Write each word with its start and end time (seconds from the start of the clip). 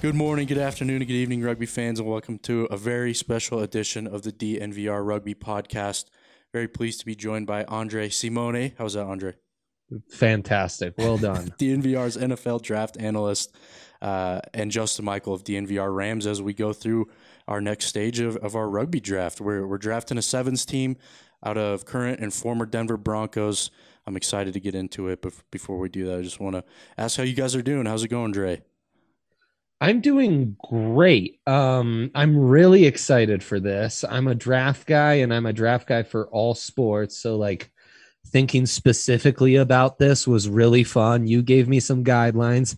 Good 0.00 0.14
morning, 0.14 0.46
good 0.46 0.56
afternoon, 0.56 1.02
and 1.02 1.06
good 1.06 1.12
evening, 1.12 1.42
rugby 1.42 1.66
fans, 1.66 2.00
and 2.00 2.08
welcome 2.08 2.38
to 2.38 2.64
a 2.70 2.78
very 2.78 3.12
special 3.12 3.60
edition 3.60 4.06
of 4.06 4.22
the 4.22 4.32
DNVR 4.32 5.06
Rugby 5.06 5.34
Podcast. 5.34 6.06
Very 6.54 6.68
pleased 6.68 7.00
to 7.00 7.06
be 7.06 7.14
joined 7.14 7.46
by 7.46 7.64
Andre 7.64 8.08
Simone. 8.08 8.72
How's 8.78 8.94
that, 8.94 9.04
Andre? 9.04 9.34
Fantastic. 10.08 10.94
Well 10.96 11.18
done. 11.18 11.48
DNVR's 11.58 12.16
NFL 12.16 12.62
draft 12.62 12.96
analyst, 12.98 13.54
uh, 14.00 14.40
and 14.54 14.70
Justin 14.70 15.04
Michael 15.04 15.34
of 15.34 15.44
DNVR 15.44 15.94
Rams 15.94 16.26
as 16.26 16.40
we 16.40 16.54
go 16.54 16.72
through 16.72 17.10
our 17.46 17.60
next 17.60 17.84
stage 17.84 18.20
of, 18.20 18.38
of 18.38 18.56
our 18.56 18.70
rugby 18.70 19.00
draft. 19.00 19.38
We're, 19.38 19.66
we're 19.66 19.76
drafting 19.76 20.16
a 20.16 20.22
sevens 20.22 20.64
team 20.64 20.96
out 21.44 21.58
of 21.58 21.84
current 21.84 22.20
and 22.20 22.32
former 22.32 22.64
Denver 22.64 22.96
Broncos. 22.96 23.70
I'm 24.06 24.16
excited 24.16 24.54
to 24.54 24.60
get 24.60 24.74
into 24.74 25.08
it, 25.08 25.20
but 25.20 25.34
before 25.50 25.76
we 25.76 25.90
do 25.90 26.06
that, 26.06 26.20
I 26.20 26.22
just 26.22 26.40
want 26.40 26.56
to 26.56 26.64
ask 26.96 27.18
how 27.18 27.22
you 27.22 27.34
guys 27.34 27.54
are 27.54 27.60
doing. 27.60 27.84
How's 27.84 28.02
it 28.02 28.08
going, 28.08 28.32
Dre? 28.32 28.62
I'm 29.80 30.00
doing 30.00 30.56
great. 30.68 31.40
Um, 31.46 32.10
I'm 32.14 32.36
really 32.36 32.84
excited 32.84 33.42
for 33.42 33.58
this. 33.60 34.04
I'm 34.08 34.28
a 34.28 34.34
draft 34.34 34.86
guy 34.86 35.14
and 35.14 35.32
I'm 35.32 35.46
a 35.46 35.52
draft 35.52 35.88
guy 35.88 36.02
for 36.02 36.28
all 36.28 36.54
sports. 36.54 37.16
So, 37.16 37.36
like, 37.36 37.70
thinking 38.26 38.66
specifically 38.66 39.56
about 39.56 39.98
this 39.98 40.26
was 40.26 40.48
really 40.48 40.84
fun. 40.84 41.26
You 41.26 41.40
gave 41.42 41.66
me 41.68 41.80
some 41.80 42.04
guidelines. 42.04 42.76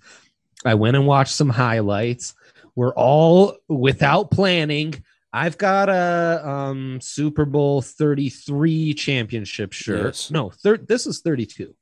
I 0.65 0.75
went 0.75 0.97
and 0.97 1.07
watched 1.07 1.35
some 1.35 1.51
highlights. 1.51 2.35
We're 2.77 2.95
all 2.95 3.57
without 3.69 4.31
planning. 4.31 5.03
I've 5.33 5.59
got 5.59 5.89
a 5.89 6.47
um, 6.49 7.01
Super 7.01 7.45
Bowl 7.45 7.83
33 7.83 8.95
championship 8.95 9.73
shirt. 9.73 10.05
Yes. 10.07 10.31
No, 10.31 10.51
thir- 10.51 10.77
this 10.77 11.07
is 11.07 11.21
32. 11.21 11.75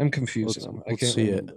I'm 0.00 0.10
confusing 0.10 0.62
Let's- 0.62 0.64
them. 0.64 0.82
I 0.86 0.90
let's 0.90 1.00
can't 1.02 1.12
see 1.14 1.28
it. 1.28 1.50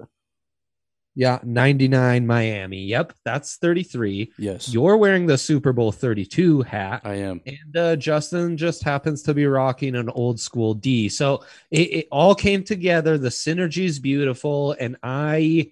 Yeah, 1.19 1.39
99 1.43 2.25
Miami. 2.25 2.83
Yep, 2.83 3.11
that's 3.25 3.57
33. 3.57 4.31
Yes, 4.37 4.73
You're 4.73 4.95
wearing 4.95 5.25
the 5.25 5.37
Super 5.37 5.73
Bowl 5.73 5.91
32 5.91 6.61
hat. 6.61 7.01
I 7.03 7.15
am. 7.15 7.41
And 7.45 7.75
uh, 7.75 7.95
Justin 7.97 8.55
just 8.55 8.83
happens 8.83 9.21
to 9.23 9.33
be 9.33 9.45
rocking 9.45 9.97
an 9.97 10.07
old 10.11 10.39
school 10.39 10.73
D. 10.73 11.09
So 11.09 11.43
it, 11.71 11.91
it 11.91 12.07
all 12.09 12.33
came 12.33 12.63
together. 12.63 13.17
The 13.17 13.27
synergy 13.27 13.83
is 13.83 13.99
beautiful. 13.99 14.77
And 14.79 14.95
I 15.03 15.71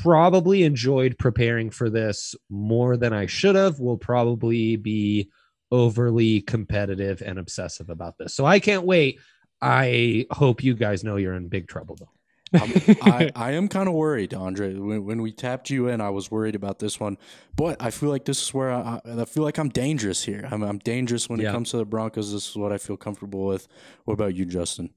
probably 0.00 0.62
enjoyed 0.62 1.18
preparing 1.18 1.68
for 1.68 1.90
this 1.90 2.34
more 2.48 2.96
than 2.96 3.12
I 3.12 3.26
should 3.26 3.54
have. 3.54 3.80
Will 3.80 3.98
probably 3.98 4.76
be 4.76 5.28
overly 5.70 6.40
competitive 6.40 7.20
and 7.20 7.38
obsessive 7.38 7.90
about 7.90 8.16
this. 8.16 8.32
So 8.32 8.46
I 8.46 8.60
can't 8.60 8.84
wait. 8.84 9.20
I 9.60 10.24
hope 10.30 10.64
you 10.64 10.72
guys 10.72 11.04
know 11.04 11.16
you're 11.16 11.34
in 11.34 11.48
big 11.48 11.68
trouble, 11.68 11.96
though. 12.00 12.17
I, 12.52 13.30
I 13.36 13.52
am 13.52 13.68
kind 13.68 13.88
of 13.88 13.94
worried, 13.94 14.34
Andre. 14.34 14.74
When, 14.74 15.04
when 15.04 15.22
we 15.22 15.32
tapped 15.32 15.70
you 15.70 15.88
in, 15.88 16.00
I 16.00 16.10
was 16.10 16.30
worried 16.30 16.54
about 16.54 16.78
this 16.78 16.98
one, 17.00 17.18
but 17.56 17.80
I 17.82 17.90
feel 17.90 18.08
like 18.08 18.24
this 18.24 18.42
is 18.42 18.54
where 18.54 18.70
I, 18.70 19.00
I 19.04 19.24
feel 19.24 19.42
like 19.42 19.58
I'm 19.58 19.68
dangerous 19.68 20.24
here. 20.24 20.48
I'm, 20.50 20.62
I'm 20.62 20.78
dangerous 20.78 21.28
when 21.28 21.40
Yeah. 21.40 21.50
it 21.50 21.52
comes 21.52 21.70
to 21.70 21.76
the 21.78 21.84
Broncos. 21.84 22.32
This 22.32 22.48
is 22.50 22.56
what 22.56 22.72
I 22.72 22.78
feel 22.78 22.96
comfortable 22.96 23.46
with. 23.46 23.68
What 24.04 24.14
about 24.14 24.34
you, 24.34 24.44
Justin? 24.44 24.90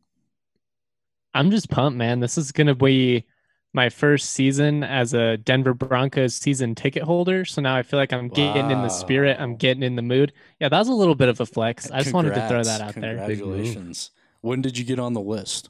I'm 1.33 1.51
just 1.51 1.69
pumped, 1.69 1.97
man. 1.97 2.19
This 2.19 2.37
is 2.37 2.51
going 2.51 2.67
to 2.67 2.75
be 2.75 3.25
my 3.73 3.89
first 3.89 4.31
season 4.31 4.83
as 4.83 5.13
a 5.13 5.37
Denver 5.37 5.73
Broncos 5.73 6.35
season 6.35 6.75
ticket 6.75 7.03
holder. 7.03 7.45
So 7.45 7.61
now 7.61 7.75
I 7.75 7.83
feel 7.83 7.99
like 7.99 8.11
I'm 8.11 8.27
getting 8.27 8.69
in 8.69 8.81
the 8.81 8.89
spirit. 8.89 9.37
I'm 9.39 9.55
getting 9.55 9.83
in 9.83 9.95
the 9.95 10.01
mood. 10.01 10.33
Yeah, 10.59 10.67
that 10.69 10.77
was 10.77 10.89
a 10.89 10.93
little 10.93 11.15
bit 11.15 11.29
of 11.29 11.39
a 11.39 11.45
flex. 11.45 11.89
I 11.89 12.01
just 12.01 12.13
wanted 12.13 12.33
to 12.35 12.47
throw 12.49 12.63
that 12.63 12.81
out 12.81 12.95
there. 12.95 13.15
Congratulations. 13.17 14.11
When 14.41 14.61
did 14.61 14.77
you 14.77 14.83
get 14.83 14.99
on 14.99 15.13
the 15.13 15.21
list? 15.21 15.69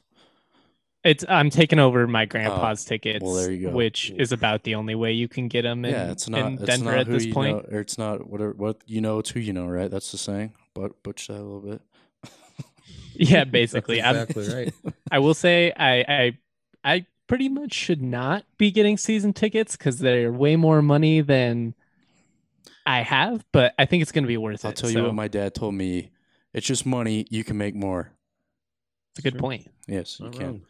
It's 1.04 1.24
I'm 1.28 1.50
taking 1.50 1.78
over 1.80 2.06
my 2.06 2.22
oh, 2.22 2.26
grandpa's 2.26 2.84
tickets, 2.84 3.20
Oh, 3.22 3.26
well, 3.26 3.34
there 3.34 3.50
you 3.50 3.68
go. 3.68 3.74
which 3.74 4.10
is 4.12 4.30
about 4.30 4.62
the 4.62 4.76
only 4.76 4.94
way 4.94 5.12
you 5.12 5.26
can 5.26 5.48
get 5.48 5.62
them 5.62 5.84
in, 5.84 5.90
yeah, 5.92 6.10
it's 6.12 6.28
not. 6.28 6.46
in 6.46 6.54
it's 6.54 6.62
Denver 6.64 6.92
not 6.92 6.98
at 7.00 7.06
who 7.08 7.12
this 7.14 7.24
you 7.26 7.34
point. 7.34 7.56
know- 7.70 7.76
or 7.76 7.80
it's 7.80 7.98
not 7.98 8.28
whatever. 8.28 8.52
What 8.52 8.82
you 8.86 9.00
know, 9.00 9.18
it's 9.18 9.30
who 9.30 9.40
you 9.40 9.52
know, 9.52 9.66
right? 9.66 9.90
That's 9.90 10.12
the 10.12 10.18
saying. 10.18 10.52
But 10.74 11.02
butch 11.02 11.26
that 11.26 11.34
a 11.34 11.42
little 11.42 11.60
bit. 11.60 11.80
Yeah, 13.14 13.44
basically. 13.60 14.00
I'm- 14.00 14.16
exactly 14.16 14.48
right. 14.54 14.74
I 15.10 15.18
will 15.18 15.34
say 15.34 15.72
I 15.76 16.04
I 16.08 16.38
I 16.84 17.06
pretty 17.26 17.48
much 17.48 17.72
should 17.74 18.00
not 18.02 18.44
be 18.56 18.70
getting 18.70 18.96
season 18.96 19.32
tickets 19.32 19.76
because 19.76 19.98
they're 19.98 20.32
way 20.32 20.56
more 20.56 20.82
money 20.82 21.20
than 21.20 21.74
I 22.86 23.00
have, 23.02 23.44
but 23.52 23.74
I 23.78 23.84
think 23.86 24.02
it's 24.02 24.12
going 24.12 24.24
to 24.24 24.28
be 24.28 24.36
worth 24.36 24.64
I'll 24.64 24.70
it. 24.72 24.76
tell 24.76 24.90
you 24.90 25.02
what 25.04 25.14
my 25.14 25.28
dad 25.28 25.54
told 25.54 25.74
me. 25.74 26.10
It's 26.54 26.66
just 26.66 26.84
money. 26.86 27.26
You 27.30 27.44
can 27.44 27.56
make 27.58 27.74
more. 27.74 28.12
it's 29.12 29.20
a 29.20 29.22
good 29.22 29.34
Sure. 29.34 29.40
point. 29.40 29.70
Yes, 29.86 30.18
you 30.20 30.26
Not 30.26 30.34
can. 30.34 30.46
wrong. 30.46 30.62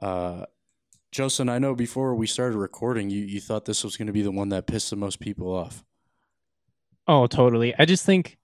Uh, 0.00 0.46
Justin, 1.10 1.48
I 1.48 1.58
know 1.58 1.74
before 1.74 2.14
we 2.14 2.26
started 2.26 2.56
recording, 2.56 3.10
you, 3.10 3.20
you 3.20 3.40
thought 3.40 3.66
this 3.66 3.84
was 3.84 3.96
going 3.96 4.06
to 4.06 4.12
be 4.12 4.22
the 4.22 4.30
one 4.30 4.48
that 4.48 4.66
pissed 4.66 4.90
the 4.90 4.96
most 4.96 5.20
people 5.20 5.54
off. 5.54 5.84
Oh, 7.06 7.26
totally. 7.26 7.74
I 7.78 7.84
just 7.84 8.06
think 8.06 8.38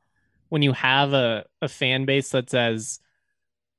when 0.49 0.63
you 0.63 0.73
have 0.73 1.13
a, 1.13 1.47
a 1.63 1.69
fan 1.69 2.05
base 2.05 2.31
that's 2.31 2.55
as 2.55 3.01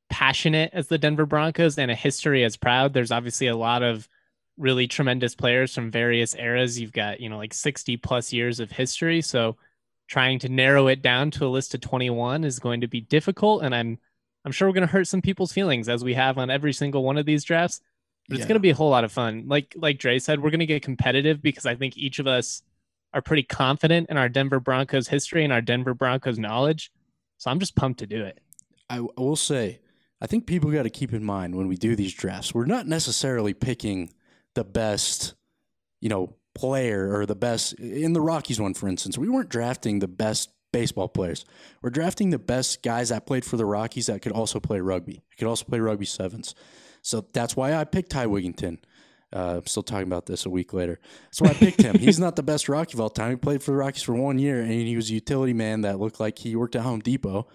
passionate 0.09 0.71
as 0.73 0.87
the 0.87 0.97
Denver 0.97 1.25
Broncos 1.25 1.77
and 1.77 1.91
a 1.91 1.95
history 1.95 2.43
as 2.43 2.57
proud, 2.57 2.93
there's 2.93 3.11
obviously 3.11 3.47
a 3.47 3.55
lot 3.55 3.83
of 3.83 4.09
really 4.57 4.87
tremendous 4.87 5.35
players 5.35 5.73
from 5.73 5.91
various 5.91 6.35
eras. 6.35 6.79
You've 6.79 6.91
got, 6.91 7.19
you 7.19 7.29
know, 7.29 7.37
like 7.37 7.53
60 7.53 7.97
plus 7.97 8.33
years 8.33 8.59
of 8.59 8.71
history. 8.71 9.21
So 9.21 9.57
trying 10.07 10.39
to 10.39 10.49
narrow 10.49 10.87
it 10.87 11.01
down 11.01 11.31
to 11.31 11.45
a 11.45 11.47
list 11.47 11.73
of 11.75 11.81
21 11.81 12.43
is 12.43 12.59
going 12.59 12.81
to 12.81 12.87
be 12.87 13.01
difficult. 13.01 13.63
And 13.63 13.75
I'm 13.75 13.99
I'm 14.45 14.51
sure 14.51 14.67
we're 14.67 14.73
going 14.73 14.87
to 14.87 14.91
hurt 14.91 15.07
some 15.07 15.21
people's 15.21 15.51
feelings 15.51 15.89
as 15.89 16.03
we 16.03 16.13
have 16.13 16.37
on 16.37 16.49
every 16.49 16.73
single 16.73 17.03
one 17.03 17.17
of 17.17 17.25
these 17.25 17.43
drafts. 17.43 17.81
But 18.27 18.35
it's 18.37 18.43
Yeah. 18.43 18.49
going 18.49 18.55
to 18.55 18.61
be 18.61 18.69
a 18.69 18.75
whole 18.75 18.89
lot 18.89 19.03
of 19.03 19.11
fun. 19.11 19.45
Like 19.47 19.73
like 19.75 19.97
Dre 19.99 20.19
said, 20.19 20.41
we're 20.41 20.51
going 20.51 20.59
to 20.59 20.65
get 20.65 20.83
competitive 20.83 21.41
because 21.41 21.65
I 21.65 21.75
think 21.75 21.97
each 21.97 22.19
of 22.19 22.27
us 22.27 22.61
are 23.13 23.21
pretty 23.21 23.43
confident 23.43 24.09
in 24.09 24.17
our 24.17 24.29
Denver 24.29 24.59
Broncos 24.59 25.07
history 25.07 25.43
and 25.43 25.51
our 25.51 25.61
Denver 25.61 25.93
Broncos 25.93 26.37
knowledge. 26.37 26.91
So 27.37 27.49
I'm 27.49 27.59
just 27.59 27.75
pumped 27.75 27.99
to 27.99 28.07
do 28.07 28.23
it. 28.23 28.39
I, 28.89 28.97
I 28.97 29.21
will 29.21 29.35
say, 29.35 29.79
I 30.21 30.27
think 30.27 30.45
people 30.45 30.71
got 30.71 30.83
to 30.83 30.89
keep 30.89 31.13
in 31.13 31.23
mind 31.23 31.55
when 31.55 31.67
we 31.67 31.75
do 31.75 31.95
these 31.95 32.13
drafts, 32.13 32.53
we're 32.53 32.65
not 32.65 32.85
necessarily 32.87 33.53
picking 33.53 34.11
the 34.53 34.63
best, 34.63 35.33
you 36.01 36.09
know, 36.09 36.35
player 36.53 37.15
or 37.15 37.25
the 37.25 37.35
best 37.35 37.73
in 37.73 38.13
the 38.13 38.21
Rockies 38.21 38.59
one, 38.59 38.73
for 38.73 38.87
instance. 38.87 39.17
We 39.17 39.29
weren't 39.29 39.49
drafting 39.49 39.99
the 39.99 40.07
best 40.07 40.49
baseball 40.71 41.07
players. 41.07 41.45
We're 41.81 41.89
drafting 41.89 42.29
the 42.29 42.39
best 42.39 42.83
guys 42.83 43.09
that 43.09 43.25
played 43.25 43.45
for 43.45 43.57
the 43.57 43.65
Rockies 43.65 44.07
that 44.07 44.21
could 44.21 44.31
also 44.31 44.59
play 44.59 44.79
rugby. 44.79 45.23
Could 45.37 45.47
also 45.47 45.65
play 45.65 45.79
rugby 45.79 46.05
sevens. 46.05 46.55
So 47.01 47.25
that's 47.33 47.55
why 47.55 47.75
I 47.75 47.83
picked 47.85 48.11
Ty 48.11 48.25
Wigginton. 48.27 48.79
Uh, 49.31 49.57
I'm 49.57 49.67
still 49.67 49.83
talking 49.83 50.07
about 50.07 50.25
this 50.25 50.45
a 50.45 50.49
week 50.49 50.73
later. 50.73 50.99
That's 51.25 51.41
why 51.41 51.49
I 51.49 51.53
picked 51.53 51.81
him. 51.81 51.97
He's 51.99 52.19
not 52.19 52.35
the 52.35 52.43
best 52.43 52.67
Rocky 52.67 52.93
of 52.95 52.99
all 53.01 53.09
time. 53.11 53.29
He 53.31 53.35
played 53.35 53.61
for 53.61 53.71
the 53.71 53.77
Rockies 53.77 54.01
for 54.01 54.15
one 54.15 54.39
year, 54.39 54.59
and 54.59 54.71
he 54.71 54.95
was 54.95 55.09
a 55.11 55.13
utility 55.13 55.53
man 55.53 55.81
that 55.81 55.99
looked 55.99 56.19
like 56.19 56.39
he 56.39 56.55
worked 56.55 56.75
at 56.75 56.81
Home 56.81 56.99
Depot 56.99 57.47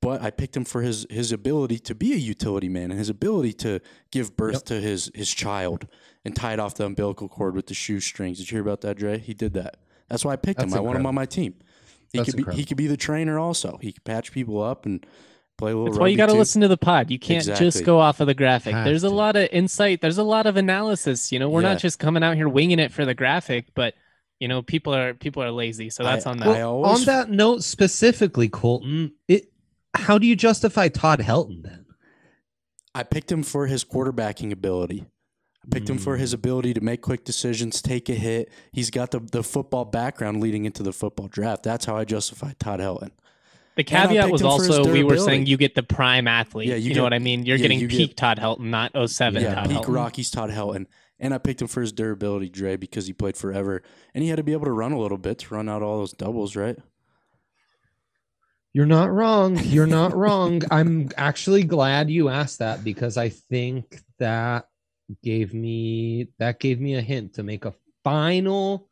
but 0.00 0.22
I 0.22 0.30
picked 0.30 0.56
him 0.56 0.64
for 0.64 0.82
his 0.82 1.06
his 1.10 1.32
ability 1.32 1.78
to 1.80 1.94
be 1.94 2.12
a 2.12 2.16
utility 2.16 2.68
man 2.68 2.90
and 2.90 2.98
his 2.98 3.08
ability 3.08 3.52
to 3.54 3.80
give 4.12 4.36
birth 4.36 4.54
Yep. 4.54 4.64
to 4.66 4.80
his 4.80 5.10
his 5.14 5.28
child 5.28 5.88
and 6.24 6.36
tie 6.36 6.52
it 6.52 6.60
off 6.60 6.74
the 6.74 6.84
umbilical 6.84 7.28
cord 7.28 7.56
with 7.56 7.66
the 7.66 7.74
shoestrings. 7.74 8.38
Did 8.38 8.50
you 8.50 8.56
hear 8.56 8.62
about 8.62 8.82
that, 8.82 8.96
Dre? 8.96 9.18
He 9.18 9.34
did 9.34 9.54
that. 9.54 9.78
That's 10.08 10.24
why 10.24 10.34
I 10.34 10.36
picked 10.36 10.62
him. 10.62 10.70
That's 10.70 10.78
I 10.78 10.82
want 10.82 10.98
him 10.98 11.06
on 11.06 11.14
my 11.14 11.26
team. 11.26 11.54
He 12.12 12.18
That's 12.18 12.32
could 12.34 12.46
be 12.46 12.54
he 12.54 12.64
could 12.64 12.76
be 12.76 12.86
the 12.86 12.96
trainer 12.96 13.38
also. 13.38 13.78
He 13.82 13.92
could 13.92 14.04
patch 14.04 14.32
people 14.32 14.62
up 14.62 14.86
and 14.86 15.04
play 15.58 15.72
a 15.72 15.76
little. 15.76 15.86
That's 15.92 15.98
why 15.98 16.08
you 16.08 16.16
got 16.16 16.26
to 16.26 16.34
listen 16.34 16.62
to 16.62 16.68
the 16.68 16.76
pod. 16.78 17.10
You 17.10 17.18
can't 17.18 17.38
Exactly. 17.42 17.66
just 17.66 17.84
go 17.84 17.98
off 18.00 18.20
of 18.20 18.26
the 18.28 18.34
graphic. 18.34 18.74
Have 18.74 18.84
There's 18.84 19.04
a 19.04 19.10
lot 19.10 19.36
of 19.36 19.48
insight. 19.52 20.00
There's 20.00 20.18
a 20.18 20.22
lot 20.22 20.46
of 20.46 20.56
analysis. 20.56 21.30
You 21.32 21.38
know, 21.38 21.48
we're 21.50 21.62
Yeah. 21.62 21.72
not 21.74 21.78
just 21.80 21.98
coming 21.98 22.22
out 22.22 22.36
here 22.36 22.48
winging 22.48 22.78
it 22.78 22.92
for 22.92 23.04
the 23.04 23.14
graphic, 23.14 23.66
but 23.74 23.94
you 24.40 24.46
know, 24.48 24.62
people 24.62 24.94
are 24.94 25.14
people 25.14 25.42
are 25.42 25.50
lazy. 25.50 25.90
So 25.90 26.02
that's 26.04 26.26
I- 26.26 26.30
on 26.30 26.40
I 26.42 26.44
them. 26.44 26.54
Well, 26.54 26.70
always- 26.84 27.00
on 27.00 27.04
that 27.06 27.30
note 27.30 27.62
specifically, 27.64 28.48
Colton, 28.48 29.12
it 29.26 29.50
how 29.94 30.16
do 30.18 30.26
you 30.26 30.36
justify 30.36 30.88
Todd 30.88 31.18
Helton 31.20 31.62
then? 31.62 31.84
I 32.94 33.02
picked 33.02 33.30
him 33.30 33.42
for 33.42 33.66
his 33.66 33.84
quarterbacking 33.84 34.50
ability. 34.52 35.04
I 35.68 35.74
picked 35.74 35.90
him 35.90 35.98
for 35.98 36.16
his 36.16 36.30
mm. 36.30 36.34
ability 36.34 36.74
to 36.74 36.80
make 36.80 37.02
quick 37.02 37.24
decisions, 37.24 37.82
take 37.82 38.08
a 38.08 38.14
hit. 38.14 38.50
He's 38.72 38.90
got 38.90 39.10
the, 39.10 39.20
the 39.20 39.42
football 39.42 39.84
background 39.84 40.40
leading 40.40 40.64
into 40.64 40.82
the 40.82 40.92
football 40.92 41.28
draft. 41.28 41.62
That's 41.62 41.84
how 41.84 41.96
I 41.96 42.04
justify 42.04 42.52
Todd 42.58 42.80
Helton. 42.80 43.10
the 43.76 43.84
caveat 43.84 44.30
was 44.30 44.40
him 44.40 44.48
for 44.48 44.62
his 44.62 44.78
also 44.78 44.92
we 44.92 45.02
were 45.02 45.18
saying 45.18 45.46
you 45.46 45.56
get 45.56 45.74
the 45.74 45.82
prime 45.82 46.26
athlete. 46.26 46.68
Yeah, 46.68 46.76
you 46.76 46.82
you, 46.82 46.88
get- 46.90 46.96
know 46.96 47.02
what 47.02 47.14
I 47.14 47.18
mean? 47.18 47.44
You're 47.44 47.56
yeah, 47.56 47.62
getting 47.62 47.80
you 47.80 47.88
get- 47.88 47.98
peak 47.98 48.16
Todd 48.16 48.38
Helton, 48.38 48.70
not 48.70 48.92
07 49.10 49.42
yeah, 49.42 49.54
Todd 49.54 49.68
peak 49.68 49.78
Helton. 49.78 49.94
Rockies 49.94 50.30
Todd 50.30 50.50
Helton. 50.50 50.86
And 51.20 51.34
I 51.34 51.38
picked 51.38 51.60
him 51.60 51.68
for 51.68 51.80
his 51.80 51.92
durability, 51.92 52.48
Dre, 52.48 52.76
because 52.76 53.06
he 53.08 53.12
played 53.12 53.36
forever. 53.36 53.82
And 54.14 54.22
he 54.22 54.30
had 54.30 54.36
to 54.36 54.44
be 54.44 54.52
able 54.52 54.66
to 54.66 54.72
run 54.72 54.92
a 54.92 55.00
little 55.00 55.18
bit 55.18 55.38
to 55.40 55.54
run 55.54 55.68
out 55.68 55.82
all 55.82 55.98
those 55.98 56.12
doubles, 56.12 56.54
right? 56.54 56.78
You're 58.72 58.86
not 58.86 59.10
wrong. 59.10 59.58
You're 59.58 59.86
not 59.86 60.14
wrong. 60.14 60.62
I'm 60.70 61.10
actually 61.16 61.64
glad 61.64 62.10
you 62.10 62.28
asked 62.28 62.60
that 62.60 62.84
because 62.84 63.16
I 63.16 63.30
think 63.30 64.00
that 64.18 64.67
gave 65.22 65.54
me 65.54 66.28
that 66.38 66.60
gave 66.60 66.80
me 66.80 66.94
a 66.94 67.00
hint 67.00 67.34
to 67.34 67.42
make 67.42 67.64
a 67.64 67.74
final 68.04 68.88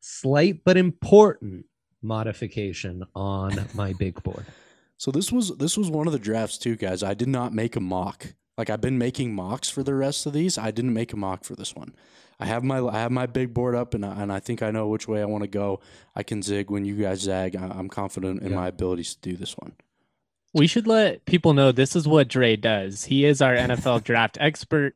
slight 0.00 0.62
but 0.64 0.76
important 0.76 1.66
modification 2.02 3.04
on 3.14 3.66
my 3.74 3.92
big 3.98 4.22
board. 4.22 4.46
So 4.98 5.10
this 5.10 5.30
was 5.30 5.56
this 5.58 5.76
was 5.76 5.90
one 5.90 6.06
of 6.06 6.12
the 6.12 6.18
drafts 6.18 6.58
too, 6.58 6.76
guys. 6.76 7.02
I 7.02 7.14
did 7.14 7.28
not 7.28 7.52
make 7.52 7.76
a 7.76 7.80
mock. 7.80 8.34
Like 8.56 8.70
I've 8.70 8.80
been 8.80 8.96
making 8.98 9.34
mocks 9.34 9.68
for 9.68 9.82
the 9.82 9.94
rest 9.94 10.24
of 10.26 10.32
these. 10.32 10.56
I 10.56 10.70
didn't 10.70 10.94
make 10.94 11.12
a 11.12 11.16
mock 11.16 11.44
for 11.44 11.54
this 11.54 11.74
one. 11.74 11.94
I 12.40 12.46
have 12.46 12.64
my 12.64 12.78
I 12.80 12.98
have 13.00 13.12
my 13.12 13.26
big 13.26 13.52
board 13.54 13.74
up, 13.74 13.94
and 13.94 14.04
I, 14.04 14.20
and 14.22 14.32
I 14.32 14.40
think 14.40 14.62
I 14.62 14.70
know 14.70 14.88
which 14.88 15.06
way 15.08 15.20
I 15.22 15.26
want 15.26 15.42
to 15.44 15.48
go. 15.48 15.80
I 16.14 16.22
can 16.22 16.42
zig 16.42 16.70
when 16.70 16.84
you 16.84 16.94
guys 16.96 17.20
zag. 17.20 17.56
I, 17.56 17.66
I'm 17.68 17.88
confident 17.88 18.42
in 18.42 18.50
Yeah. 18.50 18.56
my 18.56 18.68
abilities 18.68 19.14
to 19.14 19.20
do 19.30 19.36
this 19.36 19.56
one. 19.56 19.72
We 20.54 20.66
should 20.66 20.86
let 20.86 21.24
people 21.26 21.52
know 21.52 21.70
this 21.72 21.94
is 21.96 22.08
what 22.08 22.28
Dre 22.28 22.56
does. 22.56 23.04
He 23.04 23.24
is 23.26 23.42
our 23.42 23.54
NFL 23.54 24.04
draft 24.04 24.38
expert. 24.40 24.94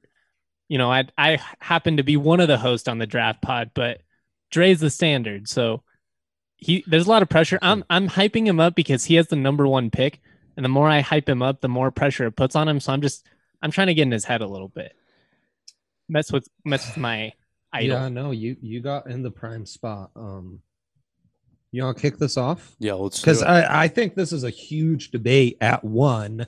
You 0.70 0.78
know, 0.78 0.90
I 0.90 1.08
I 1.18 1.40
happen 1.58 1.96
to 1.96 2.04
be 2.04 2.16
one 2.16 2.38
of 2.38 2.46
the 2.46 2.56
hosts 2.56 2.86
on 2.86 2.98
the 2.98 3.06
draft 3.06 3.42
pod, 3.42 3.72
but 3.74 4.02
Dre's 4.52 4.78
the 4.78 4.88
standard. 4.88 5.48
So 5.48 5.82
he 6.58 6.84
there's 6.86 7.06
a 7.06 7.10
lot 7.10 7.22
of 7.22 7.28
pressure. 7.28 7.58
I'm 7.60 7.82
I'm 7.90 8.08
hyping 8.08 8.46
him 8.46 8.60
up 8.60 8.76
because 8.76 9.04
he 9.04 9.16
has 9.16 9.26
the 9.26 9.34
number 9.34 9.66
one 9.66 9.90
pick, 9.90 10.20
and 10.56 10.64
the 10.64 10.68
more 10.68 10.88
I 10.88 11.00
hype 11.00 11.28
him 11.28 11.42
up, 11.42 11.60
the 11.60 11.68
more 11.68 11.90
pressure 11.90 12.24
it 12.26 12.36
puts 12.36 12.54
on 12.54 12.68
him. 12.68 12.78
So 12.78 12.92
I'm 12.92 13.02
just 13.02 13.26
I'm 13.60 13.72
trying 13.72 13.88
to 13.88 13.94
get 13.94 14.02
in 14.02 14.12
his 14.12 14.24
head 14.24 14.42
a 14.42 14.46
little 14.46 14.68
bit. 14.68 14.94
Mess 16.08 16.30
with 16.30 16.46
mess 16.64 16.86
with 16.86 16.98
my 16.98 17.32
idol. 17.72 17.98
Yeah, 17.98 18.08
no, 18.08 18.30
you 18.30 18.56
you 18.62 18.80
got 18.80 19.10
in 19.10 19.24
the 19.24 19.30
prime 19.32 19.66
spot. 19.66 20.12
Um, 20.14 20.60
you 21.72 21.82
want 21.82 21.96
to 21.96 22.00
kick 22.00 22.16
this 22.16 22.36
off? 22.36 22.76
Yeah, 22.78 22.94
let's 22.94 23.20
Because. 23.20 23.42
I, 23.42 23.82
I 23.82 23.88
think 23.88 24.14
this 24.14 24.32
is 24.32 24.44
a 24.44 24.50
huge 24.50 25.10
debate 25.10 25.56
at 25.60 25.82
one. 25.82 26.46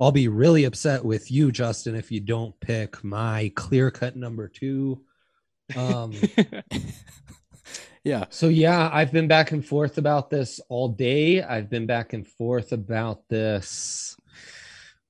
I'll 0.00 0.12
be 0.12 0.28
really 0.28 0.64
upset 0.64 1.04
with 1.04 1.30
you, 1.30 1.50
Justin, 1.50 1.96
if 1.96 2.12
you 2.12 2.20
don't 2.20 2.58
pick 2.60 3.02
my 3.02 3.50
clear 3.56 3.90
cut 3.90 4.16
number 4.16 4.46
two. 4.46 5.02
Um, 5.76 6.14
yeah, 8.04 8.26
so 8.30 8.48
yeah, 8.48 8.88
I've 8.92 9.10
been 9.10 9.26
back 9.26 9.50
and 9.50 9.64
forth 9.64 9.98
about 9.98 10.30
this 10.30 10.60
all 10.68 10.88
day. 10.88 11.42
I've 11.42 11.68
been 11.68 11.86
back 11.86 12.12
and 12.12 12.26
forth 12.26 12.72
about 12.72 13.28
this 13.28 14.16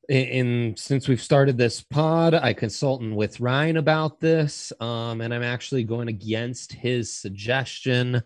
in, 0.08 0.24
in 0.24 0.76
since 0.76 1.06
we've 1.06 1.22
started 1.22 1.58
this 1.58 1.82
pod. 1.82 2.34
I 2.34 2.52
consulted 2.52 3.12
with 3.12 3.40
Ryan 3.40 3.76
about 3.76 4.20
this, 4.20 4.72
um, 4.80 5.20
and 5.20 5.32
I'm 5.32 5.42
actually 5.42 5.84
going 5.84 6.08
against 6.08 6.72
his 6.72 7.12
suggestion. 7.12 8.22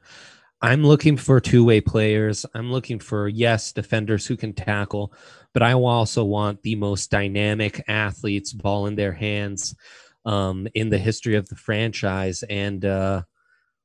I'm 0.61 0.85
looking 0.85 1.17
for 1.17 1.41
two-way 1.41 1.81
players. 1.81 2.47
I'm 2.55 2.71
looking 2.71 3.01
for 3.01 3.27
yes, 3.27 3.73
defenders 3.73 4.27
who 4.27 4.37
can 4.37 4.53
tackle, 4.53 5.13
but 5.53 5.63
I 5.63 5.75
also 5.75 6.25
want 6.25 6.63
the 6.63 6.77
most 6.77 7.11
dynamic 7.11 7.85
athletes, 7.89 8.53
ball 8.53 8.87
in 8.87 8.97
their 8.97 9.13
hands, 9.13 9.75
um, 10.25 10.69
in 10.75 10.89
the 10.89 10.99
history 10.99 11.35
of 11.37 11.49
the 11.49 11.57
franchise. 11.57 12.43
And 12.45 12.85
uh, 12.85 13.23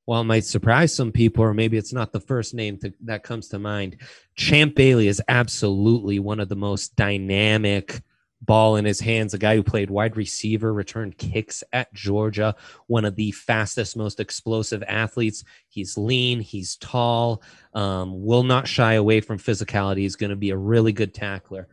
while 0.06 0.22
it 0.22 0.26
might 0.26 0.46
surprise 0.46 0.94
some 0.94 1.12
people, 1.12 1.44
or 1.44 1.54
maybe 1.54 1.78
it's 1.78 1.94
not 1.94 2.14
the 2.14 2.20
first 2.20 2.54
name 2.54 2.78
to, 2.78 2.94
that 3.06 3.24
comes 3.24 3.50
to 3.50 3.60
mind, 3.60 3.98
Champ 4.36 4.76
Bailey 4.76 5.08
is 5.08 5.22
absolutely 5.28 6.20
one 6.20 6.40
of 6.40 6.50
the 6.50 6.56
most 6.56 6.96
dynamic 6.96 8.02
ball 8.42 8.76
in 8.76 8.86
his 8.86 9.00
hands. 9.00 9.34
A 9.34 9.38
guy 9.38 9.56
who 9.56 9.64
played 9.64 9.90
wide 9.90 10.18
receiver, 10.18 10.74
returned 10.74 11.18
kicks 11.18 11.64
at 11.74 11.94
Georgia, 11.94 12.56
one 12.88 13.06
of 13.06 13.16
the 13.16 13.32
fastest, 13.32 13.98
most 13.98 14.20
explosive 14.20 14.84
athletes. 14.88 15.44
He's 15.70 15.98
lean, 15.98 16.40
he's 16.40 16.78
tall, 16.78 17.42
um, 17.74 18.24
will 18.24 18.44
not 18.44 18.68
shy 18.68 18.94
away 18.94 19.22
from 19.22 19.40
physicality. 19.40 20.00
He's 20.00 20.16
going 20.16 20.30
to 20.30 20.36
be 20.36 20.52
a 20.52 20.58
really 20.58 20.92
good 20.92 21.14
tackler. 21.14 21.68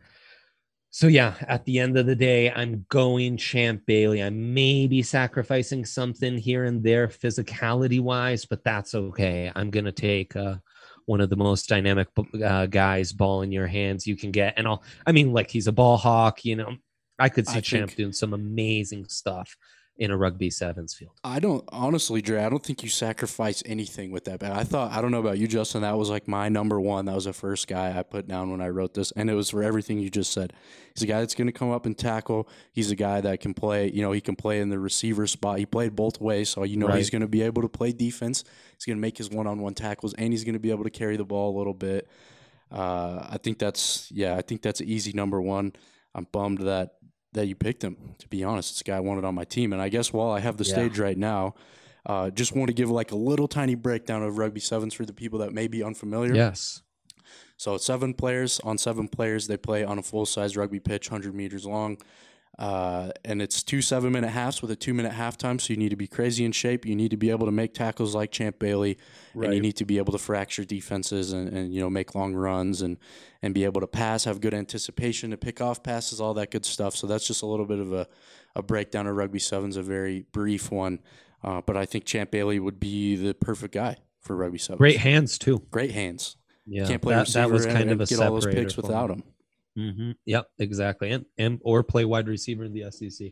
So 0.95 1.07
yeah, 1.07 1.33
at 1.41 1.65
the 1.65 1.79
end 1.79 1.97
of 1.97 2.05
the 2.05 2.15
day, 2.15 2.49
I'm 2.49 2.85
going 2.87 3.35
Champ 3.35 3.85
Bailey. 3.85 4.23
I 4.23 4.29
may 4.29 4.87
be 4.87 5.01
sacrificing 5.01 5.83
something 5.83 6.37
here 6.37 6.63
and 6.63 6.81
there, 6.81 7.09
physicality 7.09 7.99
wise, 7.99 8.45
but 8.45 8.63
that's 8.63 8.95
okay. 8.95 9.51
I'm 9.57 9.71
gonna 9.71 9.91
take 9.91 10.37
uh, 10.37 10.55
one 11.05 11.21
of 11.21 11.29
the 11.29 11.35
most 11.35 11.67
dynamic 11.69 12.07
uh, 12.43 12.65
guys, 12.65 13.11
ball 13.11 13.41
in 13.41 13.51
your 13.51 13.67
hands 13.67 14.07
you 14.07 14.15
can 14.15 14.31
get, 14.31 14.53
and 14.57 14.67
I'll. 14.67 14.83
I 15.05 15.11
mean, 15.11 15.33
like 15.33 15.49
he's 15.51 15.67
a 15.67 15.71
ball 15.71 15.97
hawk. 15.97 16.43
You 16.45 16.55
know, 16.55 16.75
I 17.19 17.29
could 17.29 17.47
see 17.47 17.57
I 17.57 17.61
Champ 17.61 17.89
think- 17.89 17.97
doing 17.97 18.13
some 18.13 18.33
amazing 18.33 19.07
stuff 19.07 19.55
in 19.97 20.11
a 20.11 20.17
rugby 20.17 20.49
sevens 20.49 20.93
field. 20.93 21.13
I 21.23 21.39
don't 21.39 21.63
honestly, 21.69 22.21
Dre. 22.21 22.43
I 22.43 22.49
don't 22.49 22.63
think 22.63 22.83
you 22.83 22.89
sacrifice 22.89 23.63
anything 23.65 24.11
with 24.11 24.25
that. 24.25 24.39
But 24.39 24.51
I 24.51 24.63
thought 24.63 24.91
I 24.91 25.01
don't 25.01 25.11
know 25.11 25.19
about 25.19 25.37
you, 25.37 25.47
Justin. 25.47 25.83
That 25.83 25.97
was 25.97 26.09
like 26.09 26.27
my 26.27 26.49
number 26.49 26.79
one. 26.81 27.05
That 27.05 27.15
was 27.15 27.25
the 27.25 27.33
first 27.33 27.67
guy 27.67 27.97
I 27.97 28.03
put 28.03 28.27
down 28.27 28.51
when 28.51 28.59
I 28.61 28.69
wrote 28.69 28.93
this, 28.93 29.11
and 29.11 29.29
it 29.29 29.35
was 29.35 29.49
for 29.49 29.63
everything 29.63 29.99
you 29.99 30.09
just 30.09 30.33
said. 30.33 30.53
He's 30.93 31.03
a 31.03 31.07
guy 31.07 31.21
that's 31.21 31.35
going 31.35 31.47
to 31.47 31.53
come 31.53 31.71
up 31.71 31.85
and 31.85 31.97
tackle. 31.97 32.49
He's 32.73 32.91
a 32.91 32.95
guy 32.95 33.21
that 33.21 33.39
can 33.39 33.53
play. 33.53 33.89
You 33.89 34.01
know, 34.01 34.11
he 34.11 34.21
can 34.21 34.35
play 34.35 34.59
in 34.59 34.69
the 34.69 34.79
receiver 34.79 35.27
spot. 35.27 35.59
He 35.59 35.65
played 35.65 35.95
both 35.95 36.19
ways, 36.19 36.49
so 36.49 36.63
you 36.63 36.77
know 36.77 36.87
he's 36.87 37.09
going 37.09 37.21
to 37.21 37.27
be 37.27 37.41
able 37.41 37.61
to 37.61 37.69
play 37.69 37.91
defense. 37.91 38.43
He's 38.73 38.85
going 38.85 38.97
to 38.97 39.01
make 39.01 39.17
his 39.17 39.29
one-on-one 39.29 39.75
tackles, 39.75 40.13
and 40.15 40.33
he's 40.33 40.43
going 40.43 40.53
to 40.53 40.59
be 40.59 40.71
able 40.71 40.83
to 40.83 40.89
carry 40.89 41.15
the 41.15 41.25
ball 41.25 41.55
a 41.55 41.57
little 41.57 41.73
bit. 41.73 42.09
Uh, 42.69 43.25
I 43.29 43.37
think 43.37 43.59
that's 43.59 44.11
yeah. 44.11 44.35
I 44.35 44.41
think 44.41 44.61
that's 44.61 44.81
an 44.81 44.89
easy 44.89 45.13
number 45.13 45.41
one. 45.41 45.73
I'm 46.13 46.27
bummed 46.31 46.59
that 46.59 46.95
that 47.35 47.47
you 47.47 47.55
picked 47.55 47.83
him. 47.83 47.95
To 48.19 48.27
be 48.27 48.43
honest, 48.43 48.73
this 48.73 48.83
guy 48.83 48.97
I 48.97 48.99
wanted 48.99 49.23
on 49.23 49.35
my 49.35 49.45
team, 49.45 49.71
and 49.71 49.81
I 49.81 49.89
guess 49.89 50.11
while 50.11 50.31
I 50.31 50.39
have 50.41 50.57
the 50.57 50.65
Yeah. 50.65 50.73
stage 50.73 50.99
right 50.99 51.17
now, 51.17 51.55
uh, 52.05 52.29
just 52.29 52.55
want 52.55 52.67
to 52.67 52.73
give 52.73 52.89
like 52.91 53.11
a 53.11 53.15
little 53.15 53.47
tiny 53.47 53.75
breakdown 53.75 54.23
of 54.23 54.37
rugby 54.37 54.59
sevens 54.59 54.93
for 54.93 55.05
the 55.05 55.13
people 55.13 55.39
that 55.39 55.53
may 55.53 55.67
be 55.67 55.81
unfamiliar. 55.83 56.35
Yes. 56.35 56.81
So 57.57 57.75
it's 57.75 57.85
seven 57.85 58.13
players 58.13 58.59
on 58.61 58.77
seven 58.77 59.07
players. 59.07 59.47
They 59.47 59.57
play 59.57 59.83
on 59.83 59.97
a 59.97 60.01
full 60.03 60.25
size 60.25 60.57
rugby 60.57 60.79
pitch, 60.79 61.09
100 61.09 61.33
meters 61.33 61.65
long. 61.65 61.97
Uh, 62.57 63.11
and 63.25 63.41
it's 63.41 63.61
two 63.63 63.81
seven 63.81 64.13
minute 64.13 64.29
halves 64.29 64.61
with 64.61 64.71
a 64.71 64.75
two 64.75 64.93
minute 64.93 65.11
halftime. 65.11 65.59
So 65.59 65.73
you 65.73 65.77
need 65.77 65.89
to 65.89 65.95
be 65.97 66.07
crazy 66.07 66.45
in 66.45 66.51
shape. 66.53 66.85
You 66.85 66.95
need 66.95 67.11
to 67.11 67.17
be 67.17 67.29
able 67.29 67.45
to 67.47 67.51
make 67.51 67.73
tackles 67.73 68.15
like 68.15 68.31
Champ 68.31 68.59
Bailey. 68.59 68.97
And 69.33 69.53
you 69.55 69.61
need 69.61 69.75
to 69.77 69.85
be 69.85 69.97
able 69.97 70.13
to 70.13 70.17
fracture 70.17 70.63
defenses 70.63 71.33
and, 71.33 71.49
and 71.49 71.73
you 71.73 71.81
know 71.81 71.89
make 71.89 72.15
long 72.15 72.33
runs 72.33 72.81
and 72.81 72.97
and 73.41 73.53
be 73.53 73.65
able 73.65 73.81
to 73.81 73.87
pass, 73.87 74.23
have 74.23 74.39
good 74.39 74.53
anticipation 74.53 75.31
to 75.31 75.37
pick 75.37 75.59
off 75.59 75.83
passes, 75.83 76.21
all 76.21 76.33
that 76.35 76.49
good 76.51 76.65
stuff. 76.65 76.95
So 76.95 77.07
that's 77.07 77.27
just 77.27 77.41
a 77.41 77.45
little 77.45 77.65
bit 77.65 77.79
of 77.79 77.91
a, 77.91 78.07
a 78.55 78.63
breakdown 78.63 79.05
of 79.07 79.15
rugby 79.17 79.39
sevens, 79.39 79.75
a 79.75 79.83
very 79.83 80.25
brief 80.31 80.71
one. 80.71 80.99
Uh, 81.43 81.61
but 81.61 81.75
I 81.75 81.85
think 81.85 82.05
Champ 82.05 82.31
Bailey 82.31 82.59
would 82.59 82.79
be 82.79 83.15
the 83.17 83.33
perfect 83.33 83.73
guy 83.73 83.97
for 84.21 84.35
rugby 84.35 84.57
sevens. 84.57 84.79
Great 84.79 84.97
hands 84.97 85.37
too. 85.37 85.61
great 85.71 85.91
hands. 85.91 86.37
Yeah, 86.65 86.87
Can't 86.87 87.01
play 87.01 87.13
that, 87.13 87.21
receiver 87.27 87.47
that 87.47 87.53
was 87.53 87.65
and- 87.65 87.75
kind 87.75 87.91
of 87.91 88.01
a 88.01 88.05
get 88.05 88.19
all 88.19 88.31
those 88.33 88.47
picks 88.47 88.75
without 88.77 89.11
him. 89.11 89.23
Mm-hmm. 89.77 90.11
Yep, 90.25 90.47
exactly, 90.59 91.11
and 91.11 91.25
and 91.37 91.59
or 91.63 91.83
play 91.83 92.05
wide 92.05 92.27
receiver 92.27 92.63
in 92.63 92.73
the 92.73 92.89
SEC. 92.91 93.27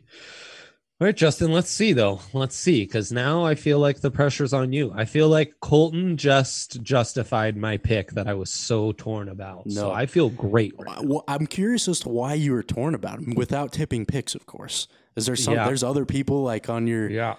All 1.00 1.06
right, 1.06 1.16
Justin. 1.16 1.50
Let's 1.52 1.70
see 1.70 1.92
though. 1.92 2.20
Let's 2.32 2.54
see, 2.54 2.84
because 2.84 3.10
now 3.10 3.44
I 3.44 3.56
feel 3.56 3.78
like 3.80 4.00
the 4.00 4.10
pressure's 4.12 4.52
on 4.52 4.72
you. 4.72 4.92
I 4.94 5.06
feel 5.06 5.28
like 5.28 5.54
Colton 5.60 6.16
just 6.16 6.82
justified 6.82 7.56
my 7.56 7.78
pick 7.78 8.12
that 8.12 8.28
I 8.28 8.34
was 8.34 8.50
so 8.50 8.92
torn 8.92 9.28
about. 9.28 9.70
So 9.72 9.88
No. 9.88 9.92
I 9.92 10.06
feel 10.06 10.30
great. 10.30 10.72
Right 10.78 10.96
I- 10.98 11.02
now. 11.02 11.08
well, 11.08 11.24
I'm 11.26 11.46
curious 11.46 11.88
as 11.88 11.98
to 12.00 12.10
why 12.10 12.34
you 12.34 12.52
were 12.52 12.62
torn 12.62 12.94
about 12.94 13.18
him 13.18 13.34
without 13.34 13.72
tipping 13.72 14.06
picks, 14.06 14.34
of 14.36 14.46
course. 14.46 14.86
Is 15.16 15.26
there 15.26 15.36
some? 15.36 15.54
Yeah. 15.54 15.66
There's 15.66 15.82
other 15.82 16.04
people 16.04 16.42
like 16.44 16.68
on 16.68 16.86
your. 16.86 17.10
Yeah, 17.10 17.34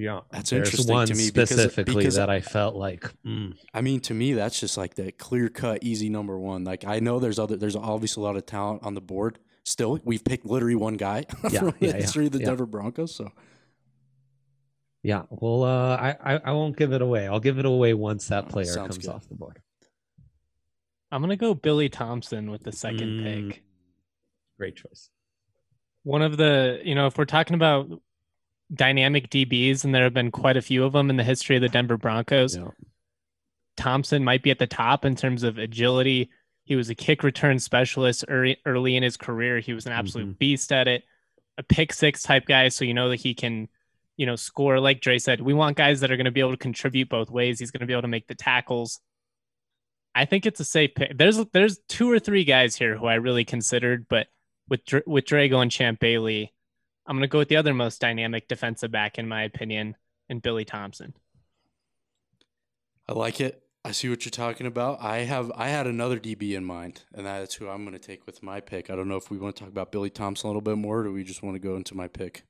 yeah. 0.00 0.20
That's 0.30 0.50
There's 0.50 0.68
interesting 0.68 0.94
one 0.94 1.06
to 1.08 1.14
me 1.14 1.24
specifically 1.24 1.94
because- 1.96 2.16
that 2.16 2.30
I 2.30 2.40
felt 2.40 2.74
like. 2.74 3.02
mm, 3.24 3.54
I 3.74 3.80
mean, 3.82 4.00
to 4.00 4.14
me, 4.14 4.32
that's 4.32 4.58
just 4.58 4.76
like 4.76 4.94
the 4.94 5.12
clear 5.12 5.48
cut, 5.48 5.82
easy 5.82 6.08
number 6.08 6.38
one. 6.38 6.64
Like 6.64 6.84
I 6.84 7.00
know 7.00 7.18
there's 7.20 7.38
other, 7.38 7.56
there's 7.56 7.76
obviously 7.76 8.22
a 8.22 8.24
lot 8.24 8.36
of 8.36 8.46
talent 8.46 8.82
on 8.82 8.94
the 8.94 9.00
board. 9.00 9.38
Still, 9.64 10.00
we've 10.04 10.24
picked 10.24 10.46
literally 10.46 10.74
one 10.74 10.94
guy 10.96 11.26
Yeah, 11.50 11.60
from 11.60 11.66
yeah, 11.66 11.70
the 11.80 11.86
yeah, 11.86 11.92
history 11.92 12.26
of 12.26 12.32
the 12.32 12.38
yeah. 12.40 12.46
Denver 12.46 12.66
Broncos. 12.66 13.14
So 13.14 13.30
yeah. 15.02 15.22
Well, 15.30 15.64
uh, 15.64 15.96
I, 15.96 16.16
I 16.34 16.40
I 16.46 16.50
won't 16.52 16.76
give 16.76 16.92
it 16.92 17.02
away. 17.02 17.26
I'll 17.26 17.40
give 17.40 17.58
it 17.58 17.64
away 17.66 17.94
once 17.94 18.28
that 18.28 18.48
player 18.48 18.64
Sounds 18.66 18.96
comes 18.96 19.06
good. 19.06 19.14
off 19.14 19.28
the 19.28 19.34
board. 19.34 19.60
I'm 21.12 21.20
gonna 21.22 21.36
go 21.36 21.54
Billy 21.54 21.88
Thompson 21.88 22.50
with 22.50 22.62
the 22.62 22.72
second 22.72 23.20
Mm. 23.20 23.50
pick. 23.50 23.62
Great 24.58 24.76
choice. 24.76 25.10
One 26.02 26.22
of 26.22 26.36
the, 26.36 26.80
you 26.84 26.94
know, 26.94 27.06
if 27.06 27.18
we're 27.18 27.24
talking 27.24 27.54
about 27.54 27.90
dynamic 28.72 29.30
DBs, 29.30 29.84
and 29.84 29.94
there 29.94 30.04
have 30.04 30.14
been 30.14 30.30
quite 30.30 30.56
a 30.56 30.62
few 30.62 30.84
of 30.84 30.92
them 30.92 31.10
in 31.10 31.16
the 31.16 31.24
history 31.24 31.56
of 31.56 31.62
the 31.62 31.68
Denver 31.68 31.96
Broncos, 31.96 32.56
Yeah. 32.56 32.68
Thompson 33.76 34.24
might 34.24 34.42
be 34.42 34.50
at 34.50 34.58
the 34.58 34.66
top 34.66 35.04
in 35.04 35.16
terms 35.16 35.42
of 35.42 35.56
agility. 35.56 36.30
He 36.64 36.76
was 36.76 36.90
a 36.90 36.94
kick 36.94 37.22
return 37.22 37.58
specialist 37.58 38.24
early, 38.28 38.58
early 38.66 38.96
in 38.96 39.02
his 39.02 39.16
career. 39.16 39.58
He 39.58 39.72
was 39.72 39.86
an 39.86 39.92
absolute 39.92 40.26
mm-hmm. 40.26 40.38
beast 40.38 40.70
at 40.70 40.86
it, 40.86 41.02
a 41.56 41.62
pick 41.62 41.92
six 41.92 42.22
type 42.22 42.44
guy. 42.46 42.68
So 42.68 42.84
you 42.84 42.92
know 42.92 43.08
that 43.08 43.20
he 43.20 43.34
can, 43.34 43.68
you 44.16 44.26
know, 44.26 44.36
score. 44.36 44.78
Like 44.80 45.00
Dre 45.00 45.18
said, 45.18 45.40
we 45.40 45.54
want 45.54 45.78
guys 45.78 46.00
that 46.00 46.10
are 46.10 46.16
going 46.16 46.26
to 46.26 46.30
be 46.30 46.40
able 46.40 46.50
to 46.50 46.58
contribute 46.58 47.08
both 47.08 47.30
ways. 47.30 47.58
He's 47.58 47.70
going 47.70 47.80
to 47.80 47.86
be 47.86 47.94
able 47.94 48.02
to 48.02 48.08
make 48.08 48.28
the 48.28 48.34
tackles. 48.34 49.00
I 50.14 50.26
think 50.26 50.44
it's 50.44 50.60
a 50.60 50.64
safe 50.64 50.94
pick. 50.94 51.16
There's 51.16 51.38
there's 51.52 51.78
two 51.88 52.10
or 52.10 52.18
three 52.18 52.44
guys 52.44 52.76
here 52.76 52.96
who 52.96 53.06
I 53.06 53.14
really 53.14 53.44
considered, 53.44 54.06
but 54.08 54.26
with 54.68 54.80
with 55.06 55.24
Drago 55.24 55.62
and 55.62 55.70
Champ 55.70 56.00
Bailey, 56.00 56.52
I'm 57.10 57.16
going 57.16 57.22
to 57.22 57.28
go 57.28 57.38
with 57.38 57.48
the 57.48 57.56
other 57.56 57.74
most 57.74 58.00
dynamic 58.00 58.46
defensive 58.46 58.92
back 58.92 59.18
in 59.18 59.26
my 59.26 59.42
opinion, 59.42 59.96
and 60.28 60.40
Billy 60.40 60.64
Thompson. 60.64 61.12
I 63.08 63.14
like 63.14 63.40
it. 63.40 63.64
I 63.84 63.90
see 63.90 64.08
what 64.08 64.24
you're 64.24 64.30
talking 64.30 64.68
about. 64.68 65.02
I 65.02 65.18
have 65.22 65.50
I 65.56 65.70
had 65.70 65.88
another 65.88 66.20
DB 66.20 66.52
in 66.52 66.64
mind, 66.64 67.02
and 67.12 67.26
that's 67.26 67.56
who 67.56 67.68
I'm 67.68 67.84
going 67.84 67.98
to 67.98 68.06
take 68.06 68.26
with 68.26 68.44
my 68.44 68.60
pick. 68.60 68.90
I 68.90 68.94
don't 68.94 69.08
know 69.08 69.16
if 69.16 69.28
we 69.28 69.38
want 69.38 69.56
to 69.56 69.60
talk 69.60 69.72
about 69.72 69.90
Billy 69.90 70.08
Thompson 70.08 70.46
a 70.46 70.50
little 70.50 70.60
bit 70.60 70.78
more, 70.78 71.00
or 71.00 71.04
do 71.04 71.12
we 71.12 71.24
just 71.24 71.42
want 71.42 71.56
to 71.56 71.58
go 71.58 71.74
into 71.74 71.96
my 71.96 72.06
pick? 72.06 72.44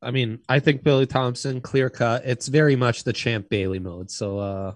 I 0.00 0.10
mean, 0.10 0.38
I 0.48 0.58
think 0.58 0.82
Billy 0.82 1.04
Thompson, 1.04 1.60
clear 1.60 1.90
cut. 1.90 2.22
It's 2.24 2.48
very 2.48 2.76
much 2.76 3.04
the 3.04 3.12
Champ 3.12 3.50
Bailey 3.50 3.78
mode. 3.78 4.10
So, 4.10 4.38
uh, 4.38 4.74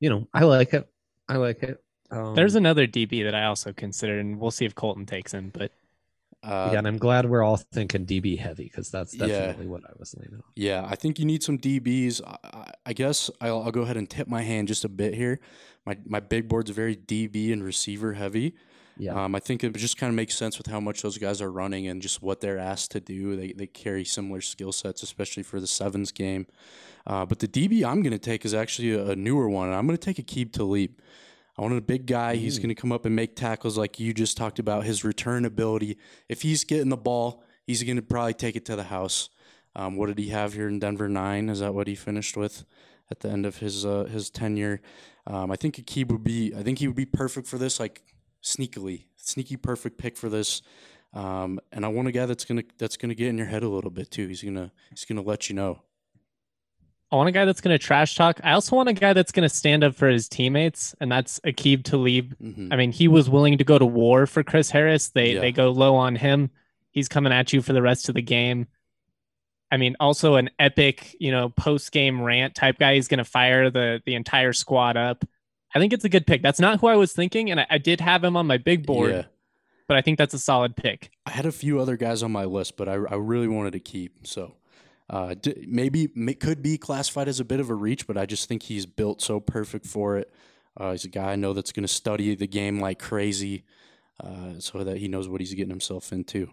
you 0.00 0.10
know, 0.10 0.26
I 0.34 0.42
like 0.42 0.74
it. 0.74 0.88
I 1.28 1.36
like 1.36 1.62
it. 1.62 1.80
Um, 2.10 2.34
There's 2.34 2.56
another 2.56 2.88
DB 2.88 3.22
that 3.22 3.36
I 3.36 3.44
also 3.44 3.72
considered, 3.72 4.18
and 4.18 4.40
we'll 4.40 4.50
see 4.50 4.64
if 4.64 4.74
Colton 4.74 5.06
takes 5.06 5.32
him. 5.32 5.52
But 5.54 5.70
Uh, 6.42 6.68
Again, 6.70 6.86
I'm 6.86 6.96
glad 6.96 7.28
we're 7.28 7.42
all 7.42 7.58
thinking 7.58 8.06
DB 8.06 8.38
heavy 8.38 8.64
because 8.64 8.90
that's 8.90 9.14
Yeah. 9.14 9.26
definitely 9.26 9.66
what 9.66 9.82
I 9.84 9.92
was 9.98 10.14
leaning 10.14 10.36
on. 10.36 10.42
Yeah, 10.56 10.86
I 10.88 10.96
think 10.96 11.18
you 11.18 11.24
need 11.26 11.42
some 11.42 11.58
DBs. 11.58 12.22
I, 12.26 12.36
I- 12.44 12.70
I 12.86 12.92
guess 12.94 13.30
I'll, 13.40 13.62
I'll 13.62 13.70
go 13.70 13.82
ahead 13.82 13.96
and 13.98 14.08
tip 14.08 14.26
my 14.26 14.42
hand 14.42 14.66
just 14.68 14.84
a 14.84 14.88
bit 14.88 15.14
here. 15.14 15.38
My 15.86 15.96
my 16.06 16.18
big 16.20 16.48
board's 16.48 16.70
very 16.70 16.96
DB 16.96 17.52
and 17.52 17.62
receiver 17.62 18.14
heavy. 18.14 18.54
Yeah. 18.98 19.22
Um, 19.24 19.34
I 19.34 19.38
think 19.40 19.62
it 19.64 19.74
just 19.76 19.96
kind 19.96 20.10
of 20.10 20.14
makes 20.14 20.34
sense 20.36 20.58
with 20.58 20.66
how 20.66 20.80
much 20.80 21.02
those 21.02 21.16
guys 21.18 21.40
are 21.40 21.50
running 21.52 21.86
and 21.88 22.02
just 22.02 22.20
what 22.22 22.40
they're 22.40 22.58
asked 22.58 22.90
to 22.92 23.00
do. 23.00 23.36
They 23.36 23.52
they 23.52 23.66
carry 23.66 24.04
similar 24.04 24.40
skill 24.40 24.72
sets, 24.72 25.02
especially 25.02 25.42
for 25.42 25.60
the 25.60 25.66
sevens 25.66 26.10
game. 26.10 26.46
Uh, 27.06 27.24
but 27.26 27.38
the 27.38 27.48
DB 27.48 27.84
I'm 27.84 28.02
going 28.02 28.12
to 28.12 28.18
take 28.18 28.44
is 28.44 28.52
actually 28.54 28.92
a, 28.92 29.10
a 29.10 29.16
newer 29.16 29.48
one. 29.48 29.68
and 29.68 29.76
I'm 29.76 29.86
going 29.86 29.96
to 29.96 30.04
take 30.04 30.18
a 30.18 30.22
Aqib 30.22 30.52
Talib. 30.52 30.90
I 31.58 31.62
wanted 31.62 31.78
a 31.78 31.82
big 31.82 32.06
guy. 32.06 32.36
He's 32.36 32.58
Mm. 32.58 32.62
going 32.62 32.68
to 32.74 32.80
come 32.80 32.92
up 32.92 33.04
and 33.04 33.14
make 33.14 33.36
tackles 33.36 33.76
like 33.76 34.00
you 34.00 34.14
just 34.14 34.36
talked 34.36 34.58
about. 34.58 34.84
His 34.84 35.04
return 35.04 35.44
ability. 35.44 35.98
If 36.28 36.42
he's 36.42 36.64
getting 36.64 36.88
the 36.88 36.96
ball, 36.96 37.42
he's 37.66 37.82
going 37.82 37.96
to 37.96 38.02
probably 38.02 38.34
take 38.34 38.56
it 38.56 38.64
to 38.66 38.76
the 38.76 38.84
house. 38.84 39.28
Um, 39.76 39.96
what 39.96 40.06
did 40.06 40.18
he 40.18 40.28
have 40.30 40.54
here 40.54 40.68
in 40.68 40.78
Denver? 40.78 41.08
Nine. 41.08 41.48
Is 41.48 41.60
that 41.60 41.74
what 41.74 41.86
he 41.86 41.94
finished 41.94 42.36
with 42.36 42.64
at 43.10 43.20
the 43.20 43.28
end 43.30 43.46
of 43.46 43.58
his 43.58 43.84
uh, 43.84 44.04
his 44.04 44.30
tenure? 44.30 44.80
Um, 45.26 45.50
I 45.50 45.56
think 45.56 45.76
Aqib 45.76 46.10
would 46.10 46.24
be. 46.24 46.54
I 46.54 46.62
think 46.62 46.78
he 46.78 46.86
would 46.88 46.96
be 46.96 47.06
perfect 47.06 47.46
for 47.46 47.58
this. 47.58 47.78
Like 47.78 48.02
sneakily, 48.42 49.04
sneaky 49.16 49.56
perfect 49.56 49.98
pick 49.98 50.16
for 50.16 50.28
this. 50.28 50.62
Um, 51.12 51.60
and 51.72 51.84
I 51.84 51.88
want 51.88 52.08
a 52.08 52.12
guy 52.12 52.26
that's 52.26 52.44
gonna 52.44 52.62
that's 52.78 52.96
gonna 52.96 53.14
get 53.14 53.28
in 53.28 53.36
your 53.38 53.46
head 53.48 53.62
a 53.62 53.68
little 53.68 53.90
bit 53.90 54.10
too. 54.10 54.26
He's 54.28 54.42
gonna 54.42 54.72
he's 54.90 55.04
gonna 55.04 55.22
let 55.22 55.48
you 55.48 55.54
know. 55.56 55.82
I 57.12 57.16
want 57.16 57.28
a 57.28 57.32
guy 57.32 57.44
that's 57.44 57.60
going 57.60 57.76
to 57.76 57.84
trash 57.84 58.14
talk. 58.14 58.40
I 58.44 58.52
also 58.52 58.76
want 58.76 58.88
a 58.88 58.92
guy 58.92 59.12
that's 59.12 59.32
going 59.32 59.48
to 59.48 59.54
stand 59.54 59.82
up 59.82 59.94
for 59.96 60.08
his 60.08 60.28
teammates, 60.28 60.94
and 61.00 61.10
that's 61.10 61.40
Aqib 61.40 61.82
Talib. 61.84 62.34
hmm 62.38 62.68
I 62.72 62.76
mean, 62.76 62.92
he 62.92 63.08
was 63.08 63.28
willing 63.28 63.58
to 63.58 63.64
go 63.64 63.78
to 63.78 63.86
war 63.86 64.26
for 64.26 64.42
Chris 64.44 64.70
Harris. 64.70 65.08
They 65.08 65.34
Yeah. 65.34 65.40
they 65.40 65.52
go 65.52 65.70
low 65.70 65.96
on 65.96 66.14
him. 66.16 66.50
He's 66.92 67.08
coming 67.08 67.32
at 67.32 67.52
you 67.52 67.62
for 67.62 67.72
the 67.72 67.82
rest 67.82 68.08
of 68.08 68.14
the 68.14 68.22
game. 68.22 68.66
I 69.72 69.76
mean, 69.76 69.96
also 70.00 70.34
an 70.36 70.50
epic, 70.58 71.14
you 71.20 71.30
know, 71.30 71.48
post 71.50 71.92
game 71.92 72.20
rant 72.20 72.54
type 72.54 72.78
guy. 72.78 72.94
He's 72.94 73.06
going 73.08 73.18
to 73.18 73.24
fire 73.24 73.70
the 73.70 74.00
the 74.04 74.14
entire 74.14 74.52
squad 74.52 74.96
up. 74.96 75.24
I 75.74 75.78
think 75.78 75.92
it's 75.92 76.04
a 76.04 76.08
good 76.08 76.26
pick. 76.26 76.42
That's 76.42 76.58
not 76.58 76.80
who 76.80 76.88
I 76.88 76.96
was 76.96 77.12
thinking, 77.12 77.50
and 77.50 77.60
I, 77.60 77.66
I 77.70 77.78
did 77.78 78.00
have 78.00 78.24
him 78.24 78.36
on 78.36 78.46
my 78.48 78.56
big 78.58 78.84
board, 78.84 79.12
Yeah, 79.12 79.22
but 79.86 79.96
I 79.96 80.00
think 80.02 80.18
that's 80.18 80.34
a 80.34 80.38
solid 80.38 80.74
pick. 80.76 81.10
I 81.26 81.30
had 81.30 81.46
a 81.46 81.52
few 81.52 81.78
other 81.78 81.96
guys 81.96 82.24
on 82.24 82.32
my 82.32 82.44
list, 82.44 82.76
but 82.76 82.88
I, 82.88 82.94
I 82.94 83.14
really 83.14 83.46
wanted 83.46 83.72
to 83.74 83.78
keep. 83.80 84.26
So 84.26 84.54
uh, 85.10 85.34
d- 85.34 85.66
maybe 85.68 86.08
may, 86.14 86.34
could 86.34 86.62
be 86.62 86.78
classified 86.78 87.28
as 87.28 87.40
a 87.40 87.44
bit 87.44 87.60
of 87.60 87.68
a 87.68 87.74
reach, 87.74 88.06
but 88.06 88.16
I 88.16 88.24
just 88.26 88.48
think 88.48 88.62
he's 88.62 88.86
built 88.86 89.20
so 89.20 89.40
perfect 89.40 89.84
for 89.86 90.16
it. 90.16 90.32
Uh, 90.78 90.92
he's 90.92 91.04
a 91.04 91.08
guy 91.08 91.32
I 91.32 91.36
know 91.36 91.52
that's 91.52 91.72
going 91.72 91.82
to 91.84 91.88
study 91.92 92.34
the 92.36 92.46
game 92.46 92.80
like 92.80 92.98
crazy, 93.00 93.64
uh, 94.22 94.60
so 94.60 94.84
that 94.84 94.98
he 94.98 95.08
knows 95.08 95.28
what 95.28 95.40
he's 95.40 95.52
getting 95.52 95.70
himself 95.70 96.12
into. 96.12 96.48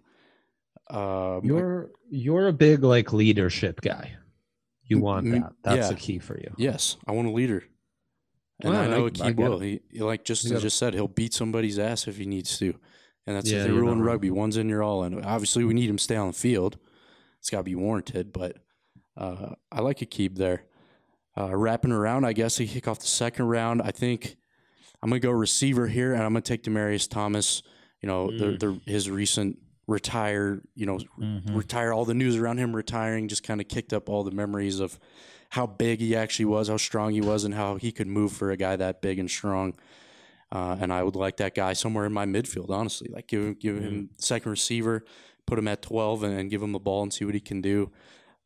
Um, 0.89 1.41
You're 1.43 1.91
you're 2.09 2.47
a 2.47 2.53
big 2.53 2.83
like 2.83 3.11
leadership 3.13 3.81
guy. 3.81 4.15
You 4.85 4.99
want 4.99 5.29
that. 5.31 5.51
That's 5.63 5.77
yeah. 5.77 5.89
the 5.89 5.95
key 5.95 6.17
for 6.19 6.37
you. 6.37 6.53
Yes, 6.57 6.95
I 7.05 7.11
want 7.11 7.27
a 7.27 7.31
leader. 7.31 7.63
And 8.61 8.73
Well, 8.73 8.81
I 8.81 8.87
know 8.87 9.05
I- 9.07 9.09
Aqib 9.09 9.35
will. 9.35 9.61
it. 9.61 9.83
He, 9.91 9.99
like 9.99 10.23
just 10.23 10.47
gotta- 10.47 10.61
just 10.61 10.77
said, 10.77 10.93
he'll 10.93 11.07
beat 11.09 11.33
somebody's 11.33 11.77
ass 11.77 12.07
if 12.07 12.17
he 12.17 12.25
needs 12.25 12.57
to. 12.59 12.73
And 13.27 13.35
that's 13.35 13.51
Yeah, 13.51 13.63
the 13.63 13.73
rule 13.73 13.91
in 13.91 14.01
rugby. 14.01 14.31
One's 14.31 14.55
in, 14.55 14.69
you're 14.69 14.81
all 14.81 15.03
in. 15.03 15.21
Obviously, 15.23 15.65
we 15.65 15.73
need 15.73 15.89
him 15.89 15.97
to 15.97 16.03
stay 16.03 16.15
on 16.15 16.27
the 16.27 16.33
field. 16.33 16.77
It's 17.47 17.51
got 17.53 17.59
to 17.59 17.63
be 17.63 17.75
warranted, 17.75 18.33
but 18.33 18.57
uh, 19.15 19.55
I 19.71 19.79
like 19.79 19.99
Aqib 19.99 20.35
there. 20.35 20.65
Uh, 21.37 21.55
wrapping 21.55 21.93
around, 21.93 22.25
I 22.25 22.33
guess, 22.33 22.57
he 22.57 22.67
kick 22.67 22.89
off 22.89 22.99
the 22.99 23.05
second 23.07 23.45
round. 23.45 23.81
I 23.81 23.91
think 23.91 24.35
I'm 25.01 25.09
to 25.11 25.17
go 25.19 25.31
receiver 25.31 25.87
here, 25.87 26.13
and 26.13 26.23
I'm 26.23 26.33
to 26.33 26.41
take 26.41 26.63
Demaryius 26.63 27.09
Thomas. 27.09 27.63
You 28.01 28.07
know, 28.07 28.29
the, 28.37 28.45
Mm. 28.47 28.59
the, 28.59 28.91
his 28.91 29.09
recent 29.09 29.59
retire, 29.87 30.61
you 30.75 30.85
know, 30.85 30.99
Mm-hmm. 31.21 31.55
retire 31.55 31.93
all 31.93 32.03
the 32.03 32.13
news 32.13 32.35
around 32.35 32.57
him 32.57 32.75
retiring 32.75 33.29
just 33.29 33.43
kind 33.43 33.61
of 33.61 33.69
kicked 33.69 33.93
up 33.93 34.09
all 34.09 34.25
the 34.25 34.31
memories 34.31 34.81
of 34.81 34.99
how 35.51 35.65
big 35.67 36.01
he 36.01 36.17
actually 36.17 36.45
was, 36.47 36.67
how 36.67 36.75
strong 36.75 37.13
he 37.13 37.21
was, 37.21 37.45
and 37.45 37.53
how 37.53 37.75
he 37.77 37.93
could 37.93 38.07
move 38.07 38.33
for 38.33 38.51
a 38.51 38.57
guy 38.57 38.75
that 38.75 39.01
big 39.01 39.19
and 39.19 39.31
strong. 39.31 39.73
Uh, 40.51 40.75
and 40.81 40.91
I 40.91 41.01
would 41.01 41.15
like 41.15 41.37
that 41.37 41.55
guy 41.55 41.71
somewhere 41.71 42.05
in 42.05 42.11
my 42.11 42.25
midfield, 42.25 42.71
honestly. 42.71 43.09
Like 43.09 43.27
give 43.27 43.41
him 43.41 43.53
give 43.53 43.77
him 43.77 44.09
second 44.17 44.49
receiver, 44.51 45.05
put 45.47 45.57
him 45.57 45.67
at 45.67 45.81
twelve, 45.81 46.21
and, 46.21 46.37
and 46.37 46.49
give 46.51 46.61
him 46.61 46.73
the 46.73 46.79
ball 46.79 47.01
and 47.01 47.11
see 47.11 47.25
what 47.25 47.33
he 47.33 47.39
can 47.39 47.61
do. 47.61 47.91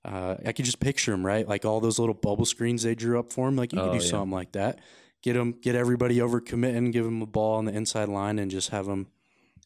Uh, 0.06 0.36
I 0.46 0.52
could 0.54 0.66
just 0.66 0.80
picture 0.80 1.14
him, 1.14 1.26
right? 1.26 1.48
Like 1.48 1.66
all 1.66 1.80
those 1.82 2.00
little 2.00 2.16
bubble 2.16 2.46
screens 2.46 2.84
they 2.84 2.96
drew 2.96 3.20
up 3.20 3.32
for 3.34 3.48
him. 3.50 3.56
Like 3.58 3.74
you 3.74 3.80
Oh, 3.80 3.92
could 3.92 4.00
do 4.00 4.04
yeah. 4.06 4.10
something 4.10 4.32
like 4.32 4.54
that. 4.54 4.80
Get 5.22 5.36
him, 5.36 5.52
get 5.52 5.76
everybody 5.76 6.20
over 6.22 6.40
committing, 6.42 6.90
give 6.90 7.06
him 7.06 7.20
the 7.20 7.28
ball 7.28 7.58
on 7.58 7.66
the 7.66 7.74
inside 7.74 8.10
line, 8.10 8.40
and 8.40 8.50
just 8.50 8.70
have 8.70 8.88
him 8.88 9.08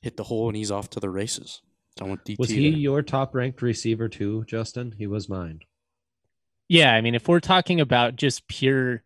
hit 0.01 0.17
the 0.17 0.23
hole, 0.23 0.47
and 0.49 0.57
he's 0.57 0.71
off 0.71 0.89
to 0.91 0.99
the 0.99 1.09
races. 1.09 1.61
So 1.97 2.05
I 2.05 2.09
want 2.09 2.25
DT. 2.25 2.37
Was 2.39 2.49
he 2.49 2.71
there. 2.71 2.79
your 2.79 3.01
top 3.01 3.33
ranked 3.33 3.61
receiver 3.61 4.09
too, 4.09 4.43
Justin? 4.47 4.95
He 4.97 5.07
was 5.07 5.29
mine. 5.29 5.61
Yeah, 6.67 6.93
I 6.93 6.99
mean, 7.01 7.15
if 7.15 7.27
we're 7.29 7.39
talking 7.39 7.79
about 7.79 8.15
just 8.17 8.47
pure 8.49 9.03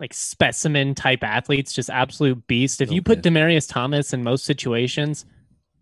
like 0.00 0.12
specimen 0.12 0.94
type 0.94 1.22
athletes, 1.22 1.72
just 1.72 1.88
absolute 1.88 2.46
beast. 2.46 2.80
If 2.80 2.90
you 2.90 3.00
put 3.00 3.20
Okay. 3.20 3.30
Demaryius 3.30 3.68
Thomas 3.68 4.12
in 4.12 4.22
most 4.24 4.44
situations, 4.44 5.24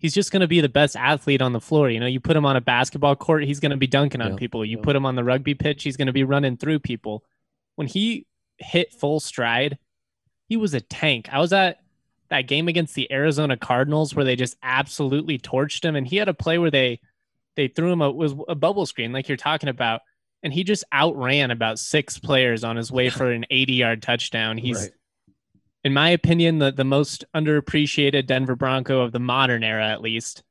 he's 0.00 0.14
just 0.14 0.32
going 0.32 0.40
to 0.40 0.48
be 0.48 0.60
the 0.60 0.68
best 0.68 0.96
athlete 0.96 1.42
on 1.42 1.52
the 1.52 1.60
floor. 1.60 1.90
You 1.90 2.00
know, 2.00 2.06
you 2.06 2.18
put 2.18 2.36
him 2.36 2.46
on 2.46 2.56
a 2.56 2.60
basketball 2.60 3.14
court, 3.14 3.44
he's 3.44 3.60
going 3.60 3.70
to 3.70 3.76
be 3.76 3.86
dunking 3.86 4.20
on 4.20 4.32
Yeah, 4.32 4.36
people. 4.36 4.64
You 4.64 4.78
yeah. 4.78 4.82
put 4.82 4.96
him 4.96 5.06
on 5.06 5.14
the 5.14 5.22
rugby 5.22 5.54
pitch, 5.54 5.84
he's 5.84 5.96
going 5.96 6.06
to 6.06 6.12
be 6.12 6.24
running 6.24 6.56
through 6.56 6.80
people. 6.80 7.22
When 7.76 7.86
he 7.86 8.26
hit 8.58 8.92
full 8.92 9.20
stride, 9.20 9.78
he 10.48 10.56
was 10.56 10.74
a 10.74 10.80
tank. 10.80 11.28
I 11.30 11.38
was 11.38 11.52
at 11.52 11.80
that 12.30 12.48
game 12.48 12.66
against 12.66 12.94
the 12.94 13.12
Arizona 13.12 13.56
Cardinals 13.56 14.14
where 14.14 14.24
they 14.24 14.36
just 14.36 14.56
absolutely 14.62 15.38
torched 15.38 15.84
him, 15.84 15.94
and 15.94 16.06
he 16.06 16.16
had 16.16 16.28
a 16.28 16.34
play 16.34 16.58
where 16.58 16.70
they 16.70 17.00
they 17.56 17.68
threw 17.68 17.92
him 17.92 18.00
a 18.00 18.10
was 18.10 18.34
a 18.48 18.54
bubble 18.54 18.86
screen 18.86 19.12
like 19.12 19.28
you're 19.28 19.36
talking 19.36 19.68
about, 19.68 20.00
and 20.42 20.52
he 20.52 20.64
just 20.64 20.84
outran 20.92 21.50
about 21.50 21.78
six 21.78 22.18
players 22.18 22.64
on 22.64 22.76
his 22.76 22.90
way 22.90 23.10
for 23.10 23.30
an 23.30 23.44
80 23.50 23.72
yard 23.74 24.02
touchdown. 24.02 24.56
He's 24.56 24.82
Right. 24.82 24.90
In 25.84 25.94
my 25.94 26.10
opinion, 26.10 26.58
the, 26.58 26.72
the 26.72 26.84
most 26.84 27.24
underappreciated 27.34 28.26
Denver 28.26 28.56
Bronco 28.56 29.00
of 29.00 29.12
the 29.12 29.18
modern 29.18 29.64
era, 29.64 29.88
at 29.88 30.02
least. 30.02 30.42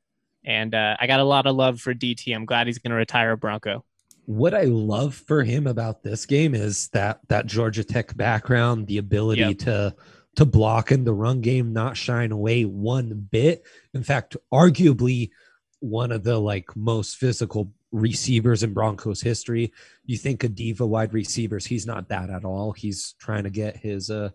And 0.44 0.74
uh, 0.74 0.96
I 0.98 1.06
got 1.06 1.20
a 1.20 1.24
lot 1.24 1.46
of 1.46 1.54
love 1.54 1.80
for 1.80 1.94
DT. 1.94 2.34
I'm 2.34 2.46
glad 2.46 2.66
he's 2.66 2.78
going 2.78 2.90
to 2.90 2.96
retire 2.96 3.32
a 3.32 3.36
Bronco. 3.36 3.84
What 4.26 4.54
I 4.54 4.62
love 4.62 5.14
for 5.14 5.42
him 5.42 5.66
about 5.66 6.02
this 6.02 6.24
game 6.24 6.54
is 6.54 6.88
that 6.88 7.20
that 7.28 7.46
Georgia 7.46 7.82
Tech 7.82 8.16
background, 8.16 8.86
the 8.86 8.98
ability 8.98 9.40
Yep. 9.40 9.58
to 9.58 9.96
to 10.36 10.44
block 10.44 10.92
in 10.92 11.04
the 11.04 11.12
run 11.12 11.40
game, 11.40 11.72
not 11.72 11.96
shine 11.96 12.30
away 12.30 12.64
one 12.64 13.26
bit. 13.30 13.66
In 13.92 14.04
fact, 14.04 14.36
arguably 14.52 15.30
one 15.80 16.12
of 16.12 16.22
the 16.22 16.38
like 16.38 16.76
most 16.76 17.16
physical 17.16 17.72
receivers 17.90 18.62
in 18.62 18.72
Broncos 18.72 19.20
history. 19.20 19.72
You 20.04 20.16
think 20.16 20.44
a 20.44 20.48
diva 20.48 20.86
wide 20.86 21.12
receivers, 21.12 21.66
he's 21.66 21.86
not 21.86 22.08
that 22.10 22.30
at 22.30 22.44
all. 22.44 22.72
He's 22.72 23.14
trying 23.18 23.44
to 23.44 23.50
get 23.50 23.76
his 23.76 24.10
uh 24.10 24.30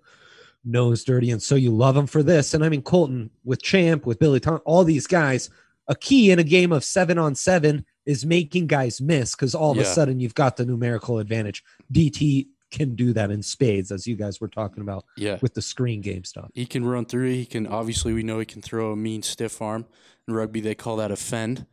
nose 0.66 1.04
dirty, 1.04 1.32
and 1.32 1.42
so 1.42 1.56
you 1.56 1.72
love 1.72 1.96
him 1.96 2.08
for 2.08 2.24
this. 2.24 2.54
And 2.54 2.64
I 2.66 2.70
mean 2.70 2.82
Colton 2.82 3.30
with 3.44 3.62
Champ, 3.62 4.06
with 4.06 4.20
Billy 4.20 4.40
Tom, 4.40 4.60
all 4.66 4.84
these 4.84 5.08
guys. 5.08 5.50
A 5.88 5.96
key 5.96 6.32
in 6.32 6.40
a 6.40 6.44
game 6.44 6.72
of 6.72 6.84
seven 6.84 7.20
on 7.20 7.36
seven 7.36 7.86
is 8.08 8.26
making 8.26 8.66
guys 8.66 9.00
miss 9.00 9.36
because 9.36 9.54
all 9.54 9.72
of 9.72 9.78
a 9.78 9.86
sudden 9.86 10.20
you've 10.20 10.34
got 10.34 10.58
the 10.58 10.66
numerical 10.66 11.20
advantage. 11.20 11.64
DT 11.94 12.48
can 12.72 12.96
do 12.96 13.14
that 13.14 13.30
in 13.32 13.44
spades, 13.44 13.92
as 13.92 14.08
you 14.08 14.16
guys 14.16 14.42
were 14.42 14.48
talking 14.48 14.82
about 14.82 15.06
Yeah. 15.16 15.38
with 15.42 15.54
the 15.54 15.62
screen 15.62 16.02
game 16.02 16.24
stuff. 16.24 16.50
He 16.56 16.66
can 16.66 16.84
run 16.86 17.06
through. 17.06 17.30
He 17.34 17.46
can 17.46 17.68
obviously 17.68 18.14
we 18.14 18.24
know 18.24 18.40
he 18.40 18.46
can 18.46 18.62
throw 18.64 18.92
a 18.92 18.96
mean 18.96 19.22
stiff 19.22 19.62
arm. 19.62 19.86
In 20.28 20.34
rugby, 20.34 20.60
they 20.60 20.74
call 20.76 20.96
that 20.98 21.12
a 21.12 21.16
fend. 21.16 21.68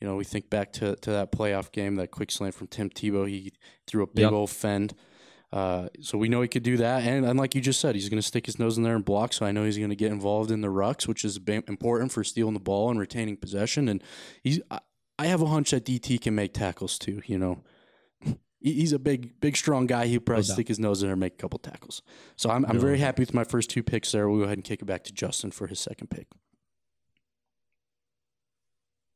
You 0.00 0.08
know, 0.08 0.16
we 0.16 0.24
think 0.24 0.50
back 0.50 0.70
to, 0.74 0.96
to 0.96 1.10
that 1.12 1.32
playoff 1.32 1.72
game, 1.72 1.94
that 1.96 2.10
quick 2.10 2.30
slant 2.30 2.54
from 2.54 2.66
Tim 2.66 2.90
Tebow. 2.90 3.26
He 3.26 3.52
threw 3.86 4.02
a 4.02 4.06
big 4.06 4.24
Yep. 4.24 4.32
old 4.32 4.50
fend. 4.50 4.94
Uh, 5.54 5.88
so 6.00 6.18
we 6.18 6.28
know 6.28 6.42
he 6.42 6.48
could 6.48 6.64
do 6.64 6.76
that, 6.76 7.04
and, 7.04 7.24
and 7.24 7.38
like 7.38 7.54
you 7.54 7.60
just 7.60 7.80
said, 7.80 7.94
he's 7.94 8.08
going 8.08 8.20
to 8.20 8.26
stick 8.26 8.44
his 8.44 8.58
nose 8.58 8.76
in 8.76 8.82
there 8.82 8.96
and 8.96 9.04
block. 9.04 9.32
So 9.32 9.46
I 9.46 9.52
know 9.52 9.62
he's 9.62 9.78
going 9.78 9.90
to 9.90 9.96
get 9.96 10.10
involved 10.10 10.50
in 10.50 10.62
the 10.62 10.68
rucks, 10.68 11.06
which 11.06 11.24
is 11.24 11.38
important 11.46 12.10
for 12.10 12.24
stealing 12.24 12.54
the 12.54 12.60
ball 12.60 12.90
and 12.90 12.98
retaining 12.98 13.36
possession. 13.36 13.88
And 13.88 14.02
he's, 14.42 14.58
I, 14.68 14.80
I 15.16 15.26
have 15.26 15.42
a 15.42 15.46
hunch 15.46 15.70
that 15.70 15.84
DT 15.84 16.20
can 16.20 16.34
make 16.34 16.54
tackles 16.54 16.98
too. 16.98 17.22
You 17.26 17.38
know, 17.38 17.62
he's 18.58 18.92
a 18.92 18.98
big, 18.98 19.38
big, 19.38 19.56
strong 19.56 19.86
guy. 19.86 20.06
He'll 20.06 20.18
probably 20.18 20.42
stick 20.42 20.66
his 20.66 20.80
nose 20.80 21.02
in 21.02 21.06
there 21.06 21.12
and 21.12 21.20
make 21.20 21.34
a 21.34 21.36
couple 21.36 21.60
tackles. 21.60 22.02
So 22.34 22.50
I'm, 22.50 22.66
I'm 22.66 22.80
very 22.80 22.98
happy 22.98 23.22
with 23.22 23.32
my 23.32 23.44
first 23.44 23.70
two 23.70 23.84
picks 23.84 24.10
there. 24.10 24.28
We'll 24.28 24.40
go 24.40 24.44
ahead 24.46 24.58
and 24.58 24.64
kick 24.64 24.82
it 24.82 24.86
back 24.86 25.04
to 25.04 25.12
Justin 25.12 25.52
for 25.52 25.68
his 25.68 25.78
second 25.78 26.10
pick. 26.10 26.26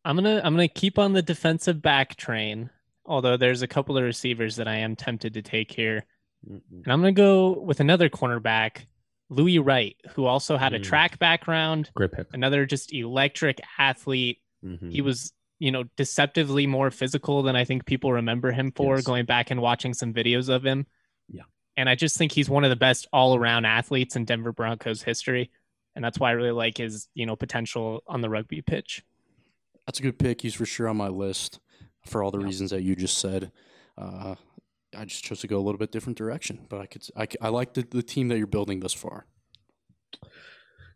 I'm 0.04 0.14
gonna 0.14 0.40
I'm 0.44 0.54
gonna 0.54 0.68
keep 0.68 1.00
on 1.00 1.14
the 1.14 1.20
defensive 1.20 1.82
back 1.82 2.14
train. 2.14 2.70
Although 3.04 3.36
there's 3.36 3.62
a 3.62 3.66
couple 3.66 3.98
of 3.98 4.04
receivers 4.04 4.54
that 4.56 4.68
I 4.68 4.76
am 4.76 4.94
tempted 4.94 5.34
to 5.34 5.42
take 5.42 5.72
here, 5.72 6.04
and 6.46 6.62
I'm 6.86 7.00
gonna 7.00 7.12
go 7.12 7.58
with 7.60 7.80
another 7.80 8.08
cornerback, 8.08 8.86
Louis 9.30 9.58
Wright, 9.58 9.96
who 10.10 10.24
also 10.26 10.56
had 10.56 10.72
a 10.74 10.78
Mm. 10.78 10.84
track 10.84 11.18
background, 11.18 11.90
Great 11.94 12.12
pick. 12.12 12.26
another 12.32 12.64
just 12.66 12.92
electric 12.92 13.60
athlete. 13.78 14.38
Mhm. 14.64 14.90
He 14.92 15.00
was, 15.02 15.32
you 15.58 15.70
know, 15.70 15.84
deceptively 15.96 16.66
more 16.66 16.90
physical 16.90 17.42
than 17.42 17.56
I 17.56 17.64
think 17.64 17.84
people 17.84 18.12
remember 18.12 18.52
him 18.52 18.72
for, 18.72 18.96
Yes. 18.96 19.04
going 19.04 19.24
back 19.26 19.50
and 19.50 19.60
watching 19.60 19.92
some 19.94 20.14
videos 20.14 20.48
of 20.48 20.64
him. 20.64 20.86
Yeah. 21.28 21.42
And 21.76 21.88
I 21.88 21.94
just 21.94 22.16
think 22.16 22.32
he's 22.32 22.48
one 22.48 22.64
of 22.64 22.70
the 22.70 22.76
best 22.76 23.06
all 23.12 23.36
around 23.36 23.64
athletes 23.66 24.16
in 24.16 24.24
Denver 24.24 24.52
Broncos 24.52 25.02
history. 25.02 25.50
And 25.94 26.04
that's 26.04 26.18
why 26.18 26.30
I 26.30 26.32
really 26.32 26.52
like 26.52 26.78
his, 26.78 27.08
you 27.14 27.26
know, 27.26 27.34
potential 27.36 28.02
on 28.06 28.20
the 28.20 28.30
rugby 28.30 28.62
pitch. 28.62 29.02
That's 29.86 29.98
a 29.98 30.02
good 30.02 30.18
pick. 30.18 30.42
He's 30.42 30.54
for 30.54 30.66
sure 30.66 30.86
on 30.88 30.96
my 30.96 31.08
list 31.08 31.60
for 32.06 32.22
all 32.22 32.30
the 32.30 32.38
Yeah. 32.38 32.44
reasons 32.46 32.70
that 32.70 32.82
you 32.82 32.94
just 32.94 33.18
said. 33.18 33.50
Uh, 33.96 34.36
I 34.96 35.04
just 35.04 35.24
chose 35.24 35.40
to 35.40 35.46
go 35.46 35.58
a 35.58 35.62
little 35.62 35.78
bit 35.78 35.92
different 35.92 36.18
direction, 36.18 36.66
but 36.68 36.80
I 36.80 36.86
could 36.86 37.06
I 37.40 37.48
like 37.48 37.74
the, 37.74 37.82
the 37.82 38.02
team 38.02 38.28
that 38.28 38.38
you're 38.38 38.46
building 38.46 38.80
thus 38.80 38.94
far. 38.94 39.26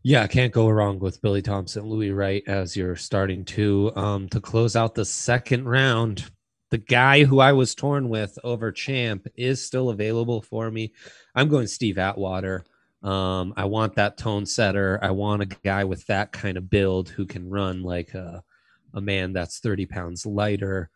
Yeah, 0.05 0.27
can't 0.27 0.53
go 0.53 0.69
wrong 0.69 0.99
with 0.99 1.23
Billy 1.23 1.43
Thompson, 1.43 1.87
Louis 1.87 2.11
Wright 2.11 2.43
as 2.49 2.77
your 2.77 2.97
starting 2.97 3.45
two. 3.45 3.93
Um, 3.95 4.29
to 4.31 4.41
close 4.41 4.75
out 4.75 4.97
the 4.97 5.05
second 5.05 5.69
round, 5.69 6.29
the 6.71 6.79
guy 6.79 7.23
who 7.23 7.39
I 7.39 7.53
was 7.53 7.75
torn 7.75 8.09
with 8.09 8.37
over 8.43 8.73
Champ 8.73 9.29
is 9.37 9.65
still 9.65 9.91
available 9.91 10.43
for 10.43 10.71
me. 10.71 10.93
I'm 11.37 11.49
going 11.49 11.69
Steve 11.69 11.99
Atwater. 11.99 12.65
Um, 13.03 13.55
I 13.57 13.67
want 13.67 13.95
that 13.95 14.17
tone 14.17 14.47
setter. 14.47 14.99
I 15.03 15.11
want 15.11 15.43
a 15.43 15.47
guy 15.47 15.85
with 15.85 16.05
that 16.07 16.33
kind 16.33 16.57
of 16.57 16.71
build 16.71 17.09
who 17.09 17.27
can 17.27 17.49
run 17.49 17.83
like 17.83 18.15
a, 18.15 18.43
a 18.95 19.01
man 19.01 19.33
that's 19.33 19.61
30 19.61 19.87
pounds 19.87 20.27
lighter. 20.27 20.91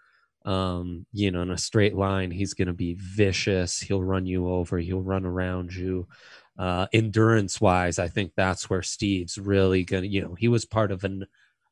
Um, 0.47 1.07
you 1.13 1.31
know, 1.33 1.43
in 1.43 1.51
a 1.51 1.59
straight 1.59 1.97
line, 1.97 2.31
he's 2.31 2.55
going 2.55 2.69
to 2.69 2.75
be 2.75 2.95
vicious. 2.95 3.81
He'll 3.81 4.03
run 4.03 4.27
you 4.27 4.49
over. 4.49 4.79
He'll 4.79 5.03
run 5.03 5.27
around 5.27 5.75
you 5.75 6.07
uh, 6.59 6.87
endurance 6.93 7.61
wise, 7.61 7.99
I 7.99 8.09
think 8.09 8.33
that's 8.35 8.71
where 8.71 8.83
Steve's 8.83 9.39
really 9.39 9.85
gonna. 9.85 10.07
You 10.07 10.23
know, 10.23 10.35
he 10.35 10.49
was 10.49 10.65
part 10.65 10.91
of 10.91 11.05
an 11.05 11.27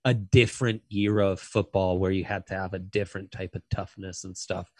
a 0.04 0.12
different 0.12 0.82
era 0.90 1.28
of 1.28 1.40
football 1.40 1.98
where 1.98 2.10
you 2.10 2.24
had 2.24 2.46
to 2.48 2.54
have 2.54 2.74
a 2.74 2.78
different 2.78 3.30
type 3.32 3.54
of 3.54 3.62
toughness 3.70 4.24
and 4.24 4.36
stuff. 4.36 4.70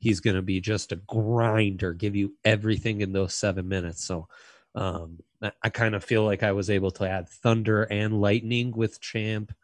He's 0.00 0.20
gonna 0.20 0.42
be 0.42 0.60
just 0.60 0.90
a 0.92 0.96
grinder, 0.96 1.92
give 1.94 2.16
you 2.16 2.34
everything 2.44 3.00
in 3.00 3.12
those 3.12 3.34
seven 3.34 3.68
minutes. 3.68 4.04
So. 4.04 4.28
Um, 4.74 5.18
I, 5.42 5.52
I 5.64 5.68
kind 5.68 5.94
of 5.94 6.02
feel 6.02 6.24
like 6.24 6.42
I 6.42 6.52
was 6.52 6.70
able 6.70 6.92
to 6.92 7.06
add 7.06 7.28
thunder 7.28 7.82
and 7.82 8.22
lightning 8.22 8.72
with 8.74 9.02
Champ 9.02 9.54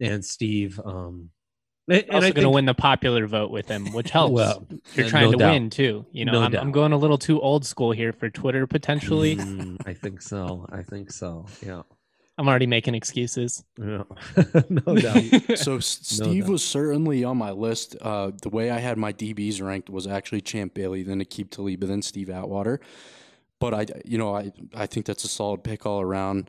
and 0.00 0.24
Steve. 0.24 0.80
Um, 0.84 1.30
and, 1.88 1.98
and 2.04 2.10
also 2.10 2.20
going 2.20 2.34
to 2.34 2.40
think- 2.42 2.54
win 2.54 2.64
the 2.66 2.74
popular 2.74 3.26
vote 3.26 3.50
with 3.50 3.68
him, 3.68 3.92
which 3.92 4.10
helps. 4.18 4.32
Well, 4.32 4.66
You're 4.94 5.08
trying 5.08 5.26
no 5.26 5.32
to 5.32 5.38
doubt. 5.38 5.52
win 5.52 5.70
too. 5.70 6.06
You 6.12 6.24
know, 6.24 6.32
No 6.32 6.42
I'm. 6.42 6.54
I'm 6.56 6.72
going 6.72 6.92
a 6.92 6.96
little 6.98 7.18
too 7.18 7.40
old 7.40 7.64
school 7.66 7.92
here 7.92 8.12
for 8.12 8.28
Twitter 8.30 8.66
potentially. 8.66 9.36
Mm, 9.36 9.78
I 9.86 9.94
think 9.94 10.22
so. 10.22 10.66
I 10.70 10.82
think 10.82 11.10
so. 11.10 11.46
Yeah. 11.64 11.82
I'm 12.40 12.46
already 12.46 12.68
making 12.68 12.94
excuses. 12.94 13.64
Yeah. 13.76 14.04
no 14.68 14.94
doubt. 14.94 15.24
So 15.58 15.78
S- 15.78 15.98
Steve 16.02 16.44
doubt. 16.44 16.52
was 16.52 16.64
certainly 16.64 17.24
on 17.24 17.36
my 17.36 17.50
list. 17.50 17.96
Uh, 18.00 18.30
the 18.42 18.48
way 18.48 18.70
I 18.70 18.78
had 18.78 18.96
my 18.96 19.12
DBs 19.12 19.60
ranked 19.60 19.90
was 19.90 20.06
actually 20.06 20.42
Champ 20.42 20.72
Bailey, 20.72 21.02
then 21.02 21.20
Aqib 21.20 21.50
Talib, 21.50 21.80
then 21.80 22.00
Steve 22.00 22.30
Atwater. 22.30 22.78
But 23.58 23.74
I, 23.74 23.86
you 24.04 24.18
know, 24.18 24.36
I 24.36 24.52
I 24.72 24.86
think 24.86 25.04
that's 25.06 25.24
a 25.24 25.28
solid 25.28 25.64
pick 25.64 25.84
all 25.84 26.00
around. 26.00 26.48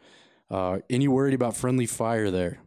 Uh, 0.51 0.77
any 0.91 1.08
worried 1.08 1.34
about 1.34 1.55
friendly 1.55 1.88
fire 1.88 2.29
there? 2.29 2.60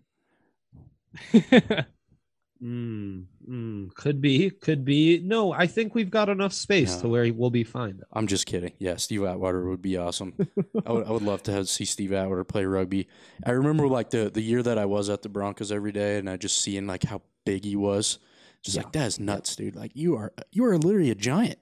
Mm, 2.63 3.25
mm, 3.51 3.95
could 3.95 4.21
be, 4.21 4.49
could 4.51 4.85
be. 4.85 5.19
No, 5.19 5.53
I 5.53 5.67
think 5.67 5.97
we've 5.97 6.11
got 6.11 6.29
enough 6.29 6.53
space 6.53 6.95
to 6.99 7.09
where 7.09 7.33
we'll 7.33 7.51
be 7.51 7.65
fine. 7.65 7.97
Though. 7.99 8.07
I'm 8.13 8.29
just 8.29 8.47
kidding. 8.47 8.73
Yeah, 8.79 8.97
Steve 8.97 9.25
Atwater 9.25 9.69
would 9.69 9.83
be 9.83 9.97
awesome. 9.97 10.35
I 10.87 10.93
would 10.93 11.07
I 11.07 11.11
would 11.11 11.23
love 11.23 11.43
to 11.45 11.53
have, 11.53 11.69
see 11.69 11.85
Steve 11.85 12.13
Atwater 12.13 12.45
play 12.45 12.65
rugby. 12.65 13.09
I 13.45 13.51
remember 13.51 13.89
like 13.89 14.11
the 14.11 14.31
the 14.33 14.43
year 14.43 14.63
that 14.63 14.79
I 14.79 14.85
was 14.85 15.11
at 15.11 15.23
the 15.23 15.29
Broncos 15.29 15.73
every 15.73 15.91
day, 15.91 16.19
and 16.19 16.31
I 16.31 16.37
just 16.37 16.59
seeing 16.59 16.87
like 16.87 17.03
how 17.03 17.23
big 17.45 17.65
he 17.65 17.75
was. 17.75 18.21
Just 18.63 18.77
Yeah. 18.77 18.85
like 18.85 18.93
that 18.93 19.07
is 19.09 19.19
nuts, 19.19 19.57
dude. 19.57 19.75
Like 19.75 19.91
you 19.95 20.15
are 20.15 20.33
you 20.53 20.65
are 20.67 20.79
literally 20.79 21.11
a 21.11 21.17
giant. 21.17 21.59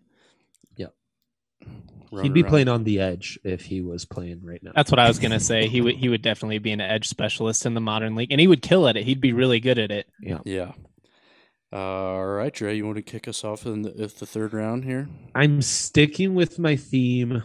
Yeah. 0.77 0.89
Running 2.13 2.25
He'd 2.25 2.35
be 2.35 2.43
around. 2.43 2.51
playing 2.51 2.69
on 2.69 2.85
the 2.85 3.01
edge 3.01 3.39
if 3.43 3.63
he 3.65 3.81
was 3.81 4.05
playing 4.05 4.41
right 4.45 4.63
now. 4.63 4.73
That's 4.75 4.91
what 4.91 4.99
I 4.99 5.09
was 5.09 5.19
gonna 5.19 5.41
say. 5.41 5.67
He 5.67 5.81
would 5.81 5.95
he 5.97 6.11
would 6.11 6.21
definitely 6.21 6.59
be 6.59 6.73
an 6.73 6.83
edge 6.83 7.09
specialist 7.09 7.65
in 7.65 7.73
the 7.73 7.81
modern 7.81 8.17
league, 8.17 8.33
and 8.33 8.39
he 8.41 8.47
would 8.47 8.61
kill 8.61 8.87
at 8.87 8.99
it. 8.99 9.05
He'd 9.05 9.21
be 9.23 9.33
really 9.33 9.61
good 9.61 9.79
at 9.79 9.91
it. 9.91 10.07
yeah. 10.21 10.41
Yeah. 10.45 10.73
All 11.73 12.27
right, 12.27 12.53
Dre, 12.53 12.77
you 12.77 12.85
want 12.85 12.97
to 12.97 13.03
kick 13.03 13.29
us 13.29 13.45
off 13.45 13.65
in 13.65 13.83
the, 13.83 13.91
the 13.91 14.27
third 14.27 14.53
round 14.53 14.85
here? 14.85 15.09
I'm 15.37 15.63
sticking 15.63 16.35
with 16.35 16.59
my 16.59 16.75
theme 16.75 17.45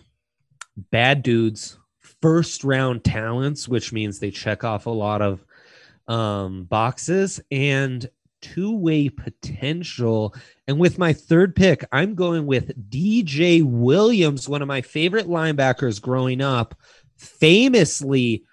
bad 0.75 1.21
dudes, 1.21 1.77
first 2.21 2.63
round 2.63 3.03
talents, 3.03 3.67
which 3.67 3.93
means 3.93 4.17
they 4.17 4.31
check 4.31 4.63
off 4.63 4.87
a 4.87 4.91
lot 4.91 5.21
of 5.21 5.45
um, 6.07 6.63
boxes 6.63 7.39
and 7.51 8.09
two 8.41 8.75
way 8.75 9.09
potential. 9.09 10.33
And 10.67 10.79
with 10.79 10.97
my 10.97 11.13
third 11.13 11.55
pick, 11.55 11.85
I'm 11.91 12.15
going 12.15 12.47
with 12.47 12.89
DJ 12.89 13.63
Williams, 13.63 14.49
one 14.49 14.63
of 14.63 14.67
my 14.67 14.81
favorite 14.81 15.27
linebackers 15.27 16.01
growing 16.01 16.41
up, 16.41 16.75
famously 17.15 18.43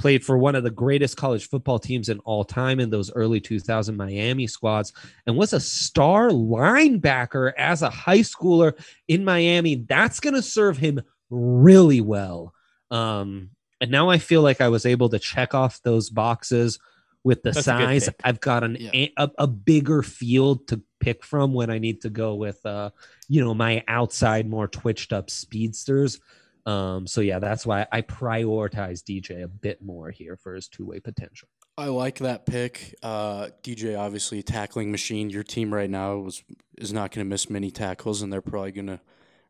played 0.00 0.24
for 0.24 0.38
one 0.38 0.54
of 0.54 0.64
the 0.64 0.70
greatest 0.70 1.18
college 1.18 1.46
football 1.48 1.78
teams 1.78 2.08
in 2.08 2.18
all 2.20 2.42
time 2.42 2.80
in 2.80 2.88
those 2.88 3.12
early 3.12 3.38
2000 3.38 3.96
Miami 3.96 4.46
squads 4.46 4.94
and 5.26 5.36
was 5.36 5.52
a 5.52 5.60
star 5.60 6.30
linebacker 6.30 7.52
as 7.58 7.82
a 7.82 7.90
high 7.90 8.20
schooler 8.20 8.72
in 9.08 9.24
Miami. 9.24 9.74
That's 9.74 10.18
going 10.18 10.34
to 10.34 10.42
serve 10.42 10.78
him 10.78 11.02
really 11.28 12.00
well. 12.00 12.54
Um, 12.90 13.50
and 13.80 13.90
now 13.90 14.08
I 14.08 14.16
feel 14.16 14.40
like 14.40 14.62
I 14.62 14.68
was 14.68 14.86
able 14.86 15.10
to 15.10 15.18
check 15.18 15.54
off 15.54 15.82
those 15.82 16.08
boxes 16.08 16.78
with 17.22 17.42
the 17.42 17.50
That's 17.50 17.66
size. 17.66 18.08
I've 18.24 18.40
got 18.40 18.64
an 18.64 18.78
Yeah. 18.80 18.90
a, 18.94 19.12
a, 19.18 19.30
a 19.40 19.46
bigger 19.46 20.02
field 20.02 20.66
to 20.68 20.80
pick 20.98 21.24
from 21.24 21.52
when 21.52 21.68
I 21.68 21.78
need 21.78 22.00
to 22.02 22.10
go 22.10 22.34
with 22.34 22.64
uh, 22.64 22.90
you 23.28 23.44
know, 23.44 23.52
my 23.52 23.84
outside 23.86 24.48
more 24.48 24.66
twitched 24.66 25.12
up 25.12 25.28
speedsters. 25.28 26.20
Um, 26.66 27.06
so 27.06 27.20
yeah, 27.20 27.38
that's 27.38 27.66
why 27.66 27.86
I 27.90 28.02
prioritize 28.02 29.02
DJ 29.02 29.42
a 29.42 29.48
bit 29.48 29.82
more 29.82 30.10
here 30.10 30.36
for 30.36 30.54
his 30.54 30.68
two 30.68 30.86
way 30.86 31.00
potential. 31.00 31.48
I 31.78 31.86
like 31.86 32.18
that 32.18 32.46
pick. 32.46 32.94
Uh, 33.02 33.48
DJ, 33.62 33.98
obviously 33.98 34.40
a 34.40 34.42
tackling 34.42 34.90
machine. 34.90 35.30
Your 35.30 35.42
team 35.42 35.72
right 35.72 35.88
now 35.88 36.16
was 36.16 36.42
is 36.78 36.92
not 36.92 37.10
going 37.10 37.24
to 37.24 37.28
miss 37.28 37.48
many 37.48 37.70
tackles, 37.70 38.22
and 38.22 38.32
they're 38.32 38.42
probably 38.42 38.72
going 38.72 38.88
to 38.88 39.00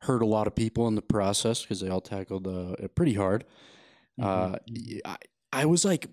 hurt 0.00 0.22
a 0.22 0.26
lot 0.26 0.46
of 0.46 0.54
people 0.54 0.88
in 0.88 0.94
the 0.94 1.02
process 1.02 1.62
because 1.62 1.80
they 1.80 1.88
all 1.88 2.00
tackled 2.00 2.46
uh, 2.46 2.74
pretty 2.94 3.14
hard. 3.14 3.44
Uh, 4.20 4.56
I, 5.04 5.16
I 5.52 5.66
was 5.66 5.84
like, 5.84 6.08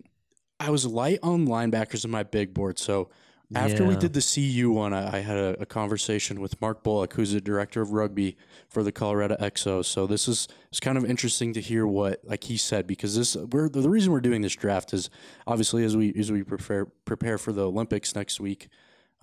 I 0.59 0.69
was 0.69 0.85
light 0.85 1.19
on 1.23 1.47
linebackers 1.47 2.05
in 2.05 2.11
my 2.11 2.23
big 2.23 2.53
board. 2.53 2.79
So 2.79 3.09
after 3.55 3.85
we 3.85 3.95
did 3.95 4.13
the 4.13 4.21
CU 4.21 4.71
one, 4.71 4.93
I, 4.93 5.17
I 5.17 5.19
had 5.19 5.37
a, 5.37 5.61
a 5.61 5.65
conversation 5.65 6.41
with 6.41 6.59
Mark 6.59 6.83
Bullock, 6.83 7.13
who's 7.13 7.31
the 7.31 7.39
director 7.39 7.81
of 7.81 7.91
rugby 7.93 8.35
for 8.67 8.83
the 8.83 8.91
Colorado 8.91 9.35
XOS. 9.39 9.85
So 9.85 10.05
this 10.05 10.27
is 10.27 10.47
it's 10.69 10.79
kind 10.81 10.97
of 10.97 11.05
interesting 11.05 11.53
to 11.53 11.61
hear 11.61 11.87
what 11.87 12.19
like 12.25 12.43
he 12.45 12.57
said 12.57 12.87
because 12.87 13.15
this 13.15 13.35
we're 13.37 13.69
the 13.69 13.89
reason 13.89 14.11
we're 14.11 14.19
doing 14.21 14.41
this 14.41 14.55
draft 14.55 14.93
is 14.93 15.09
obviously 15.45 15.83
as 15.85 15.95
we 15.95 16.13
as 16.17 16.31
we 16.31 16.43
prepare 16.43 16.85
prepare 17.05 17.37
for 17.37 17.53
the 17.53 17.65
Olympics 17.67 18.15
next 18.15 18.39
week. 18.39 18.67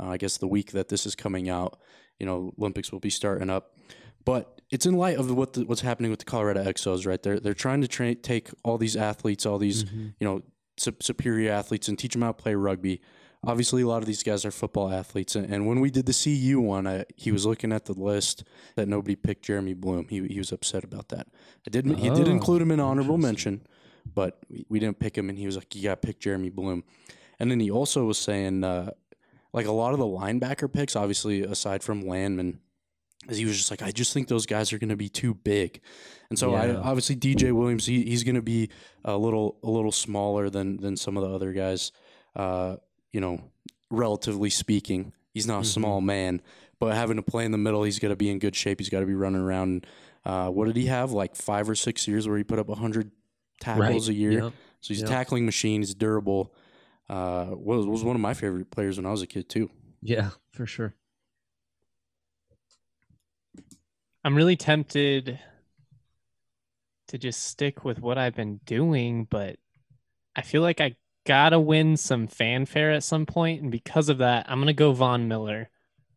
Uh, 0.00 0.08
I 0.08 0.16
guess 0.16 0.38
the 0.38 0.48
week 0.48 0.72
that 0.72 0.88
this 0.88 1.06
is 1.06 1.14
coming 1.14 1.48
out, 1.48 1.78
you 2.18 2.26
know, 2.26 2.52
Olympics 2.58 2.90
will 2.90 3.00
be 3.00 3.10
starting 3.10 3.50
up. 3.50 3.76
But 4.24 4.60
it's 4.70 4.86
in 4.86 4.94
light 4.94 5.18
of 5.18 5.30
what 5.36 5.52
the, 5.52 5.64
what's 5.66 5.82
happening 5.82 6.10
with 6.10 6.18
the 6.20 6.24
Colorado 6.24 6.64
XOS, 6.64 7.06
right? 7.06 7.22
They're 7.22 7.38
they're 7.38 7.52
trying 7.52 7.82
to 7.82 7.88
tra- 7.88 8.14
take 8.14 8.48
all 8.62 8.78
these 8.78 8.96
athletes, 8.96 9.44
all 9.44 9.58
these 9.58 9.84
Mhm. 9.84 10.14
you 10.18 10.26
know 10.26 10.42
sup- 10.78 11.02
superior 11.02 11.52
athletes, 11.52 11.88
and 11.88 11.98
teach 11.98 12.14
them 12.14 12.22
how 12.22 12.28
to 12.28 12.42
play 12.42 12.54
rugby. 12.54 13.02
Obviously, 13.46 13.82
a 13.82 13.86
lot 13.86 13.98
of 13.98 14.06
these 14.06 14.22
guys 14.22 14.44
are 14.44 14.50
football 14.50 14.92
athletes, 14.92 15.36
and, 15.36 15.66
when 15.66 15.80
we 15.80 15.90
did 15.90 16.06
the 16.06 16.12
CU 16.14 16.60
one, 16.60 16.86
I, 16.86 17.04
he 17.16 17.32
was 17.32 17.46
looking 17.46 17.72
at 17.72 17.84
the 17.84 17.92
list 17.92 18.44
that 18.76 18.88
nobody 18.88 19.16
picked 19.16 19.44
Jeremy 19.44 19.74
Bloom. 19.74 20.06
He 20.08 20.26
he 20.28 20.38
was 20.38 20.52
upset 20.52 20.84
about 20.84 21.08
that. 21.08 21.26
I 21.66 21.70
did 21.70 21.86
he 21.86 22.10
did 22.10 22.28
Oh, 22.28 22.30
include 22.30 22.62
him 22.62 22.70
in 22.70 22.80
honorable 22.80 23.18
mention, 23.18 23.66
but 24.14 24.38
we, 24.48 24.64
we 24.68 24.78
didn't 24.78 24.98
pick 24.98 25.16
him, 25.16 25.28
and 25.28 25.38
he 25.38 25.46
was 25.46 25.56
like, 25.56 25.74
"You 25.74 25.82
got 25.82 26.02
to 26.02 26.06
pick 26.06 26.20
Jeremy 26.20 26.50
Bloom." 26.50 26.84
And 27.38 27.50
then 27.50 27.60
he 27.60 27.70
also 27.70 28.04
was 28.04 28.18
saying, 28.18 28.62
uh, 28.64 28.90
like 29.52 29.66
a 29.66 29.72
lot 29.72 29.92
of 29.92 29.98
the 29.98 30.06
linebacker 30.06 30.72
picks, 30.72 30.94
obviously 30.96 31.42
aside 31.42 31.82
from 31.82 32.06
Landman, 32.06 32.60
is 33.28 33.38
he 33.38 33.44
was 33.44 33.56
just 33.56 33.70
like, 33.70 33.82
I 33.82 33.90
just 33.90 34.12
think 34.12 34.28
those 34.28 34.46
guys 34.46 34.72
are 34.72 34.78
going 34.78 34.90
to 34.90 34.96
be 34.96 35.08
too 35.08 35.34
big, 35.34 35.80
and 36.30 36.38
so 36.38 36.54
I 36.54 36.74
obviously 36.74 37.16
DJ 37.16 37.52
Williams, 37.52 37.86
he, 37.86 38.04
he's 38.04 38.22
going 38.24 38.34
to 38.36 38.42
be 38.42 38.70
a 39.04 39.16
little 39.16 39.58
a 39.62 39.70
little 39.70 39.92
smaller 39.92 40.48
than 40.50 40.76
than 40.78 40.96
some 40.96 41.16
of 41.16 41.22
the 41.22 41.34
other 41.34 41.52
guys, 41.52 41.92
uh, 42.36 42.76
you 43.14 43.20
know, 43.20 43.40
relatively 43.90 44.50
speaking. 44.50 45.12
He's 45.32 45.46
not 45.46 45.58
a 45.58 45.62
Mhm. 45.62 45.72
small 45.72 46.00
man, 46.00 46.42
but 46.80 46.94
having 46.94 47.16
to 47.16 47.22
play 47.22 47.44
in 47.44 47.52
the 47.52 47.58
middle, 47.58 47.84
he's 47.84 47.98
got 48.00 48.08
to 48.08 48.16
be 48.16 48.28
in 48.28 48.40
good 48.40 48.56
shape. 48.56 48.80
He's 48.80 48.88
got 48.88 49.00
to 49.00 49.06
be 49.06 49.14
running 49.14 49.40
around. 49.40 49.86
Uh, 50.24 50.50
what 50.50 50.66
did 50.66 50.74
he 50.76 50.86
have? 50.86 51.12
Like 51.12 51.36
five 51.36 51.68
or 51.70 51.74
six 51.76 52.08
years 52.08 52.26
where 52.26 52.36
he 52.36 52.42
put 52.44 52.58
up 52.58 52.68
hundred 52.70 53.12
tackles 53.60 54.08
a 54.08 54.12
year. 54.14 54.32
Yep. 54.32 54.52
So 54.80 54.88
he's 54.88 55.00
Yep. 55.00 55.08
a 55.08 55.12
tackling 55.12 55.46
machine. 55.46 55.80
He's 55.82 55.94
durable. 55.94 56.52
Uh, 57.08 57.50
was 57.52 57.86
was 57.86 58.02
one 58.02 58.16
of 58.16 58.20
my 58.20 58.34
favorite 58.34 58.70
players 58.70 58.96
when 58.96 59.06
I 59.06 59.10
was 59.10 59.22
a 59.22 59.26
kid 59.26 59.48
too. 59.48 59.70
Yeah, 60.02 60.30
for 60.50 60.66
sure. 60.66 60.94
I'm 64.24 64.34
really 64.34 64.56
tempted 64.56 65.38
to 67.08 67.18
just 67.18 67.42
stick 67.44 67.84
with 67.84 68.00
what 68.00 68.16
I've 68.18 68.34
been 68.34 68.60
doing, 68.64 69.26
but 69.30 69.58
I 70.34 70.42
feel 70.42 70.62
like 70.62 70.80
I 70.80 70.96
gotta 71.24 71.58
win 71.60 71.96
some 71.96 72.26
fanfare 72.26 72.92
at 72.92 73.04
some 73.04 73.26
point, 73.26 73.62
and 73.62 73.70
because 73.70 74.08
of 74.08 74.18
that, 74.18 74.46
I'm 74.48 74.60
gonna 74.60 74.72
go 74.72 74.92
Von 74.92 75.28
Miller 75.28 75.70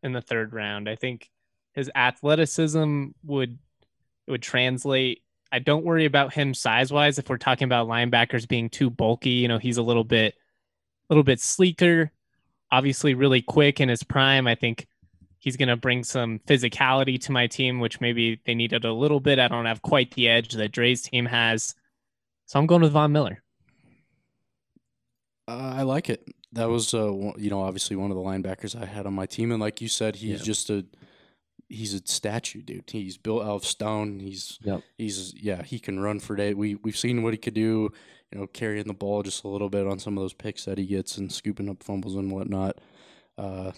in 0.03 0.13
the 0.13 0.21
third 0.21 0.53
round. 0.53 0.87
I 0.89 0.95
think 0.95 1.29
his 1.73 1.89
athleticism 1.95 3.07
would 3.23 3.59
would 4.27 4.41
translate. 4.41 5.23
I 5.51 5.59
don't 5.59 5.85
worry 5.85 6.05
about 6.05 6.33
him 6.33 6.53
size 6.53 6.91
wise 6.91 7.19
if 7.19 7.29
we're 7.29 7.37
talking 7.37 7.65
about 7.65 7.87
linebackers 7.87 8.47
being 8.47 8.69
too 8.69 8.89
bulky. 8.89 9.29
You 9.31 9.47
know, 9.47 9.57
he's 9.59 9.77
a 9.77 9.83
little 9.83 10.03
bit 10.03 10.35
a 11.09 11.13
little 11.13 11.23
bit 11.23 11.39
sleeker. 11.39 12.11
obviously 12.71 13.13
really 13.13 13.41
quick 13.41 13.79
in 13.79 13.89
his 13.89 14.03
prime. 14.03 14.47
I 14.47 14.55
think 14.55 14.87
he's 15.39 15.57
going 15.57 15.69
to 15.69 15.77
bring 15.77 16.03
some 16.03 16.39
physicality 16.39 17.19
to 17.21 17.31
my 17.31 17.47
team, 17.47 17.79
which 17.79 18.01
maybe 18.01 18.41
they 18.45 18.55
needed 18.55 18.85
a 18.85 18.93
little 18.93 19.19
bit. 19.19 19.39
I 19.39 19.47
don't 19.47 19.65
have 19.65 19.81
quite 19.81 20.11
the 20.11 20.27
edge 20.27 20.53
that 20.53 20.71
Dre's 20.71 21.01
team 21.01 21.25
has. 21.25 21.75
So 22.47 22.59
I'm 22.59 22.67
going 22.67 22.81
with 22.81 22.91
Von 22.91 23.11
Miller. 23.11 23.43
Uh, 25.47 25.73
I 25.77 25.83
like 25.83 26.09
it. 26.09 26.27
That 26.53 26.69
was, 26.69 26.93
uh, 26.93 27.11
you 27.37 27.49
know, 27.49 27.61
obviously 27.61 27.95
one 27.95 28.11
of 28.11 28.17
the 28.17 28.23
linebackers 28.23 28.79
I 28.79 28.85
had 28.85 29.05
on 29.05 29.13
my 29.13 29.25
team, 29.25 29.51
and 29.51 29.61
like 29.61 29.81
you 29.81 29.87
said, 29.87 30.17
he's 30.17 30.39
Yeah. 30.39 30.45
just 30.45 30.69
a 30.69 30.85
he's 31.69 31.93
a 31.93 32.01
statue, 32.05 32.61
dude. 32.61 32.89
He's 32.89 33.17
built 33.17 33.43
out 33.43 33.55
of 33.55 33.65
stone. 33.65 34.19
He's 34.21 34.57
Yep. 34.63 34.81
he's 34.97 35.33
yeah, 35.35 35.63
he 35.63 35.79
can 35.79 35.99
run 35.99 36.19
for 36.19 36.35
day. 36.35 36.53
We 36.53 36.75
we've 36.75 36.97
seen 36.97 37.23
what 37.23 37.33
he 37.33 37.37
could 37.37 37.53
do, 37.53 37.91
you 38.31 38.39
know, 38.39 38.47
carrying 38.47 38.87
the 38.87 38.93
ball 38.93 39.21
just 39.23 39.43
a 39.43 39.47
little 39.49 39.69
bit 39.69 39.85
on 39.87 39.99
some 39.99 40.17
of 40.17 40.23
those 40.23 40.33
picks 40.33 40.65
that 40.65 40.77
he 40.77 40.85
gets 40.85 41.17
and 41.17 41.31
scooping 41.31 41.69
up 41.69 41.83
fumbles 41.83 42.15
and 42.15 42.31
whatnot. 42.31 42.79
Uh, 43.37 43.71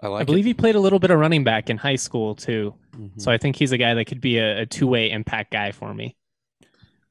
I 0.00 0.06
like 0.06 0.20
I 0.22 0.24
believe 0.24 0.46
it. 0.46 0.50
he 0.50 0.54
played 0.54 0.76
a 0.76 0.80
little 0.80 1.00
bit 1.00 1.10
of 1.10 1.18
running 1.18 1.42
back 1.42 1.68
in 1.70 1.76
high 1.76 1.96
school 1.96 2.36
too. 2.36 2.74
Mhm. 2.92 3.20
So 3.20 3.32
I 3.32 3.38
think 3.38 3.56
he's 3.56 3.72
a 3.72 3.78
guy 3.78 3.94
that 3.94 4.04
could 4.04 4.20
be 4.20 4.38
a, 4.38 4.60
a 4.62 4.66
two 4.66 4.86
way 4.86 5.10
impact 5.10 5.50
guy 5.50 5.72
for 5.72 5.92
me. 5.92 6.14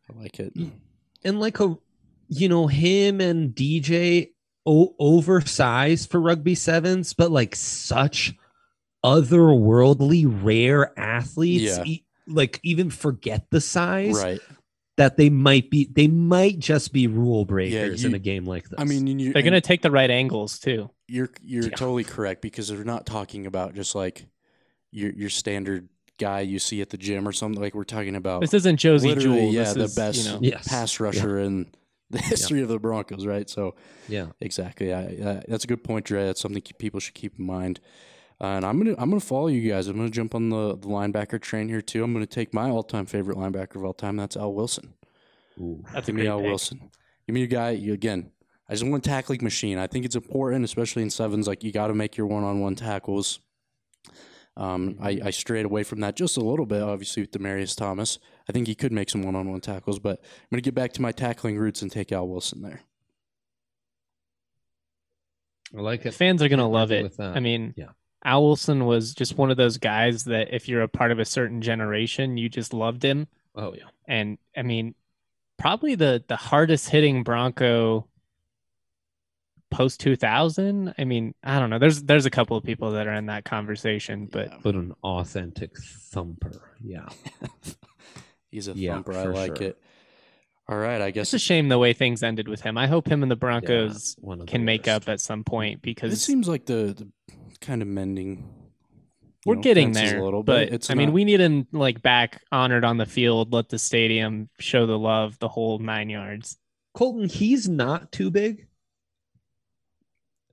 I 0.10 0.18
like 0.18 0.40
it. 0.40 0.54
and 1.26 1.40
like 1.42 1.60
a 1.60 1.78
you 2.30 2.50
know 2.50 2.68
him 2.68 3.22
and 3.22 3.54
DJ 3.56 4.30
o- 4.66 4.96
oversized 5.00 6.10
for 6.12 6.20
rugby 6.20 6.56
sevens, 6.56 7.14
but 7.14 7.32
like 7.32 7.56
such 7.56 8.34
otherworldly 9.06 10.26
rare 10.44 10.98
athletes. 11.00 11.78
Yeah. 11.78 11.84
e- 11.86 12.04
like 12.30 12.60
even 12.64 12.90
forget 12.90 13.46
the 13.52 13.62
size 13.62 14.22
Right. 14.22 14.40
that 14.98 15.16
they 15.16 15.30
might 15.30 15.70
be. 15.70 15.88
They 15.90 16.08
might 16.08 16.60
just 16.60 16.92
be 16.92 17.08
rule 17.08 17.46
breakers 17.46 18.04
in 18.04 18.12
you- 18.12 18.18
a 18.18 18.20
game 18.20 18.44
like 18.46 18.68
this. 18.68 18.78
I 18.78 18.84
mean, 18.84 19.08
you, 19.08 19.32
They're 19.32 19.44
going 19.44 19.54
to 19.54 19.62
take 19.62 19.82
the 19.82 19.92
right 19.92 20.10
angles 20.12 20.60
too. 20.60 20.90
You're 21.08 21.30
you're 21.42 21.64
Yeah. 21.64 21.70
totally 21.70 22.04
correct 22.04 22.42
because 22.42 22.68
they're 22.68 22.84
not 22.84 23.06
talking 23.06 23.46
about 23.46 23.76
just 23.76 23.96
like 23.96 24.26
your 24.92 25.14
your 25.14 25.30
standard 25.30 25.88
guy 26.20 26.42
you 26.42 26.60
see 26.60 26.82
at 26.82 26.90
the 26.90 26.98
gym 26.98 27.26
or 27.26 27.32
something. 27.32 27.62
Like 27.62 27.74
we're 27.76 27.86
talking 27.86 28.16
about 28.18 28.42
This 28.42 28.54
isn't 28.54 28.76
Josie 28.76 29.08
literally, 29.16 29.40
Jewell. 29.40 29.54
yeah, 29.54 29.64
this 29.64 29.74
the 29.76 29.84
is, 29.84 29.96
best 29.96 30.26
You 30.26 30.32
know, 30.34 30.40
Yes. 30.42 30.68
pass 30.68 31.00
rusher 31.00 31.40
in 31.40 31.68
the 32.10 32.20
history 32.20 32.62
of 32.62 32.70
the 32.70 32.80
Broncos, 32.80 33.26
right? 33.26 33.50
So 33.50 33.76
yeah, 34.08 34.28
exactly, 34.40 34.94
I, 34.94 35.04
uh, 35.04 35.42
that's 35.48 35.64
a 35.64 35.68
good 35.68 35.84
point, 35.84 36.06
Dre. 36.06 36.26
That's 36.26 36.40
something 36.42 36.62
people 36.78 37.00
should 37.00 37.16
keep 37.16 37.38
in 37.38 37.46
mind. 37.46 37.80
Uh, 38.40 38.46
and 38.48 38.66
I'm 38.66 38.78
gonna 38.78 38.96
I'm 38.98 39.10
gonna 39.10 39.20
follow 39.20 39.48
you 39.48 39.70
guys. 39.70 39.88
I'm 39.88 39.98
gonna 39.98 40.10
jump 40.10 40.36
on 40.36 40.50
the, 40.50 40.78
the 40.78 40.88
linebacker 40.88 41.42
train 41.42 41.68
here 41.70 41.82
too. 41.82 42.04
I'm 42.04 42.14
gonna 42.14 42.26
take 42.26 42.54
my 42.54 42.70
all 42.70 42.84
time 42.84 43.06
favorite 43.06 43.38
linebacker 43.38 43.76
of 43.78 43.84
all 43.84 43.94
time. 43.94 44.16
That's 44.16 44.38
Al 44.38 44.54
Wilson. 44.54 44.94
that's 45.94 46.08
a 46.08 46.12
Give 46.12 46.16
me 46.16 46.22
great 46.22 46.30
Al 46.30 46.38
pick. 46.40 46.46
Wilson. 46.48 46.92
Give 47.26 47.34
me 47.34 47.44
a 47.44 47.48
guy. 47.48 47.72
You, 47.72 47.94
again, 47.94 48.32
I 48.70 48.74
just 48.74 48.86
want 48.86 49.06
a 49.06 49.10
tackling 49.10 49.44
machine. 49.44 49.78
I 49.78 49.88
think 49.88 50.06
it's 50.06 50.16
important, 50.16 50.64
especially 50.64 51.02
in 51.02 51.10
sevens. 51.10 51.48
Like 51.48 51.64
you 51.64 51.72
got 51.72 51.88
to 51.88 51.94
make 51.94 52.16
your 52.16 52.28
one-on-one 52.28 52.76
tackles. 52.76 53.40
Um, 54.56 54.98
I, 55.02 55.20
I 55.26 55.30
strayed 55.32 55.66
away 55.66 55.84
from 55.84 56.00
that 56.02 56.16
just 56.16 56.38
a 56.38 56.42
little 56.42 56.66
bit, 56.66 56.82
obviously 56.82 57.24
with 57.24 57.32
Demaryius 57.32 57.76
Thomas. 57.76 58.18
I 58.50 58.54
think 58.54 58.68
he 58.68 58.76
could 58.76 58.92
make 58.92 59.10
some 59.10 59.24
one-on-one 59.24 59.62
tackles, 59.62 60.00
but 60.00 60.20
I'm 60.22 60.48
gonna 60.52 60.62
get 60.62 60.76
back 60.76 60.94
to 60.94 61.02
my 61.02 61.12
tackling 61.12 61.58
roots 61.58 61.82
and 61.82 61.92
take 61.92 62.12
Al 62.12 62.28
Wilson 62.28 62.62
there. 62.62 62.82
I 65.78 65.82
like 65.82 66.06
it. 66.06 66.14
Fans 66.14 66.42
are 66.42 66.48
going 66.48 66.60
to 66.60 66.66
love 66.66 66.92
it. 66.94 67.04
with 67.04 67.18
that. 67.18 67.36
I 67.36 67.40
mean, 67.42 67.74
Yeah. 67.76 67.90
Al 68.24 68.42
Wilson 68.44 68.86
was 68.86 69.14
just 69.14 69.38
one 69.38 69.52
of 69.52 69.58
those 69.58 69.78
guys 69.78 70.24
that 70.26 70.54
if 70.54 70.68
you're 70.70 70.82
a 70.82 70.88
part 70.88 71.12
of 71.12 71.20
a 71.20 71.26
certain 71.26 71.62
generation, 71.62 72.38
you 72.38 72.48
just 72.50 72.74
loved 72.74 73.04
him. 73.04 73.28
Oh 73.56 73.74
yeah, 73.74 73.84
And 74.08 74.38
I 74.56 74.62
mean, 74.62 74.96
probably 75.58 75.96
the 75.96 76.24
the 76.28 76.36
hardest 76.36 76.90
hitting 76.90 77.24
Bronco 77.24 78.08
post 79.72 80.00
2000. 80.00 80.94
I 80.98 81.04
mean, 81.04 81.34
I 81.44 81.60
don't 81.60 81.70
know. 81.70 81.80
There's 81.80 82.04
there's 82.04 82.26
a 82.26 82.30
couple 82.32 82.56
of 82.56 82.64
people 82.64 82.92
that 82.92 83.08
are 83.08 83.14
in 83.14 83.26
that 83.28 83.44
conversation, 83.46 84.28
but 84.32 84.48
Yeah. 84.50 84.58
but 84.64 84.76
an 84.76 84.94
authentic 85.04 85.78
thumper. 85.78 86.76
Yeah, 86.84 87.08
he's 88.52 88.68
a 88.68 88.74
Yeah, 88.74 88.94
thumper. 88.94 89.14
I 89.14 89.24
like 89.26 89.58
sure. 89.58 89.68
it. 89.68 89.82
All 90.70 90.78
right, 90.78 91.00
I 91.02 91.12
guess 91.12 91.34
it's 91.34 91.42
a 91.42 91.46
shame 91.46 91.70
the 91.70 91.78
way 91.80 91.94
things 91.94 92.24
ended 92.24 92.48
with 92.50 92.62
him. 92.62 92.78
I 92.78 92.88
hope 92.88 93.08
him 93.08 93.24
and 93.24 93.32
the 93.32 93.38
Broncos 93.38 94.16
one 94.20 94.40
the 94.40 94.46
can 94.46 94.66
make 94.66 94.86
worst. 94.86 95.04
up 95.04 95.10
at 95.10 95.22
some 95.22 95.44
point 95.46 95.82
because 95.82 96.12
it 96.12 96.18
seems 96.18 96.48
like 96.50 96.66
the, 96.66 96.94
the 96.98 97.08
kind 97.62 97.82
of 97.82 97.88
mending. 97.88 98.44
we're 99.46 99.56
know, 99.56 99.62
getting 99.62 99.94
fences 99.94 100.12
there. 100.12 100.20
a 100.20 100.26
little 100.26 100.44
but 100.44 100.66
bit. 100.66 100.74
It's 100.74 100.90
I 100.90 100.94
mean, 100.96 101.14
we 101.14 101.24
need 101.24 101.40
him 101.40 101.68
like 101.72 102.02
back 102.02 102.42
honored 102.52 102.84
on 102.84 102.98
the 102.98 103.06
field, 103.06 103.54
let 103.54 103.70
the 103.70 103.80
stadium 103.80 104.50
show 104.60 104.86
the 104.86 105.00
love, 105.00 105.40
the 105.40 105.48
whole 105.48 105.80
nine 105.80 106.10
yards. 106.10 106.58
Colton, 106.94 107.30
he's 107.30 107.70
not 107.70 108.12
too 108.12 108.30
big. 108.30 108.68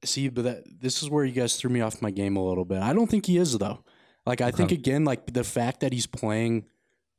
See, 0.04 0.28
but 0.28 0.44
that 0.44 0.64
this 0.80 1.02
is 1.02 1.08
where 1.10 1.24
you 1.24 1.32
guys 1.32 1.56
threw 1.56 1.70
me 1.70 1.80
off 1.80 2.02
my 2.02 2.10
game 2.10 2.36
a 2.36 2.44
little 2.46 2.64
bit. 2.66 2.82
I 2.82 2.92
don't 2.92 3.10
think 3.10 3.26
he 3.26 3.38
is 3.38 3.56
though. 3.58 3.82
Like 4.26 4.40
I 4.40 4.50
think 4.50 4.70
again, 4.70 5.04
like 5.04 5.32
the 5.32 5.44
fact 5.44 5.80
that 5.80 5.92
he's 5.92 6.06
playing 6.06 6.66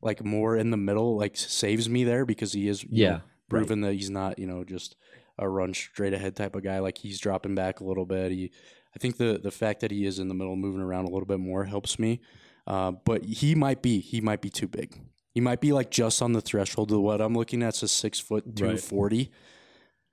like 0.06 0.24
more 0.24 0.56
in 0.56 0.70
the 0.70 0.78
middle, 0.78 1.18
like 1.18 1.36
saves 1.36 1.90
me 1.90 2.04
there 2.04 2.26
because 2.26 2.54
he 2.54 2.70
is 2.70 2.84
you 2.84 2.90
know, 2.90 3.12
Yeah, 3.12 3.20
proven 3.50 3.82
that 3.82 3.94
he's 3.94 4.10
not 4.10 4.40
you 4.40 4.46
know 4.46 4.64
just 4.64 4.96
a 5.38 5.50
run 5.50 5.74
straight 5.74 6.14
ahead 6.14 6.36
type 6.36 6.56
of 6.56 6.64
guy. 6.64 6.80
Like 6.80 7.00
he's 7.00 7.20
dropping 7.20 7.56
back 7.56 7.82
a 7.82 7.84
little 7.84 8.06
bit. 8.06 8.32
He, 8.32 8.52
I 8.96 9.00
think 9.00 9.18
the 9.18 9.40
the 9.42 9.52
fact 9.52 9.82
that 9.82 9.92
he 9.92 10.06
is 10.06 10.20
in 10.20 10.30
the 10.30 10.36
middle, 10.36 10.56
moving 10.56 10.82
around 10.82 11.06
a 11.06 11.10
little 11.10 11.26
bit 11.26 11.40
more 11.40 11.66
helps 11.66 12.00
me. 12.00 12.22
Uh, 12.68 12.92
but 12.92 13.26
he 13.26 13.56
might 13.56 13.82
be 13.82 14.00
he 14.00 14.22
might 14.22 14.42
be 14.42 14.50
too 14.50 14.68
big. 14.68 15.02
He 15.32 15.42
might 15.42 15.60
be 15.60 15.74
like 15.74 15.92
just 15.92 16.22
on 16.22 16.32
the 16.32 16.42
threshold 16.42 16.92
of 16.92 17.02
what 17.02 17.20
I'm 17.20 17.34
looking 17.36 17.62
at. 17.64 17.76
So 17.76 17.88
six 17.88 18.20
foot 18.20 18.56
two 18.56 18.78
forty. 18.78 19.32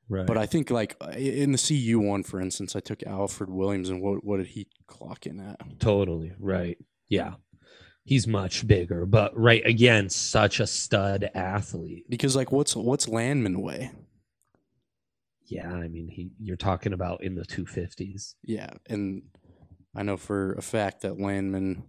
Right. 0.09 0.21
right. 0.21 0.27
But 0.27 0.37
I 0.39 0.47
think 0.47 0.71
like 0.71 0.97
in 1.17 1.53
the 1.53 1.59
CU 1.59 2.01
one, 2.01 2.23
for 2.23 2.41
instance, 2.41 2.75
I 2.75 2.81
took 2.81 3.03
Alfred 3.05 3.51
Williams, 3.51 3.89
and 3.89 4.03
what 4.03 4.25
what 4.25 4.39
did 4.39 4.49
he 4.49 4.67
clock 4.87 5.27
in 5.27 5.39
at? 5.39 5.61
Totally. 5.79 6.33
Right. 6.39 6.79
Yeah. 7.09 7.35
He's 8.05 8.27
much 8.27 8.67
bigger, 8.67 9.07
but 9.07 9.37
right 9.39 9.65
again, 9.65 10.09
such 10.09 10.59
a 10.61 10.67
stud 10.67 11.31
athlete. 11.35 12.05
Because 12.09 12.35
like 12.35 12.51
what's 12.51 12.75
what's 12.75 13.07
Landman 13.09 13.61
weigh? 13.63 13.93
Yeah, 15.47 15.71
I 15.73 15.87
mean, 15.89 16.09
he 16.09 16.31
you're 16.41 16.57
talking 16.57 16.93
about 16.93 17.23
in 17.23 17.35
the 17.35 17.45
250s. 17.45 18.35
Yeah, 18.43 18.71
and 18.89 19.23
I 19.95 20.03
know 20.03 20.17
for 20.17 20.55
a 20.55 20.63
fact 20.63 21.03
that 21.03 21.21
Landman 21.21 21.85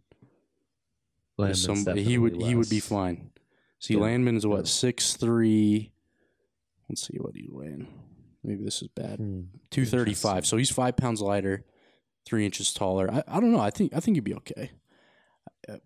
is 1.39 1.63
somebody 1.63 2.03
he 2.03 2.17
would 2.17 2.33
definitely 2.33 2.49
he 2.49 2.55
would 2.55 2.69
be 2.69 2.75
less. 2.77 2.87
fine. 2.87 3.31
See, 3.79 3.95
Yeah, 3.95 4.01
Landman's 4.01 4.43
yeah. 4.43 4.51
what 4.51 4.67
six 4.67 5.15
three. 5.15 5.91
Let's 6.89 7.07
see 7.07 7.17
what 7.17 7.35
he's 7.35 7.49
weighing. 7.49 7.87
Maybe 8.43 8.63
this 8.63 8.81
is 8.81 8.89
bad. 8.89 9.17
Hmm, 9.19 9.41
Two 9.71 9.85
thirty 9.85 10.13
five. 10.13 10.45
So 10.45 10.57
he's 10.57 10.69
five 10.69 10.95
pounds 10.97 11.21
lighter, 11.21 11.65
three 12.25 12.45
inches 12.45 12.71
taller. 12.73 13.09
I, 13.11 13.23
I 13.27 13.39
don't 13.39 13.51
know. 13.51 13.59
I 13.59 13.71
think 13.71 13.95
I 13.95 13.99
think 13.99 14.15
he'd 14.17 14.23
be 14.23 14.35
okay. 14.35 14.71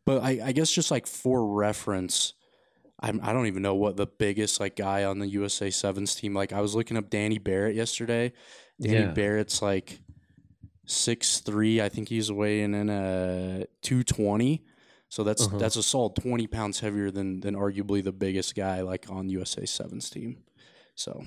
But 0.06 0.24
I, 0.24 0.40
I 0.46 0.52
guess 0.54 0.72
just 0.72 0.92
like 0.92 1.06
for 1.08 1.46
reference, 1.56 2.34
I'm 3.00 3.20
I 3.24 3.34
don't 3.34 3.48
even 3.48 3.62
know 3.62 3.76
what 3.76 3.98
the 3.98 4.08
biggest 4.08 4.60
like 4.60 4.76
guy 4.76 5.04
on 5.04 5.20
the 5.20 5.28
USA 5.28 5.70
Sevens 5.70 6.16
team. 6.16 6.34
Like 6.34 6.52
I 6.54 6.62
was 6.62 6.74
looking 6.76 6.98
up 6.98 7.10
Danny 7.10 7.38
Barrett 7.38 7.76
yesterday. 7.76 8.34
Danny 8.82 9.06
Yeah. 9.06 9.12
Barrett's 9.12 9.62
like 9.62 10.00
six 10.86 11.40
three. 11.40 11.82
I 11.82 11.90
think 11.90 12.10
he's 12.10 12.32
weighing 12.32 12.74
in 12.74 12.90
a 12.90 13.66
two 13.82 14.04
twenty. 14.04 14.64
So 15.10 15.24
that's 15.24 15.46
Uh-huh. 15.48 15.58
that's 15.58 15.76
a 15.76 15.84
solid 15.84 16.16
twenty 16.16 16.48
pounds 16.48 16.80
heavier 16.80 17.12
than 17.12 17.40
than 17.42 17.56
arguably 17.56 18.04
the 18.04 18.12
biggest 18.12 18.56
guy 18.56 18.82
like 18.82 19.06
on 19.10 19.30
USA 19.30 19.66
Sevens 19.66 20.10
team. 20.10 20.44
So 20.96 21.24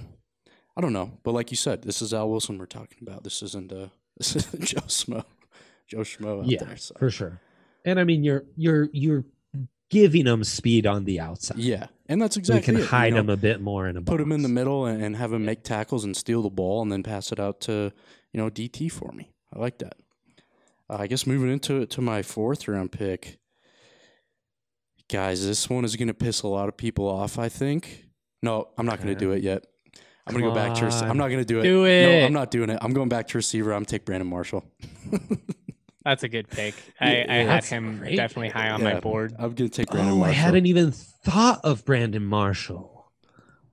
I 0.76 0.80
don't 0.80 0.92
know, 0.92 1.18
but 1.22 1.32
like 1.32 1.50
you 1.50 1.56
said, 1.56 1.82
this 1.82 2.02
is 2.02 2.12
Al 2.14 2.30
Wilson 2.30 2.58
we're 2.58 2.66
talking 2.66 2.98
about. 3.02 3.24
This 3.24 3.42
isn't 3.42 3.72
uh 3.72 3.88
this 4.18 4.36
isn't 4.36 4.64
Joe 4.64 4.80
Smo, 4.88 5.24
Joe 5.86 5.98
Schmo 6.00 6.40
out 6.40 6.46
Yeah, 6.46 6.64
there. 6.64 6.76
So. 6.76 6.94
for 6.98 7.10
sure. 7.10 7.40
And 7.84 7.98
I 7.98 8.04
mean, 8.04 8.22
you're 8.24 8.44
you're 8.56 8.88
you're 8.92 9.24
giving 9.90 10.26
him 10.26 10.44
speed 10.44 10.86
on 10.86 11.04
the 11.04 11.20
outside. 11.20 11.58
Yeah, 11.58 11.86
and 12.08 12.20
that's 12.20 12.36
exactly. 12.36 12.60
we 12.60 12.64
can 12.64 12.76
it, 12.76 12.80
you 12.80 12.86
hide 12.86 13.12
know, 13.12 13.20
him 13.20 13.30
a 13.30 13.36
bit 13.36 13.60
more 13.60 13.88
in 13.88 13.96
a 13.96 14.02
Put 14.02 14.20
him 14.20 14.32
in 14.32 14.42
the 14.42 14.48
middle 14.48 14.86
and, 14.86 15.02
and 15.02 15.16
have 15.16 15.32
him 15.32 15.44
make 15.44 15.64
tackles 15.64 16.04
and 16.04 16.16
steal 16.16 16.42
the 16.42 16.50
ball 16.50 16.82
and 16.82 16.90
then 16.92 17.02
pass 17.02 17.32
it 17.32 17.40
out 17.40 17.60
to 17.62 17.92
you 18.32 18.40
know 18.40 18.48
DT 18.50 18.90
for 18.90 19.12
me. 19.12 19.32
I 19.54 19.58
like 19.58 19.78
that. 19.78 19.94
Uh, 20.88 20.96
I 21.00 21.06
guess 21.06 21.26
moving 21.26 21.50
into 21.50 21.86
to 21.86 22.00
my 22.00 22.22
fourth 22.22 22.68
round 22.68 22.92
pick, 22.92 23.38
guys, 25.08 25.44
this 25.46 25.68
one 25.68 25.84
is 25.84 25.96
going 25.96 26.08
to 26.08 26.14
piss 26.14 26.42
a 26.42 26.48
lot 26.48 26.68
of 26.68 26.76
people 26.76 27.08
off. 27.08 27.38
I 27.38 27.48
think. 27.48 28.06
No, 28.42 28.68
I'm 28.78 28.86
not 28.86 29.02
going 29.02 29.14
to 29.14 29.18
do 29.18 29.32
it 29.32 29.42
yet. 29.42 29.66
I'm 30.26 30.34
going 30.34 30.44
to 30.44 30.50
go 30.50 30.54
back 30.54 30.74
to. 30.76 30.84
Rec- 30.86 31.02
I'm 31.02 31.16
not 31.16 31.28
going 31.28 31.40
to 31.40 31.44
do 31.44 31.60
it. 31.60 31.62
Do 31.64 31.82
No, 31.82 31.84
it. 31.84 32.24
I'm 32.24 32.32
not 32.32 32.50
doing 32.50 32.70
it. 32.70 32.78
I'm 32.80 32.92
going 32.92 33.08
back 33.08 33.26
to 33.28 33.38
receiver. 33.38 33.72
I'm 33.72 33.84
take 33.84 34.04
Brandon 34.04 34.28
Marshall. 34.28 34.64
That's 36.04 36.22
a 36.22 36.28
good 36.28 36.48
pick. 36.48 36.74
I, 37.00 37.16
Yeah, 37.16 37.26
I 37.28 37.34
had 37.36 37.64
him 37.64 37.98
great. 37.98 38.16
definitely 38.16 38.48
high 38.48 38.70
on 38.70 38.80
Yeah. 38.80 38.94
my 38.94 39.00
board. 39.00 39.34
I'm 39.38 39.54
going 39.54 39.68
to 39.68 39.76
take 39.76 39.88
Brandon 39.90 40.14
Oh, 40.14 40.16
I 40.16 40.18
Marshall. 40.28 40.34
hadn't 40.42 40.66
even 40.66 40.90
thought 40.92 41.60
of 41.64 41.84
Brandon 41.84 42.24
Marshall. 42.24 42.96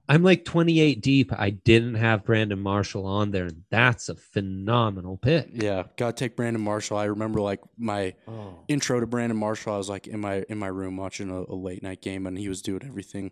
I'm 0.10 0.24
like 0.24 0.46
28 0.46 1.02
deep. 1.02 1.34
I 1.38 1.50
didn't 1.50 1.96
have 1.96 2.24
Brandon 2.24 2.60
Marshall 2.60 3.06
on 3.06 3.32
there. 3.32 3.46
and 3.48 3.64
That's 3.70 4.08
a 4.08 4.16
phenomenal 4.16 5.18
pick. 5.18 5.50
Yeah, 5.52 5.84
got 5.98 6.16
to 6.16 6.24
take 6.26 6.36
Brandon 6.38 6.62
Marshall. 6.62 6.98
I 6.98 7.06
remember 7.06 7.42
like 7.42 7.60
my 7.78 8.14
Oh. 8.28 8.60
intro 8.70 9.00
to 9.02 9.06
Brandon 9.08 9.38
Marshall. 9.38 9.74
I 9.74 9.78
was 9.78 9.90
like 9.90 10.08
in 10.08 10.22
my 10.22 10.46
in 10.50 10.58
my 10.58 10.68
room 10.68 10.96
watching 10.96 11.30
a, 11.30 11.42
a 11.42 11.56
late 11.56 11.84
night 11.84 12.02
game, 12.02 12.26
and 12.26 12.38
he 12.38 12.48
was 12.48 12.62
doing 12.62 12.84
everything. 12.86 13.32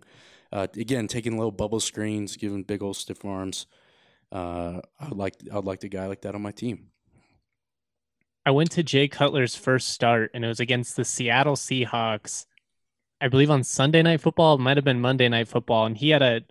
Uh, 0.51 0.67
again, 0.75 1.07
taking 1.07 1.37
little 1.37 1.51
bubble 1.51 1.79
screens, 1.79 2.35
giving 2.35 2.63
big 2.63 2.83
old 2.83 2.97
stiff 2.97 3.23
arms. 3.23 3.67
Uh, 4.31 4.81
I 4.99 5.07
would 5.09 5.17
like 5.17 5.35
I 5.51 5.55
would 5.55 5.65
like 5.65 5.81
a 5.85 5.89
guy 5.89 6.07
like 6.07 6.21
that 6.23 6.35
on 6.35 6.41
my 6.41 6.51
team. 6.51 6.87
I 8.45 8.51
went 8.51 8.71
to 8.71 8.83
Jay 8.83 9.07
Cutler's 9.07 9.55
first 9.55 9.89
start, 9.89 10.31
and 10.33 10.45
it 10.45 10.47
was 10.47 10.59
against 10.59 10.95
the 10.95 11.05
Seattle 11.05 11.55
Seahawks. 11.55 12.45
I 13.19 13.27
believe 13.27 13.49
on 13.49 13.63
Sunday 13.63 14.01
Night 14.03 14.21
Football, 14.21 14.55
it 14.55 14.59
might 14.61 14.77
have 14.77 14.83
been 14.83 15.01
Monday 15.01 15.27
Night 15.29 15.47
Football, 15.47 15.85
and 15.85 15.97
he 15.97 16.09
had 16.09 16.21
a 16.21 16.41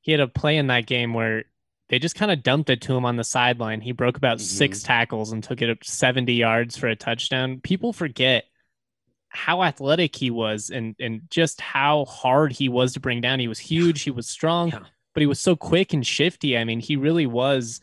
he 0.00 0.12
had 0.12 0.20
a 0.20 0.28
play 0.28 0.56
in 0.56 0.68
that 0.68 0.86
game 0.86 1.14
where 1.14 1.44
they 1.88 1.98
just 1.98 2.14
kind 2.14 2.30
of 2.30 2.42
dumped 2.44 2.70
it 2.70 2.80
to 2.82 2.96
him 2.96 3.04
on 3.04 3.16
the 3.16 3.24
sideline. 3.24 3.80
He 3.80 3.90
broke 3.92 4.16
about 4.16 4.38
Mhm. 4.38 4.42
six 4.42 4.82
tackles 4.84 5.32
and 5.32 5.42
took 5.42 5.60
it 5.62 5.70
up 5.70 5.84
70 5.84 6.32
yards 6.32 6.76
for 6.76 6.86
a 6.88 6.94
touchdown. 6.96 7.60
People 7.60 7.92
forget 7.92 8.44
how 9.28 9.62
athletic 9.64 10.14
he 10.16 10.30
was 10.30 10.70
and 10.70 10.94
and 11.00 11.22
just 11.30 11.60
how 11.60 12.04
hard 12.06 12.52
he 12.52 12.68
was 12.68 12.92
to 12.94 13.00
bring 13.00 13.20
down. 13.20 13.40
He 13.40 13.48
was 13.48 13.58
huge, 13.58 14.02
he 14.02 14.10
was 14.10 14.28
strong, 14.28 14.70
Yeah. 14.70 14.80
but 15.12 15.20
he 15.20 15.26
was 15.26 15.40
so 15.40 15.54
quick 15.56 15.92
and 15.92 16.06
shifty. 16.06 16.56
I 16.56 16.64
mean, 16.64 16.80
he 16.80 16.96
really 16.96 17.26
was 17.26 17.80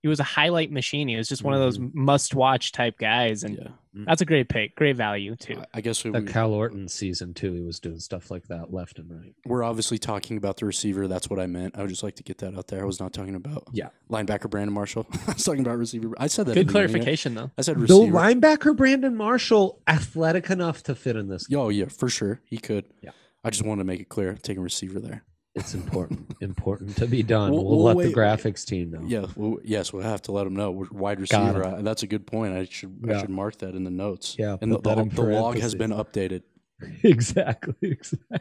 he 0.00 0.08
was 0.08 0.20
a 0.20 0.24
highlight 0.24 0.70
machine. 0.70 1.08
He 1.08 1.16
was 1.16 1.28
just 1.28 1.42
one 1.42 1.54
of 1.54 1.60
those 1.60 1.78
mm-hmm. 1.78 2.04
must 2.04 2.34
watch 2.34 2.72
type 2.72 2.98
guys 2.98 3.42
and 3.42 3.56
Yeah. 3.56 3.68
Mm. 3.96 4.04
that's 4.06 4.20
a 4.22 4.24
great 4.24 4.48
pick, 4.48 4.76
great 4.76 4.96
value 4.96 5.34
too. 5.34 5.58
I- 5.58 5.78
I 5.78 5.80
guess 5.80 6.04
we, 6.04 6.10
The 6.12 6.22
Kyle 6.22 6.52
Orton 6.52 6.86
season 6.88 7.34
too, 7.34 7.52
he 7.52 7.62
was 7.62 7.80
doing 7.80 7.98
stuff 7.98 8.30
like 8.30 8.46
that 8.46 8.72
left 8.72 8.98
and 9.00 9.10
right. 9.10 9.34
we're 9.44 9.64
obviously 9.64 9.98
talking 9.98 10.36
about 10.36 10.56
the 10.58 10.66
receiver. 10.66 11.08
That's 11.08 11.28
what 11.28 11.40
I 11.40 11.46
meant. 11.46 11.76
I 11.76 11.80
would 11.80 11.90
just 11.90 12.02
like 12.04 12.14
to 12.16 12.22
get 12.22 12.38
that 12.38 12.56
out 12.56 12.68
there. 12.68 12.80
I 12.82 12.84
was 12.84 13.00
not 13.00 13.12
talking 13.12 13.34
about 13.34 13.64
Yeah. 13.72 13.88
linebacker 14.08 14.48
Brandon 14.48 14.72
Marshall. 14.72 15.06
I 15.26 15.32
was 15.32 15.44
talking 15.44 15.62
about 15.62 15.78
receiver. 15.78 16.12
I 16.18 16.28
said 16.28 16.46
that. 16.46 16.54
Good 16.54 16.60
in 16.60 16.66
beginning. 16.68 16.90
clarification 16.90 17.34
though. 17.34 17.50
I 17.58 17.62
said 17.62 17.76
The 17.76 17.80
receiver. 17.80 18.12
linebacker 18.12 18.76
Brandon 18.76 19.16
Marshall, 19.16 19.80
athletic 19.88 20.48
enough 20.50 20.82
to 20.84 20.94
fit 20.94 21.16
in 21.16 21.28
this. 21.28 21.46
Oh 21.52 21.70
yeah, 21.70 21.86
for 21.86 22.08
sure 22.08 22.40
he 22.44 22.58
could. 22.58 22.84
Yeah. 23.02 23.10
I 23.44 23.50
just 23.50 23.64
wanted 23.64 23.80
to 23.82 23.86
make 23.86 24.00
it 24.00 24.08
clear. 24.08 24.34
Taking 24.34 24.62
receiver 24.62 25.00
there. 25.00 25.24
It's 25.54 25.74
important, 25.74 26.36
important 26.40 26.96
to 26.98 27.06
be 27.06 27.22
done. 27.22 27.50
We'll- 27.52 27.64
We'll, 27.64 27.76
we'll 27.78 27.84
let 27.86 27.96
wait- 27.96 28.06
the 28.08 28.20
graphics 28.20 28.64
team 28.64 28.90
know. 28.92 29.02
Yeah. 29.06 29.26
Well, 29.36 29.58
yes, 29.64 29.92
we'll 29.92 30.02
have 30.02 30.22
to 30.22 30.32
let 30.32 30.44
them 30.44 30.54
know. 30.54 30.70
We're 30.70 30.86
wide 30.90 31.18
Got 31.18 31.20
receiver. 31.52 31.62
it. 31.62 31.66
Uh, 31.78 31.82
that's 31.82 32.02
a 32.02 32.06
good 32.06 32.26
point. 32.26 32.54
I 32.54 32.64
should 32.64 32.96
I 33.04 33.12
Yeah. 33.12 33.20
should 33.20 33.30
mark 33.30 33.58
that 33.58 33.74
in 33.74 33.84
the 33.84 33.90
notes. 33.90 34.36
Yeah, 34.38 34.56
And 34.60 34.70
the, 34.70 34.76
put 34.76 34.84
that 34.84 34.96
the, 34.96 35.02
in 35.02 35.08
the 35.08 35.22
log 35.40 35.58
has 35.58 35.74
been 35.74 35.90
updated. 35.90 36.42
exactly, 37.02 37.74
exactly. 37.82 38.38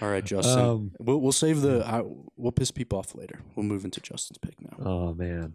All 0.00 0.08
right, 0.08 0.24
Justin. 0.24 0.58
Um, 0.58 0.92
we'll 1.00 1.20
we'll 1.20 1.32
save 1.32 1.60
the. 1.62 1.84
I, 1.84 2.02
we'll 2.36 2.52
piss 2.52 2.70
people 2.70 2.98
off 2.98 3.14
later. 3.16 3.40
We'll 3.56 3.66
move 3.66 3.84
into 3.84 4.00
Justin's 4.00 4.38
pick 4.38 4.54
now. 4.60 4.76
oh 4.86 5.14
man, 5.14 5.54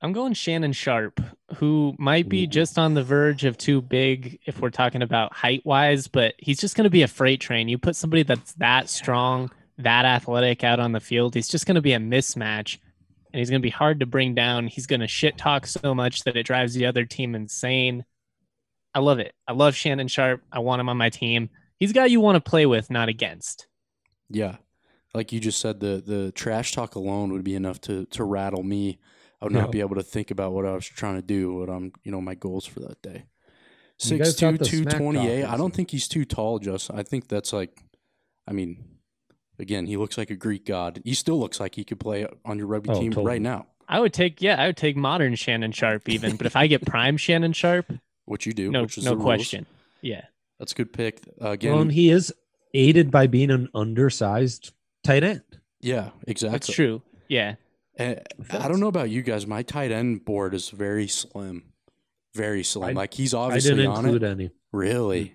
I'm 0.00 0.14
going 0.14 0.32
Shannon 0.32 0.72
Sharpe, 0.72 1.20
who 1.56 1.94
might 1.98 2.30
be 2.30 2.44
Ooh. 2.44 2.46
just 2.46 2.78
on 2.78 2.94
the 2.94 3.02
verge 3.02 3.44
of 3.44 3.58
too 3.58 3.82
big 3.82 4.38
if 4.46 4.60
we're 4.60 4.70
talking 4.70 5.02
about 5.02 5.34
height 5.34 5.60
wise, 5.66 6.08
but 6.08 6.34
he's 6.38 6.58
just 6.58 6.76
going 6.76 6.84
to 6.84 6.90
be 6.90 7.02
a 7.02 7.08
freight 7.08 7.40
train. 7.40 7.68
You 7.68 7.76
put 7.76 7.96
somebody 7.96 8.22
that's 8.22 8.54
that 8.54 8.88
strong, 8.88 9.50
that 9.78 10.04
athletic 10.04 10.64
out 10.64 10.80
on 10.80 10.92
the 10.92 11.00
field, 11.00 11.34
he's 11.34 11.48
just 11.48 11.66
going 11.66 11.74
to 11.74 11.80
be 11.82 11.92
a 11.92 11.98
mismatch 11.98 12.78
and 13.32 13.38
he's 13.38 13.50
going 13.50 13.60
to 13.60 13.66
be 13.66 13.70
hard 13.70 14.00
to 14.00 14.06
bring 14.06 14.34
down. 14.34 14.66
He's 14.66 14.86
going 14.86 15.00
to 15.00 15.08
shit 15.08 15.36
talk 15.36 15.66
so 15.66 15.94
much 15.94 16.24
that 16.24 16.36
it 16.36 16.44
drives 16.44 16.74
the 16.74 16.86
other 16.86 17.04
team 17.04 17.34
insane. 17.34 18.04
I 18.94 19.00
love 19.00 19.18
it. 19.18 19.34
I 19.46 19.52
love 19.52 19.74
Shannon 19.74 20.08
Sharpe. 20.08 20.42
I 20.50 20.60
want 20.60 20.80
him 20.80 20.88
on 20.88 20.96
my 20.96 21.10
team. 21.10 21.50
He's 21.78 21.90
a 21.90 21.94
guy 21.94 22.06
you 22.06 22.20
want 22.20 22.36
to 22.42 22.50
play 22.50 22.64
with, 22.64 22.88
not 22.90 23.10
against. 23.10 23.66
Yeah, 24.30 24.56
like 25.14 25.32
you 25.32 25.40
just 25.40 25.60
said, 25.60 25.80
the 25.80 26.02
the 26.04 26.32
trash 26.32 26.72
talk 26.72 26.94
alone 26.94 27.30
would 27.32 27.44
be 27.44 27.54
enough 27.54 27.80
to 27.82 28.06
to 28.06 28.24
rattle 28.24 28.62
me. 28.62 28.98
I 29.40 29.44
would 29.44 29.52
No. 29.52 29.60
not 29.60 29.70
be 29.72 29.80
able 29.80 29.96
to 29.96 30.02
think 30.02 30.30
about 30.30 30.52
what 30.52 30.64
I 30.64 30.72
was 30.72 30.86
trying 30.86 31.16
to 31.16 31.22
do. 31.22 31.56
What 31.56 31.68
I'm, 31.68 31.92
you 32.02 32.10
know, 32.10 32.22
my 32.22 32.34
goals 32.34 32.64
for 32.64 32.80
that 32.80 33.02
day. 33.02 33.26
You 34.02 34.18
guys 34.18 34.28
Six 34.30 34.34
two 34.36 34.50
got 34.52 34.58
the 34.58 34.64
two 34.64 34.82
smack 34.82 34.96
twenty 34.96 35.28
eight. 35.28 35.42
talk, 35.42 35.52
I 35.52 35.56
don't 35.58 35.66
isn't 35.66 35.76
think 35.76 35.90
he's 35.90 36.08
too 36.08 36.24
tall, 36.24 36.58
Justin. 36.58 36.98
I 36.98 37.02
think 37.02 37.28
that's 37.28 37.52
like, 37.52 37.82
I 38.48 38.52
mean, 38.52 38.82
again, 39.58 39.86
he 39.86 39.96
looks 39.96 40.16
like 40.18 40.30
a 40.30 40.36
Greek 40.36 40.64
god. 40.66 41.00
He 41.04 41.14
still 41.14 41.38
looks 41.38 41.58
like 41.60 41.74
he 41.74 41.84
could 41.84 42.00
play 42.00 42.26
on 42.44 42.58
your 42.58 42.66
rugby 42.66 42.90
Oh, 42.90 43.00
team 43.00 43.10
totally. 43.10 43.26
right 43.26 43.40
now. 43.42 43.66
I 43.88 44.00
would 44.00 44.12
take, 44.12 44.42
yeah, 44.42 44.60
I 44.60 44.66
would 44.66 44.76
take 44.76 44.96
modern 44.96 45.34
Shannon 45.36 45.72
Sharpe 45.72 46.08
even, 46.08 46.36
but 46.36 46.46
if 46.46 46.56
I 46.56 46.66
get 46.66 46.84
prime 46.84 47.16
Shannon 47.16 47.52
Sharpe, 47.52 47.92
What 48.24 48.44
you 48.44 48.52
do? 48.52 48.70
no, 48.70 48.82
which 48.82 48.98
is 48.98 49.04
no 49.04 49.10
the 49.10 49.16
rules. 49.16 49.24
question. 49.26 49.66
Yeah. 50.02 50.22
That's 50.58 50.72
a 50.72 50.74
good 50.74 50.92
pick. 50.92 51.20
Uh, 51.40 51.50
again, 51.50 51.74
well, 51.74 51.84
he 51.84 52.10
is 52.10 52.32
aided 52.74 53.10
by 53.10 53.26
being 53.28 53.50
an 53.50 53.68
undersized 53.74 54.72
tight 55.04 55.22
end. 55.22 55.42
yeah, 55.80 56.10
exactly. 56.26 56.52
That's 56.54 56.72
true. 56.72 57.02
Yeah. 57.28 57.54
And 57.98 58.20
I 58.50 58.68
don't 58.68 58.80
know 58.80 58.88
about 58.88 59.08
you 59.10 59.22
guys. 59.22 59.46
My 59.46 59.62
tight 59.62 59.90
end 59.92 60.24
board 60.24 60.52
is 60.54 60.68
very 60.70 61.06
slim, 61.08 61.72
very 62.34 62.62
slim. 62.64 62.90
I- 62.90 62.92
like 62.92 63.14
he's 63.14 63.32
I 63.34 63.38
obviously 63.38 63.76
didn't 63.76 63.86
on 63.92 64.04
include 64.04 64.22
it. 64.24 64.30
any. 64.30 64.50
Really 64.72 65.34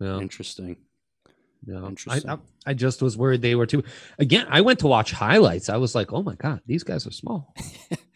No, 0.00 0.20
interesting. 0.20 0.76
I, 1.66 1.86
Interesting. 1.86 2.30
I, 2.30 2.38
I 2.66 2.74
just 2.74 3.02
was 3.02 3.16
worried 3.16 3.42
they 3.42 3.54
were 3.54 3.66
too. 3.66 3.82
Again, 4.18 4.46
I 4.48 4.60
went 4.60 4.78
to 4.80 4.86
watch 4.86 5.12
highlights. 5.12 5.68
I 5.68 5.76
was 5.76 5.94
like, 5.94 6.12
oh 6.12 6.22
my 6.22 6.34
god, 6.34 6.60
these 6.66 6.84
guys 6.84 7.06
are 7.06 7.12
small. 7.12 7.54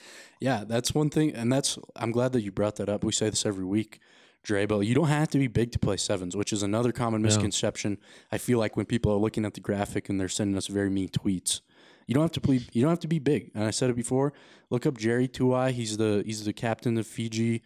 Yeah, 0.43 0.65
that's 0.67 0.93
one 0.93 1.09
thing, 1.09 1.33
and 1.37 1.53
that's 1.53 1.79
I'm 1.95 2.11
glad 2.11 2.33
that 2.33 2.43
you 2.43 2.51
brought 2.51 2.75
that 2.77 2.89
up. 2.89 3.05
We 3.05 3.13
say 3.13 3.31
this 3.31 3.47
every 3.47 3.65
week, 3.65 4.01
Dre, 4.43 4.67
but 4.67 4.81
you 4.81 4.93
don't 4.93 5.07
have 5.07 5.29
to 5.29 5.39
be 5.39 5.47
big 5.47 5.71
to 5.71 5.79
play 5.79 5.97
sevens, 5.97 6.37
which 6.37 6.53
is 6.53 6.65
another 6.65 6.91
common 6.91 7.23
misconception. 7.23 7.99
I 8.33 8.39
feel 8.39 8.59
like 8.59 8.77
when 8.77 8.85
people 8.85 9.13
are 9.13 9.19
looking 9.19 9.45
at 9.45 9.55
the 9.55 9.61
graphic 9.61 10.09
and 10.09 10.19
they're 10.19 10.29
sending 10.29 10.57
us 10.57 10.67
very 10.67 10.91
mean 10.91 11.11
tweets, 11.11 11.61
you 12.09 12.15
don't 12.15 12.25
have 12.25 12.33
to 12.33 12.41
play. 12.41 12.61
You 12.73 12.83
don't 12.83 12.91
have 12.91 12.99
to 13.01 13.09
be 13.09 13.21
big. 13.21 13.53
And 13.55 13.63
I 13.63 13.71
said 13.71 13.89
it 13.89 13.95
before. 13.95 14.33
Look 14.69 14.85
up 14.85 14.99
Jerry 14.99 15.29
Tuwai. 15.29 15.71
He's 15.71 15.97
the 15.97 16.25
he's 16.27 16.45
the 16.45 16.53
captain 16.53 16.99
of 16.99 17.07
Fiji. 17.07 17.63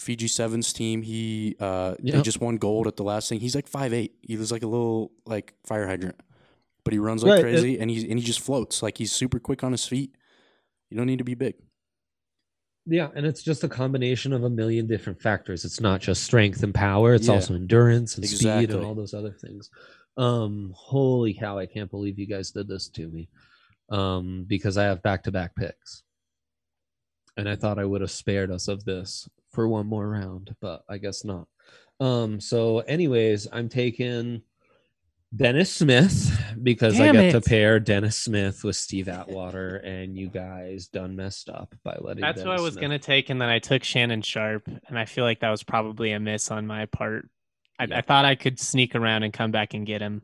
Fiji 0.00 0.28
Sevens 0.28 0.72
team. 0.72 1.02
He 1.02 1.56
uh 1.60 1.94
they 2.00 2.22
just 2.22 2.40
won 2.40 2.56
gold 2.56 2.86
at 2.86 2.96
the 2.96 3.04
last 3.04 3.28
thing. 3.28 3.40
He's 3.40 3.54
like 3.54 3.68
five 3.68 3.92
eight. 3.92 4.14
He 4.22 4.36
was 4.36 4.50
like 4.52 4.62
a 4.62 4.66
little 4.66 5.12
like 5.24 5.54
fire 5.64 5.86
hydrant, 5.86 6.20
but 6.84 6.92
he 6.92 6.98
runs 6.98 7.22
like 7.22 7.32
Right, 7.32 7.42
crazy, 7.42 7.78
and 7.78 7.90
he's 7.90 8.02
and 8.04 8.18
he 8.18 8.24
just 8.24 8.40
floats 8.40 8.82
like 8.82 8.98
he's 8.98 9.12
super 9.12 9.38
quick 9.38 9.62
on 9.64 9.72
his 9.72 9.86
feet. 9.86 10.16
You 10.90 10.96
don't 10.96 11.06
need 11.06 11.18
to 11.18 11.24
be 11.24 11.34
big. 11.34 11.54
Yeah, 12.88 13.08
and 13.16 13.26
it's 13.26 13.42
just 13.42 13.64
a 13.64 13.68
combination 13.68 14.32
of 14.32 14.44
a 14.44 14.50
million 14.50 14.86
different 14.86 15.20
factors. 15.20 15.64
It's 15.64 15.80
not 15.80 16.00
just 16.00 16.22
strength 16.22 16.62
and 16.62 16.72
power; 16.72 17.14
it's 17.14 17.26
Yeah. 17.26 17.34
also 17.34 17.54
endurance 17.54 18.16
and 18.16 18.24
speed 18.26 18.70
and 18.70 18.84
all 18.84 18.94
those 18.94 19.14
other 19.14 19.32
things. 19.32 19.70
Um, 20.16 20.72
holy 20.74 21.34
cow! 21.34 21.58
I 21.58 21.66
can't 21.66 21.90
believe 21.90 22.18
you 22.18 22.26
guys 22.26 22.52
did 22.52 22.68
this 22.68 22.88
to 22.90 23.08
me. 23.08 23.28
Um, 23.88 24.44
because 24.48 24.76
I 24.76 24.84
have 24.84 25.02
back-to-back 25.02 25.54
picks, 25.54 26.02
and 27.36 27.48
I 27.48 27.54
thought 27.56 27.78
I 27.78 27.84
would 27.84 28.00
have 28.00 28.10
spared 28.10 28.50
us 28.50 28.66
of 28.68 28.84
this 28.84 29.28
for 29.56 29.66
one 29.66 29.86
more 29.86 30.08
round, 30.08 30.54
but 30.60 30.84
I 30.88 30.98
guess 30.98 31.24
not. 31.24 31.48
Um, 31.98 32.40
so, 32.40 32.80
anyways, 32.80 33.48
I'm 33.50 33.68
taking 33.70 34.42
Dennis 35.34 35.72
Smith 35.72 36.38
because 36.62 36.98
Damn 36.98 37.16
I 37.16 37.20
get 37.20 37.24
it. 37.24 37.32
to 37.32 37.40
pair 37.40 37.80
Dennis 37.80 38.16
Smith 38.16 38.62
with 38.62 38.76
Steve 38.76 39.08
Atwater, 39.08 39.76
and 39.78 40.16
you 40.16 40.28
guys 40.28 40.88
done 40.88 41.16
messed 41.16 41.48
up 41.48 41.74
by 41.82 41.96
letting. 42.00 42.20
That's 42.20 42.44
what 42.44 42.56
I 42.56 42.60
was 42.60 42.74
Smith 42.74 42.80
going 42.82 42.90
to 42.92 42.98
take. 42.98 43.30
And 43.30 43.40
then 43.40 43.48
I 43.48 43.58
took 43.58 43.82
Shannon 43.82 44.22
Sharpe. 44.22 44.68
And 44.86 44.98
I 44.98 45.06
feel 45.06 45.24
like 45.24 45.40
that 45.40 45.50
was 45.50 45.62
probably 45.62 46.12
a 46.12 46.20
miss 46.20 46.50
on 46.50 46.66
my 46.66 46.86
part. 46.86 47.28
I, 47.78 47.84
Yeah. 47.84 47.98
I 47.98 48.00
thought 48.02 48.24
I 48.24 48.34
could 48.36 48.60
sneak 48.60 48.94
around 48.94 49.22
and 49.24 49.32
come 49.32 49.50
back 49.50 49.74
and 49.74 49.84
get 49.86 50.00
him. 50.00 50.22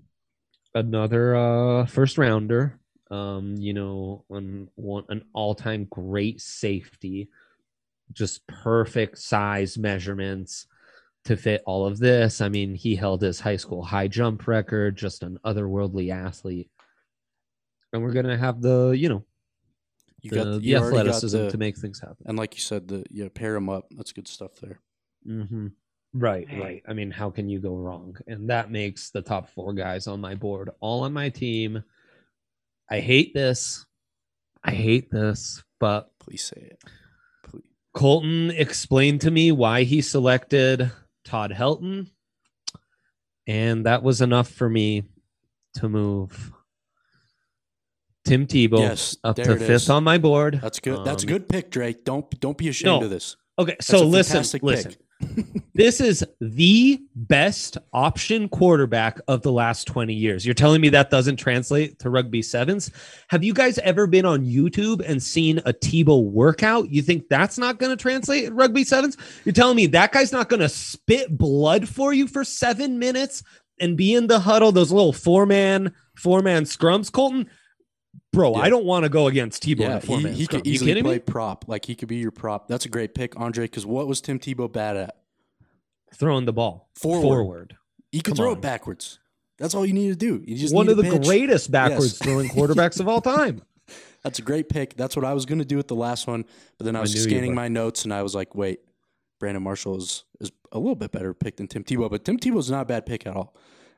another 0.74 1.34
uh 1.36 1.84
first 1.86 2.16
rounder 2.16 2.78
um 3.10 3.56
you 3.58 3.74
know 3.74 4.24
on 4.30 4.68
one 4.74 5.04
an 5.10 5.22
all-time 5.34 5.86
great 5.90 6.40
safety 6.40 7.28
just 8.12 8.46
perfect 8.46 9.18
size 9.18 9.78
measurements 9.78 10.66
to 11.24 11.36
fit 11.36 11.62
all 11.66 11.86
of 11.86 11.98
this 11.98 12.40
i 12.40 12.48
mean 12.48 12.74
he 12.74 12.94
held 12.96 13.22
his 13.22 13.38
high 13.40 13.56
school 13.56 13.82
high 13.82 14.08
jump 14.08 14.46
record 14.46 14.96
just 14.96 15.22
an 15.22 15.38
otherworldly 15.44 16.10
athlete 16.12 16.68
and 17.92 18.02
we're 18.02 18.12
gonna 18.12 18.36
have 18.36 18.60
the 18.60 18.90
you 18.90 19.08
know 19.08 19.24
You 20.20 20.30
the, 20.30 20.36
got 20.36 20.44
the 20.44 20.60
you 20.60 20.76
already 20.76 20.96
got 20.96 21.06
athleticism 21.06 21.38
the- 21.38 21.50
to 21.50 21.58
make 21.58 21.76
things 21.76 22.00
happen 22.00 22.24
And 22.26 22.36
like 22.38 22.54
you 22.54 22.60
said, 22.60 22.88
the 22.88 23.04
yeah, 23.10 23.28
pair 23.32 23.52
them 23.54 23.68
up. 23.68 23.86
That's 23.96 24.12
good 24.12 24.28
stuff 24.28 24.52
there. 24.60 24.80
Mm-hmm. 25.26 25.68
Right, 26.14 26.46
right. 26.58 26.82
I 26.86 26.92
mean, 26.92 27.10
how 27.10 27.30
can 27.30 27.48
you 27.48 27.58
go 27.58 27.74
wrong? 27.74 28.16
And 28.26 28.50
that 28.50 28.70
makes 28.70 29.10
the 29.10 29.22
top 29.22 29.48
four 29.48 29.72
guys 29.72 30.06
on 30.06 30.20
my 30.20 30.34
board 30.34 30.70
all 30.80 31.04
on 31.04 31.12
my 31.12 31.28
team. 31.30 31.82
I 32.90 33.00
hate 33.00 33.32
this. 33.34 33.86
I 34.62 34.72
hate 34.72 35.10
this, 35.10 35.62
but 35.80 36.10
Please 36.18 36.44
say 36.44 36.68
it. 36.72 36.78
Colton 37.94 38.50
explained 38.50 39.20
to 39.22 39.31
me 39.31 39.52
why 39.52 39.83
he 39.83 40.00
selected 40.00 40.90
Todd 41.24 41.50
Helton, 41.52 42.09
and 43.46 43.87
that 43.87 44.02
was 44.02 44.20
enough 44.22 44.48
for 44.48 44.68
me 44.68 45.05
to 45.74 45.88
move 45.88 46.52
Tim 48.24 48.46
Tebow 48.46 48.78
Yes, 48.78 49.16
up 49.24 49.37
to 49.37 49.44
fifth 49.57 49.68
is. 49.70 49.90
on 49.90 50.05
my 50.05 50.16
board. 50.18 50.61
That's 50.62 50.81
good. 50.81 51.05
That's 51.05 51.22
a 51.24 51.26
Um, 51.26 51.28
good 51.33 51.48
pick, 51.48 51.70
Drake. 51.70 52.05
Don't 52.05 52.28
don't 52.40 52.57
be 52.57 52.68
ashamed 52.68 53.00
No. 53.00 53.05
of 53.05 53.11
this. 53.11 53.37
Okay, 53.59 53.72
That's 53.72 53.87
so 53.87 54.07
listen, 54.07 54.44
listen. 54.62 54.92
pick. 54.92 55.00
This 55.74 56.02
is 56.02 56.22
the 56.38 57.00
best 57.14 57.78
option 57.94 58.50
quarterback 58.50 59.18
of 59.26 59.40
the 59.40 59.52
last 59.52 59.87
20 59.87 60.12
years. 60.12 60.44
You're 60.44 60.52
telling 60.52 60.82
me 60.82 60.90
that 60.90 61.08
doesn't 61.08 61.37
translate 61.37 61.98
to 62.00 62.11
rugby 62.11 62.42
sevens? 62.42 62.90
Have 63.28 63.42
you 63.42 63.54
guys 63.54 63.78
ever 63.78 64.06
been 64.06 64.26
on 64.26 64.44
YouTube 64.44 65.02
and 65.08 65.22
seen 65.22 65.61
a 65.64 65.72
Tebow 65.72 66.22
workout? 66.24 66.90
You 66.90 67.00
think 67.00 67.26
that's 67.30 67.56
not 67.56 67.78
going 67.78 67.88
to 67.88 67.96
translate 67.96 68.44
in 68.44 68.54
rugby 68.54 68.85
sevens? 68.85 69.16
You're 69.46 69.54
telling 69.54 69.76
me 69.76 69.87
that 69.87 70.12
guy's 70.12 70.30
not 70.30 70.50
going 70.50 70.61
to 70.61 70.68
spit 70.68 71.38
blood 71.38 71.88
for 71.88 72.12
you 72.12 72.28
for 72.28 72.44
seven 72.44 72.98
minutes 72.98 73.42
and 73.80 73.96
be 73.96 74.14
in 74.14 74.26
the 74.26 74.40
huddle, 74.40 74.72
those 74.72 74.92
little 74.92 75.14
four 75.14 75.46
man, 75.46 75.94
four 76.16 76.42
man 76.42 76.64
scrums, 76.64 77.11
Colton? 77.11 77.48
Bro, 78.32 78.52
Yeah. 78.56 78.62
I 78.62 78.68
don't 78.70 78.84
want 78.84 79.04
to 79.04 79.08
go 79.08 79.26
against 79.26 79.62
Tebow 79.62 79.80
in 79.80 79.90
Yeah, 79.90 79.96
a 79.96 80.00
he, 80.00 80.28
he 80.32 80.46
could 80.46 80.66
easily 80.66 80.90
kidding 80.90 81.04
play 81.04 81.14
me? 81.14 81.20
prop. 81.20 81.64
Like 81.68 81.84
he 81.84 81.94
could 81.94 82.08
be 82.08 82.16
your 82.16 82.30
prop. 82.30 82.68
That's 82.68 82.84
a 82.86 82.88
great 82.88 83.14
pick, 83.14 83.38
Andre. 83.38 83.64
Because 83.64 83.84
what 83.86 84.06
was 84.06 84.20
Tim 84.20 84.38
Tebow 84.38 84.70
bad 84.72 84.96
at? 84.96 85.16
Throwing 86.14 86.44
the 86.44 86.52
ball 86.52 86.90
Forward. 86.94 87.22
forward. 87.22 87.76
He 88.10 88.18
could 88.20 88.32
Come 88.32 88.36
throw 88.36 88.50
on. 88.52 88.58
it 88.58 88.60
backwards. 88.60 89.18
That's 89.58 89.74
all 89.74 89.86
you 89.86 89.92
need 89.94 90.08
to 90.08 90.16
do. 90.16 90.42
You 90.46 90.56
just 90.56 90.74
One 90.74 90.88
of 90.88 90.96
the 90.96 91.02
pitch. 91.04 91.22
greatest 91.22 91.70
backwards 91.70 92.12
Yes. 92.12 92.22
throwing 92.22 92.48
quarterbacks 92.50 93.00
of 93.00 93.08
all 93.08 93.20
time. 93.20 93.62
That's 94.22 94.38
a 94.38 94.42
great 94.42 94.68
pick. 94.68 94.94
That's 94.96 95.16
what 95.16 95.24
I 95.24 95.32
was 95.34 95.46
going 95.46 95.58
to 95.58 95.64
do 95.64 95.76
with 95.76 95.88
the 95.88 95.94
last 95.96 96.26
one, 96.26 96.44
but 96.78 96.84
then 96.84 96.94
I 96.96 97.00
I 97.00 97.02
was 97.02 97.14
knew 97.14 97.20
you 97.22 97.28
scanning 97.28 97.54
my 97.54 97.68
notes 97.68 98.04
and 98.04 98.12
I 98.12 98.22
was 98.22 98.34
like, 98.34 98.54
wait, 98.54 98.80
Brandon 99.40 99.62
Marshall 99.62 99.96
is 99.96 100.24
is 100.40 100.52
a 100.70 100.78
little 100.78 100.94
bit 100.94 101.12
better 101.12 101.34
pick 101.34 101.56
than 101.56 101.66
Tim 101.68 101.82
Tebow, 101.84 102.08
but 102.10 102.24
Tim 102.24 102.38
Tebow's 102.38 102.70
not 102.70 102.82
a 102.82 102.86
bad 102.86 103.04
pick 103.06 103.26
at 103.26 103.34
all. 103.36 103.54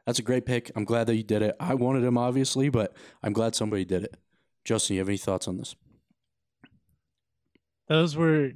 That's 0.06 0.18
a 0.18 0.22
great 0.22 0.44
pick. 0.46 0.70
I'm 0.76 0.84
glad 0.84 1.06
that 1.08 1.16
you 1.16 1.22
did 1.22 1.42
it. 1.42 1.56
I 1.60 1.74
wanted 1.74 2.04
him 2.04 2.16
obviously, 2.18 2.68
but 2.68 2.94
I'm 3.22 3.32
glad 3.32 3.54
somebody 3.54 3.84
did 3.84 4.04
it. 4.04 4.16
Justin, 4.64 4.94
you 4.94 5.00
have 5.00 5.08
any 5.08 5.18
thoughts 5.18 5.46
on 5.48 5.56
this? 5.58 5.74
Those 7.86 8.16
were 8.16 8.48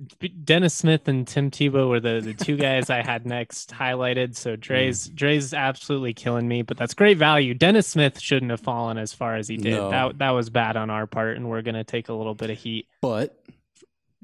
Dennis 0.45 0.73
Smith 0.73 1.07
and 1.07 1.29
Tim 1.29 1.51
Tebow 1.51 1.91
were 1.91 2.01
the, 2.01 2.21
the 2.23 2.33
two 2.33 2.57
guys 2.57 2.89
I 2.89 3.03
had 3.03 3.27
next 3.27 3.71
highlighted. 3.71 4.35
So 4.35 4.57
Dre's 4.57 5.07
Dre's 5.09 5.53
absolutely 5.53 6.15
killing 6.15 6.49
me, 6.49 6.63
but 6.63 6.79
that's 6.79 6.95
great 6.95 7.19
value. 7.19 7.53
Dennis 7.53 7.87
Smith 7.87 8.19
shouldn't 8.19 8.51
have 8.51 8.61
fallen 8.61 8.97
as 8.97 9.13
far 9.13 9.37
as 9.37 9.47
he 9.47 9.59
did. 9.59 9.75
No. 9.75 9.91
That 9.91 10.19
that 10.19 10.31
was 10.31 10.49
bad 10.49 10.79
on 10.79 10.89
our 10.89 11.07
part, 11.07 11.37
and 11.37 11.47
we're 11.51 11.61
gonna 11.61 11.85
take 11.85 12.09
a 12.09 12.15
little 12.15 12.35
bit 12.35 12.49
of 12.49 12.57
heat. 12.57 12.87
But 13.03 13.39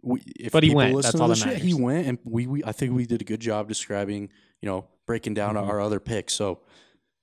we, 0.01 0.23
if 0.40 0.53
But 0.53 0.62
he 0.62 0.70
people 0.70 0.77
went. 0.92 1.03
That's 1.03 1.20
all 1.20 1.29
the 1.29 1.35
that 1.35 1.51
shit, 1.51 1.59
he 1.59 1.75
went, 1.75 2.07
and 2.07 2.18
we, 2.25 2.47
we 2.47 2.64
I 2.64 2.73
think 2.73 2.94
we 2.94 3.05
did 3.05 3.20
a 3.20 3.25
good 3.27 3.40
job 3.40 3.68
describing, 3.68 4.31
you 4.62 4.70
know, 4.70 4.87
breaking 5.07 5.35
down 5.35 5.57
Mhm. 5.57 5.68
our 5.68 5.83
other 5.83 6.01
picks. 6.01 6.33
So, 6.33 6.61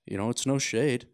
you 0.05 0.17
know, 0.17 0.29
it's 0.29 0.45
no 0.45 0.59
shade. 0.59 1.07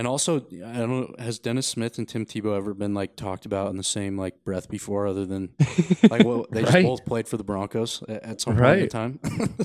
And 0.00 0.06
also, 0.08 0.38
I 0.38 0.78
don't 0.78 0.88
know, 0.88 1.14
has 1.18 1.38
Dennis 1.38 1.66
Smith 1.66 1.98
and 1.98 2.08
Tim 2.08 2.24
Tebow 2.24 2.56
ever 2.56 2.72
been 2.72 2.94
like 2.94 3.16
talked 3.16 3.44
about 3.44 3.68
in 3.68 3.76
the 3.76 3.84
same 3.84 4.16
like 4.16 4.42
breath 4.44 4.66
before, 4.70 5.06
other 5.06 5.26
than 5.26 5.50
like 6.10 6.24
well, 6.24 6.46
they 6.50 6.62
just 6.62 6.72
Right. 6.72 6.86
both 6.86 7.04
played 7.04 7.28
for 7.28 7.36
the 7.36 7.44
Broncos 7.44 8.02
at, 8.08 8.22
at 8.24 8.40
some 8.40 8.56
point 8.56 8.80
in 8.80 8.88
time. 8.88 9.20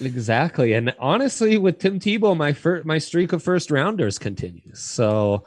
Exactly. 0.00 0.72
And 0.72 0.92
honestly, 0.98 1.56
with 1.56 1.78
Tim 1.78 2.00
Tebow, 2.00 2.36
my 2.36 2.52
fir- 2.52 2.82
my 2.84 2.98
streak 2.98 3.32
of 3.32 3.42
first 3.44 3.70
rounders 3.70 4.18
continues. 4.18 4.80
So 4.80 5.46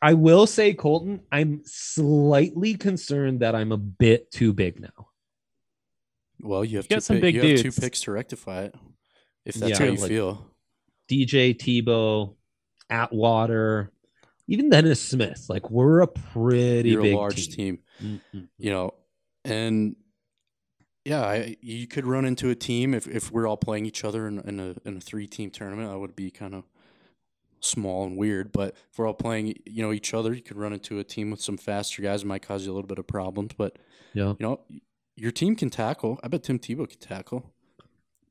I 0.00 0.14
will 0.14 0.46
say, 0.46 0.72
Colton, 0.72 1.20
I'm 1.32 1.62
slightly 1.64 2.74
concerned 2.74 3.40
that 3.40 3.54
I'm 3.56 3.72
a 3.72 3.76
bit 3.76 4.30
too 4.30 4.52
big 4.52 4.80
now. 4.80 5.08
well, 6.40 6.64
you 6.64 6.76
have 6.76 6.86
You 6.86 6.90
got 6.90 6.94
two 6.96 7.00
some 7.00 7.16
pick- 7.16 7.22
big 7.22 7.34
you 7.34 7.50
have 7.56 7.60
two 7.60 7.72
picks 7.72 8.00
to 8.02 8.12
rectify 8.12 8.62
it, 8.66 8.74
if 9.44 9.56
that's 9.56 9.70
Yeah, 9.72 9.78
how 9.86 9.92
you 9.92 9.98
like- 10.00 10.08
feel. 10.08 10.46
DJ 11.10 11.52
Tebow, 11.54 12.36
Atwater, 12.92 13.90
even 14.46 14.68
Dennis 14.70 15.00
Smith. 15.02 15.46
Like 15.48 15.70
we're 15.70 16.00
a 16.00 16.06
pretty 16.06 16.90
You're 16.90 17.02
big 17.02 17.14
a 17.14 17.16
large 17.16 17.48
team. 17.48 17.78
Mhm. 18.02 18.48
you 18.58 18.70
know, 18.70 18.94
and 19.44 19.96
yeah, 21.04 21.22
I, 21.22 21.56
you 21.60 21.86
could 21.88 22.06
run 22.06 22.24
into 22.24 22.50
a 22.50 22.54
team 22.54 22.94
if, 22.94 23.08
if 23.08 23.32
we're 23.32 23.46
all 23.48 23.56
playing 23.56 23.86
each 23.86 24.04
other 24.04 24.28
in, 24.28 24.38
in 24.40 24.60
a 24.60 24.74
in 24.88 24.96
a 24.98 25.00
three 25.00 25.26
team 25.26 25.50
tournament. 25.50 25.90
That 25.90 25.98
would 25.98 26.14
be 26.14 26.30
kind 26.30 26.54
of 26.54 26.64
small 27.60 28.04
and 28.04 28.16
weird. 28.16 28.52
But 28.52 28.74
if 28.90 28.98
we're 28.98 29.06
all 29.06 29.14
playing, 29.14 29.54
you 29.66 29.82
know, 29.82 29.92
each 29.92 30.14
other, 30.14 30.32
you 30.32 30.42
could 30.42 30.56
run 30.56 30.72
into 30.72 30.98
a 30.98 31.04
team 31.04 31.30
with 31.30 31.40
some 31.40 31.56
faster 31.56 32.02
guys. 32.02 32.22
It 32.22 32.26
might 32.26 32.42
cause 32.42 32.64
you 32.64 32.72
a 32.72 32.74
little 32.74 32.86
bit 32.88 32.98
of 32.98 33.06
problems, 33.06 33.52
but 33.56 33.78
Yeah. 34.14 34.30
you 34.30 34.36
know, 34.40 34.60
your 35.16 35.30
team 35.32 35.56
can 35.56 35.70
tackle. 35.70 36.18
I 36.22 36.28
bet 36.28 36.42
Tim 36.44 36.58
Tebow 36.58 36.88
can 36.88 36.98
tackle. 36.98 37.51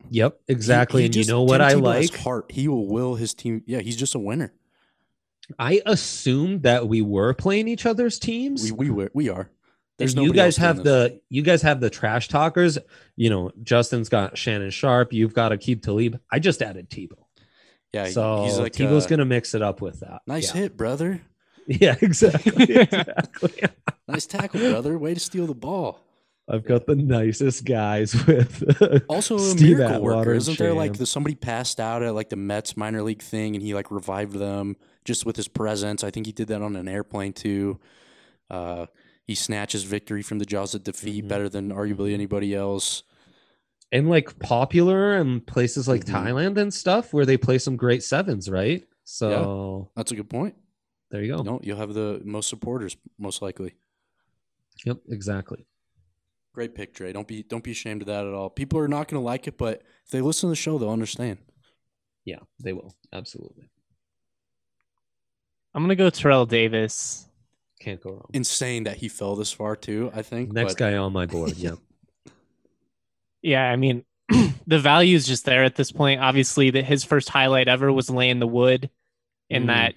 Yep. 0.10 0.40
Exactly. 0.48 1.04
he 1.04 1.06
and 1.08 1.16
you 1.16 1.26
know 1.26 1.44
what 1.44 1.62
I 1.62 1.74
like? 1.74 2.16
Heart. 2.16 2.52
He 2.52 2.68
will 2.68 2.88
will 2.88 3.16
his 3.16 3.34
team. 3.34 3.64
Yeah, 3.66 3.80
he's 3.80 3.96
just 3.98 4.16
a 4.16 4.20
winner. 4.20 4.54
I 5.60 5.82
assumed 5.86 6.64
that 6.64 6.88
we 6.88 7.02
were 7.02 7.34
playing 7.34 7.68
each 7.68 7.86
other's 7.86 8.20
teams. 8.20 8.72
We 8.72 8.90
we 8.90 8.90
were- 8.90 9.12
we 9.14 9.30
are. 9.30 9.50
There's 9.98 10.16
you 10.16 10.34
guys 10.34 10.58
have 10.58 10.84
the 10.84 11.22
you 11.30 11.44
guys 11.44 11.62
have 11.62 11.80
the 11.80 11.90
trash 11.90 12.28
talkers. 12.28 12.78
You 13.16 13.30
know, 13.30 13.52
Justin's 13.62 14.10
got 14.10 14.38
Shannon 14.38 14.72
Sharpe. 14.72 15.14
You've 15.14 15.34
got 15.34 15.52
Aqib 15.52 15.84
Talib. 15.84 16.20
I 16.32 16.40
just 16.40 16.62
added 16.62 16.90
Tebow. 16.90 17.24
yeah. 17.94 18.06
so 18.08 18.44
he's 18.44 18.58
like 18.58 18.74
Tebow's 18.74 19.06
uh, 19.06 19.10
gonna 19.10 19.26
mix 19.26 19.54
it 19.54 19.62
up 19.62 19.80
with 19.82 20.00
that. 20.00 20.22
nice 20.26 20.54
yeah. 20.54 20.62
hit, 20.62 20.78
brother. 20.78 21.22
Yeah, 21.68 21.96
exactly. 22.02 22.66
exactly. 22.74 23.52
Nice 24.08 24.26
tackle, 24.26 24.60
brother. 24.60 24.98
Way 24.98 25.14
to 25.14 25.20
steal 25.20 25.46
the 25.46 25.54
ball. 25.54 26.02
I've 26.50 26.66
got 26.66 26.86
the 26.86 26.96
nicest 26.96 27.64
guys 27.66 28.14
with 28.28 28.64
Also 29.08 29.36
a 29.36 29.40
Steve 29.40 29.78
miracle 29.78 29.96
Atwater 29.98 30.18
worker, 30.18 30.34
isn't 30.34 30.58
there? 30.58 30.74
Like 30.74 30.94
the 30.98 31.06
somebody 31.06 31.36
passed 31.36 31.80
out 31.80 32.04
at 32.04 32.14
like 32.14 32.30
the 32.30 32.36
Mets 32.36 32.76
minor 32.76 33.02
league 33.04 33.22
thing, 33.22 33.56
and 33.56 33.64
he 33.64 33.74
like 33.74 33.90
revived 33.92 34.34
them 34.34 34.76
just 35.06 35.26
with 35.26 35.36
his 35.36 35.48
presence. 35.48 36.04
I 36.04 36.12
think 36.12 36.26
he 36.26 36.32
did 36.32 36.48
that 36.50 36.62
on 36.62 36.76
an 36.76 36.88
airplane 36.88 37.34
too. 37.34 37.80
Uh, 38.50 38.88
he 39.26 39.36
snatches 39.36 39.84
victory 39.84 40.22
from 40.22 40.40
the 40.40 40.46
jaws 40.46 40.76
of 40.76 40.84
defeat 40.84 41.24
Mhm. 41.26 41.28
better 41.30 41.48
than 41.50 41.70
arguably 41.72 42.14
anybody 42.14 42.54
else. 42.56 43.04
and 43.94 44.10
like 44.10 44.40
popular 44.40 45.18
in 45.18 45.42
places 45.42 45.86
like 45.86 46.06
Mhm. 46.06 46.14
Thailand 46.14 46.58
and 46.58 46.74
stuff 46.74 47.12
where 47.14 47.26
they 47.26 47.36
play 47.36 47.58
some 47.58 47.76
great 47.76 48.02
sevens, 48.04 48.50
right? 48.50 48.88
So 49.04 49.90
That's 49.98 50.14
a 50.14 50.16
good 50.16 50.30
point. 50.30 50.56
there 51.10 51.22
you 51.22 51.36
go. 51.36 51.44
Know, 51.44 51.60
you'll 51.62 51.76
have 51.78 51.94
the 51.94 52.22
most 52.24 52.48
supporters 52.48 52.96
most 53.20 53.42
likely. 53.42 53.74
Yep, 54.86 55.00
exactly. 55.10 55.66
Great 56.54 56.76
pick, 56.76 56.94
Dre. 56.94 57.14
Don't 57.14 57.28
be 57.28 57.44
don't 57.44 57.64
be 57.64 57.72
ashamed 57.72 58.02
of 58.02 58.08
that 58.08 58.26
at 58.28 58.34
all. 58.34 58.50
People 58.50 58.80
are 58.80 58.88
not 58.88 59.08
going 59.08 59.22
to 59.22 59.26
like 59.26 59.48
it, 59.48 59.58
but 59.58 59.82
if 60.06 60.12
they 60.12 60.20
listen 60.22 60.48
to 60.48 60.52
the 60.52 60.56
show, 60.56 60.78
they'll 60.78 60.90
understand. 60.90 61.38
Yeah, 62.26 62.40
they 62.62 62.74
will 62.74 62.94
absolutely. 63.14 63.70
I'm 65.74 65.84
gonna 65.84 65.96
go 65.96 66.10
Terrell 66.10 66.46
Davis. 66.46 67.28
Can't 67.80 68.02
go 68.02 68.12
wrong. 68.12 68.30
Insane 68.34 68.84
that 68.84 68.98
he 68.98 69.08
fell 69.08 69.36
this 69.36 69.52
far 69.52 69.76
too. 69.76 70.12
I 70.14 70.22
think 70.22 70.52
Next 70.52 70.74
but- 70.74 70.80
guy 70.80 70.98
on 70.98 71.14
my 71.14 71.26
board. 71.26 71.54
Yeah. 71.58 71.76
Yeah, 73.44 73.64
I 73.64 73.76
mean, 73.76 74.04
the 74.68 74.78
value 74.78 75.16
is 75.16 75.26
just 75.26 75.46
there 75.46 75.64
at 75.64 75.76
this 75.76 75.92
point. 75.92 76.22
Obviously, 76.22 76.70
that 76.70 76.86
his 76.86 77.04
first 77.04 77.28
highlight 77.28 77.68
ever 77.68 77.92
was 77.92 78.08
laying 78.08 78.38
the 78.38 78.46
wood 78.46 78.92
in 79.50 79.64
Mm. 79.64 79.68
that 79.68 79.96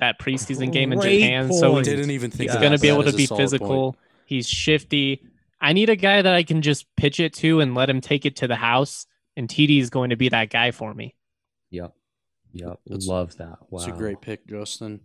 that 0.00 0.18
preseason 0.18 0.72
game 0.72 0.92
in 0.92 0.98
Great 0.98 1.20
Japan. 1.20 1.52
So 1.52 1.70
point. 1.74 1.84
didn't 1.84 2.10
even 2.10 2.32
think 2.32 2.50
he's 2.50 2.56
of 2.56 2.60
going 2.60 2.72
to 2.72 2.80
be 2.80 2.88
able 2.88 3.04
to 3.04 3.12
be 3.12 3.26
solid 3.26 3.38
point. 3.38 3.50
physical. 3.50 3.96
He's 4.26 4.48
shifty. 4.48 5.22
I 5.60 5.72
need 5.72 5.90
a 5.90 5.96
guy 5.96 6.22
that 6.22 6.34
I 6.34 6.42
can 6.42 6.62
just 6.62 6.86
pitch 6.96 7.20
it 7.20 7.34
to 7.34 7.60
and 7.60 7.74
let 7.74 7.90
him 7.90 8.00
take 8.00 8.24
it 8.26 8.36
to 8.36 8.48
the 8.48 8.56
house. 8.56 9.06
And 9.36 9.48
TD 9.48 9.80
is 9.80 9.90
going 9.90 10.10
to 10.10 10.16
be 10.16 10.28
that 10.30 10.50
guy 10.50 10.70
for 10.70 10.92
me. 10.92 11.14
Yep. 11.70 11.92
Yep. 12.52 12.80
That's- 12.86 13.06
Love 13.06 13.36
that. 13.36 13.58
Wow. 13.70 13.78
It's 13.78 13.86
a 13.86 13.92
great 13.92 14.20
pick, 14.20 14.46
Justin. 14.46 15.00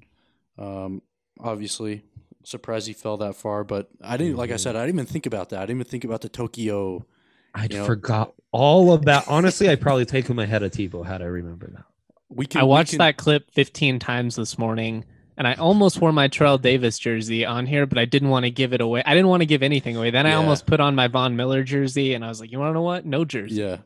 Um, 0.57 1.01
obviously, 1.39 2.03
surprised 2.43 2.87
he 2.87 2.93
fell 2.93 3.17
that 3.17 3.35
far, 3.35 3.63
but 3.63 3.89
I 4.01 4.17
didn't. 4.17 4.37
Like 4.37 4.51
I 4.51 4.55
Mhm. 4.55 4.59
said, 4.59 4.75
I 4.75 4.85
didn't 4.85 4.95
even 4.99 5.05
think 5.05 5.25
about 5.25 5.49
that. 5.49 5.59
I 5.59 5.65
didn't 5.65 5.81
even 5.81 5.91
think 5.91 6.03
about 6.03 6.21
the 6.21 6.29
Tokyo. 6.29 7.05
I 7.53 7.63
you 7.63 7.69
know- 7.77 7.85
forgot 7.85 8.33
all 8.51 8.93
of 8.93 9.05
that. 9.05 9.25
Honestly, 9.27 9.69
I'd 9.69 9.81
probably 9.81 10.05
take 10.05 10.27
him 10.27 10.39
ahead 10.39 10.63
of 10.63 10.71
Tebow 10.71 11.05
had 11.05 11.21
I 11.21 11.25
remember 11.25 11.69
that. 11.71 11.85
We 12.29 12.45
can. 12.47 12.61
I 12.61 12.63
we 12.63 12.69
watched 12.69 12.91
can- 12.91 12.99
that 12.99 13.17
clip 13.17 13.51
15 13.51 13.99
times 13.99 14.35
this 14.35 14.57
morning, 14.57 15.05
and 15.37 15.47
I 15.47 15.53
almost 15.55 15.99
wore 15.99 16.11
my 16.11 16.27
Terrell 16.27 16.57
Davis 16.57 16.97
jersey 16.97 17.45
on 17.45 17.65
here, 17.65 17.85
but 17.85 17.97
I 17.97 18.05
didn't 18.05 18.29
want 18.29 18.45
to 18.45 18.51
give 18.51 18.73
it 18.73 18.81
away. 18.81 19.03
I 19.05 19.13
didn't 19.13 19.27
want 19.27 19.41
to 19.41 19.45
give 19.45 19.63
anything 19.63 19.97
away. 19.97 20.11
Then 20.11 20.25
I 20.25 20.33
almost 20.33 20.65
put 20.65 20.79
on 20.79 20.95
my 20.95 21.07
Von 21.07 21.35
Miller 21.35 21.63
jersey, 21.63 22.13
and 22.13 22.23
I 22.23 22.29
was 22.29 22.39
like, 22.39 22.51
you 22.51 22.59
want 22.59 22.69
to 22.69 22.73
know 22.73 22.81
what? 22.81 23.05
No 23.05 23.25
jersey. 23.25 23.55
Yeah, 23.55 23.77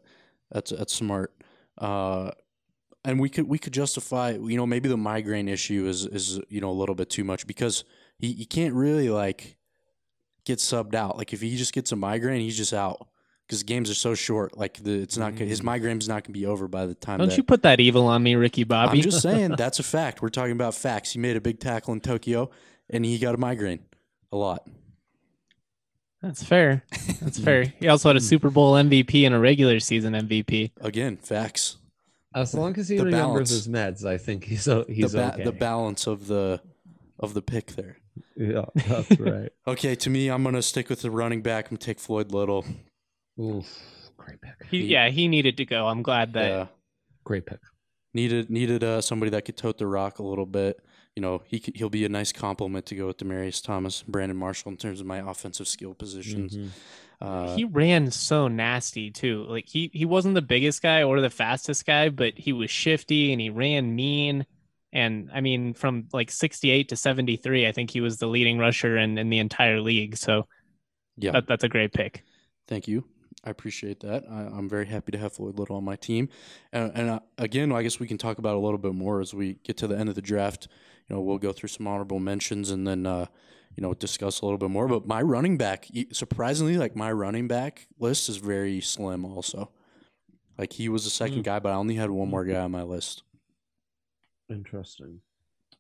that's 0.51 0.71
that's 0.71 0.93
smart. 0.93 1.33
Uh, 1.77 2.31
and 3.03 3.19
we 3.19 3.29
could 3.29 3.47
we 3.47 3.57
could 3.57 3.73
justify. 3.73 4.31
You 4.31 4.57
know, 4.57 4.67
maybe 4.67 4.89
the 4.89 4.97
migraine 4.97 5.47
issue 5.47 5.87
is 5.87 6.05
is 6.05 6.39
you 6.49 6.61
know 6.61 6.69
a 6.69 6.73
little 6.73 6.95
bit 6.95 7.09
too 7.09 7.23
much 7.23 7.47
because 7.47 7.83
he 8.19 8.33
he 8.33 8.45
can't 8.45 8.75
really 8.75 9.09
like 9.09 9.57
get 10.45 10.59
subbed 10.59 10.95
out. 10.95 11.17
Like 11.17 11.33
if 11.33 11.41
he 11.41 11.55
just 11.55 11.73
gets 11.73 11.91
a 11.91 11.95
migraine, 11.95 12.41
he's 12.41 12.57
just 12.57 12.73
out 12.73 13.07
because 13.49 13.63
games 13.63 13.89
are 13.89 13.95
so 13.95 14.13
short. 14.13 14.55
Like 14.55 14.75
the 14.83 14.93
it's 15.01 15.17
not 15.17 15.33
gonna 15.33 15.45
his 15.45 15.61
Mm. 15.61 15.65
migraine's 15.65 16.07
not 16.07 16.23
gonna 16.23 16.33
be 16.33 16.45
over 16.45 16.67
by 16.67 16.85
the 16.85 16.93
time. 16.93 17.17
Don't 17.17 17.29
that, 17.29 17.37
you 17.37 17.43
put 17.43 17.63
that 17.63 17.79
evil 17.79 18.05
on 18.07 18.21
me, 18.21 18.35
Ricky 18.35 18.63
Bobby. 18.63 18.99
I'm 18.99 19.03
just 19.03 19.21
saying 19.23 19.51
that's 19.57 19.79
a 19.79 19.83
fact. 19.83 20.21
We're 20.21 20.29
talking 20.29 20.51
about 20.53 20.75
facts. 20.75 21.11
He 21.13 21.19
made 21.19 21.35
a 21.35 21.41
big 21.41 21.59
tackle 21.59 21.93
in 21.93 21.99
Tokyo, 22.01 22.51
and 22.89 23.03
he 23.03 23.17
got 23.17 23.33
a 23.33 23.37
migraine 23.39 23.79
a 24.31 24.37
lot. 24.37 24.67
That's 26.21 26.43
fair. 26.43 26.83
That's 27.21 27.39
fair. 27.43 27.63
He 27.79 27.87
also 27.87 28.09
had 28.09 28.17
a 28.17 28.21
Super 28.21 28.49
Bowl 28.49 28.73
MVP 28.73 29.25
and 29.25 29.33
a 29.33 29.39
regular 29.39 29.79
season 29.79 30.13
MVP. 30.13 30.71
Again, 30.81 31.17
facts. 31.17 31.77
As 32.35 32.53
long 32.53 32.77
as 32.77 32.89
he 32.89 32.97
The 32.97 33.05
remembers 33.05 33.27
balance. 33.31 33.49
his 33.49 33.67
meds, 33.67 34.05
I 34.05 34.17
think 34.17 34.43
he's 34.43 34.67
o- 34.67 34.85
he's 34.87 35.13
the 35.13 35.17
ba- 35.17 35.33
okay. 35.33 35.43
the 35.45 35.51
balance 35.51 36.05
of 36.07 36.27
the 36.27 36.61
of 37.19 37.33
the 37.33 37.41
pick 37.41 37.67
there. 37.75 37.97
yeah, 38.35 38.65
that's 38.75 39.11
right. 39.19 39.49
Okay, 39.65 39.95
to 39.95 40.09
me, 40.09 40.29
I'm 40.29 40.43
gonna 40.43 40.61
stick 40.61 40.89
with 40.89 41.01
the 41.01 41.09
running 41.09 41.41
back. 41.41 41.65
I'm 41.65 41.69
gonna 41.77 41.77
take 41.79 41.99
Floyd 41.99 42.31
Little. 42.31 42.65
Oof, 43.39 43.67
great 44.17 44.41
pick. 44.41 44.53
He, 44.69 44.81
He- 44.81 44.87
yeah, 44.87 45.09
he 45.09 45.27
needed 45.27 45.57
to 45.57 45.65
go. 45.65 45.87
I'm 45.87 46.01
glad 46.01 46.33
that 46.33 46.49
Yeah, 46.49 46.67
Great 47.23 47.45
pick. 47.45 47.59
needed 48.13 48.49
needed 48.49 48.83
uh, 48.83 49.01
somebody 49.01 49.29
that 49.31 49.45
could 49.45 49.57
tote 49.57 49.77
the 49.77 49.87
rock 49.87 50.19
a 50.19 50.23
little 50.23 50.45
bit. 50.45 50.79
You 51.15 51.21
know, 51.21 51.41
he 51.45 51.59
could, 51.59 51.75
he'll 51.75 51.89
be 51.89 52.05
a 52.05 52.09
nice 52.09 52.31
compliment 52.31 52.85
to 52.87 52.95
go 52.95 53.07
with 53.07 53.17
Demaryius 53.17 53.63
Thomas, 53.63 54.03
Brandon 54.03 54.37
Marshall 54.37 54.71
in 54.71 54.77
terms 54.77 54.99
of 55.01 55.05
my 55.07 55.17
offensive 55.17 55.67
skill 55.67 55.93
positions. 55.93 56.55
Mhm. 56.55 56.69
Uh, 57.21 57.55
he 57.55 57.65
ran 57.65 58.09
so 58.11 58.47
nasty 58.47 59.11
too. 59.11 59.43
Like 59.49 59.67
he 59.67 59.89
he 59.93 60.05
wasn't 60.05 60.35
the 60.35 60.41
biggest 60.41 60.81
guy 60.81 61.03
or 61.03 61.19
the 61.19 61.29
fastest 61.29 61.85
guy, 61.85 62.09
but 62.09 62.37
he 62.37 62.53
was 62.53 62.69
shifty 62.71 63.31
and 63.33 63.41
he 63.41 63.49
ran 63.49 63.95
mean. 63.95 64.45
And 64.93 65.29
I 65.33 65.41
mean, 65.41 65.73
from 65.73 66.07
like 66.13 66.31
68 66.31 66.89
to 66.89 66.95
73, 66.95 67.67
I 67.67 67.71
think 67.73 67.91
he 67.91 68.01
was 68.01 68.17
the 68.17 68.27
leading 68.27 68.57
rusher 68.57 68.97
in, 68.97 69.17
in 69.17 69.29
the 69.29 69.39
entire 69.39 69.81
league. 69.81 70.15
So 70.17 70.47
Yeah. 71.17 71.31
that, 71.31 71.47
that's 71.47 71.63
a 71.65 71.69
great 71.69 71.93
pick. 71.93 72.23
Thank 72.67 72.87
you. 72.87 73.03
I 73.43 73.49
appreciate 73.51 74.01
that. 74.01 74.25
I, 74.29 74.41
I'm 74.41 74.67
very 74.67 74.85
happy 74.85 75.11
to 75.13 75.17
have 75.17 75.33
Floyd 75.33 75.57
Little 75.57 75.77
on 75.77 75.83
my 75.85 75.95
team. 75.95 76.27
And, 76.73 76.91
and 76.93 77.09
uh, 77.09 77.19
again, 77.37 77.71
I 77.71 77.83
guess 77.83 77.99
we 77.99 78.07
can 78.07 78.17
talk 78.17 78.37
about 78.37 78.55
a 78.55 78.59
little 78.59 78.77
bit 78.77 78.93
more 78.93 79.21
as 79.21 79.33
we 79.33 79.53
get 79.63 79.77
to 79.77 79.87
the 79.87 79.97
end 79.97 80.09
of 80.09 80.15
the 80.15 80.21
draft. 80.21 80.67
You 81.07 81.15
know, 81.15 81.21
we'll 81.21 81.37
go 81.37 81.51
through 81.53 81.69
some 81.69 81.87
honorable 81.87 82.19
mentions 82.19 82.69
and 82.69 82.85
then, 82.85 83.05
uh, 83.05 83.27
you 83.75 83.81
know, 83.81 83.93
discuss 83.93 84.41
a 84.41 84.45
little 84.45 84.57
bit 84.57 84.69
more. 84.69 84.87
But 84.87 85.07
my 85.07 85.21
running 85.21 85.57
back, 85.57 85.87
surprisingly, 86.11 86.77
like 86.77 86.95
my 86.95 87.11
running 87.11 87.47
back 87.47 87.87
list 87.97 88.27
is 88.27 88.37
very 88.37 88.81
slim 88.81 89.23
also. 89.23 89.71
Like 90.57 90.73
he 90.73 90.89
was 90.89 91.05
the 91.05 91.09
second 91.09 91.39
Mm. 91.39 91.43
guy, 91.45 91.59
but 91.59 91.71
I 91.71 91.75
only 91.75 91.95
had 91.95 92.09
one 92.09 92.29
more 92.29 92.43
guy 92.43 92.59
on 92.59 92.71
my 92.71 92.83
list. 92.83 93.23
Interesting. 94.49 95.21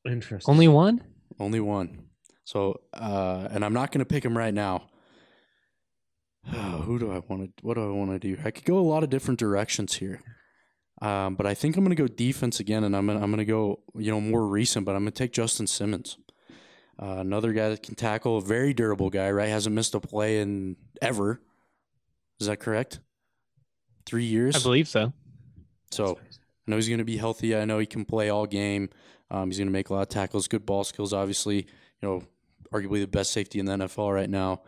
Interesting. 0.05 0.51
Only 0.51 0.67
one? 0.67 1.03
Only 1.39 1.59
one. 1.59 2.05
So, 2.45 2.79
uh, 2.93 3.47
and 3.51 3.65
I'm 3.65 3.73
not 3.73 3.91
going 3.91 3.99
to 3.99 4.05
pick 4.05 4.23
him 4.23 4.37
right 4.37 4.53
now. 4.53 4.89
who 6.83 6.99
do 6.99 7.11
I 7.11 7.19
want 7.27 7.57
to? 7.57 7.65
What 7.65 7.75
do 7.75 7.83
I 7.83 7.91
want 7.91 8.11
to 8.11 8.19
do? 8.19 8.41
I 8.43 8.51
could 8.51 8.65
go 8.65 8.77
a 8.77 8.81
lot 8.81 9.03
of 9.03 9.09
different 9.09 9.39
directions 9.39 9.95
here, 9.95 10.21
um, 11.01 11.35
but 11.35 11.45
I 11.45 11.53
think 11.53 11.77
I'm 11.77 11.83
going 11.83 11.95
to 11.95 12.01
go 12.01 12.07
defense 12.07 12.59
again, 12.59 12.83
and 12.83 12.95
I'm 12.95 13.07
gonna, 13.07 13.21
I'm 13.21 13.31
going 13.31 13.39
to 13.39 13.45
go 13.45 13.81
you 13.95 14.11
know 14.11 14.21
more 14.21 14.47
recent, 14.47 14.85
but 14.85 14.95
I'm 14.95 15.03
going 15.03 15.11
to 15.11 15.17
take 15.17 15.33
Justin 15.33 15.67
Simmons, 15.67 16.17
uh, 17.01 17.17
another 17.17 17.53
guy 17.53 17.69
that 17.69 17.83
can 17.83 17.95
tackle, 17.95 18.37
a 18.37 18.41
very 18.41 18.73
durable 18.73 19.09
guy, 19.09 19.31
right? 19.31 19.49
Hasn't 19.49 19.75
missed 19.75 19.95
a 19.95 19.99
play 19.99 20.39
in 20.39 20.75
ever. 21.01 21.41
Is 22.39 22.47
that 22.47 22.59
correct? 22.59 22.99
Three 24.05 24.25
years. 24.25 24.55
I 24.55 24.59
believe 24.59 24.87
so. 24.87 25.13
So 25.91 26.17
I 26.21 26.71
know 26.71 26.77
he's 26.77 26.87
going 26.87 26.99
to 26.99 27.05
be 27.05 27.17
healthy. 27.17 27.55
I 27.55 27.65
know 27.65 27.79
he 27.79 27.85
can 27.85 28.05
play 28.05 28.29
all 28.29 28.45
game. 28.45 28.89
Um, 29.31 29.49
he's 29.49 29.57
going 29.57 29.67
to 29.67 29.73
make 29.73 29.89
a 29.89 29.93
lot 29.93 30.01
of 30.01 30.09
tackles, 30.09 30.47
good 30.47 30.65
ball 30.65 30.83
skills. 30.83 31.13
Obviously, 31.13 31.57
you 31.57 31.65
know, 32.01 32.23
arguably 32.73 33.01
the 33.01 33.07
best 33.07 33.31
safety 33.31 33.59
in 33.59 33.65
the 33.65 33.73
NFL 33.73 34.13
right 34.13 34.29
now. 34.29 34.61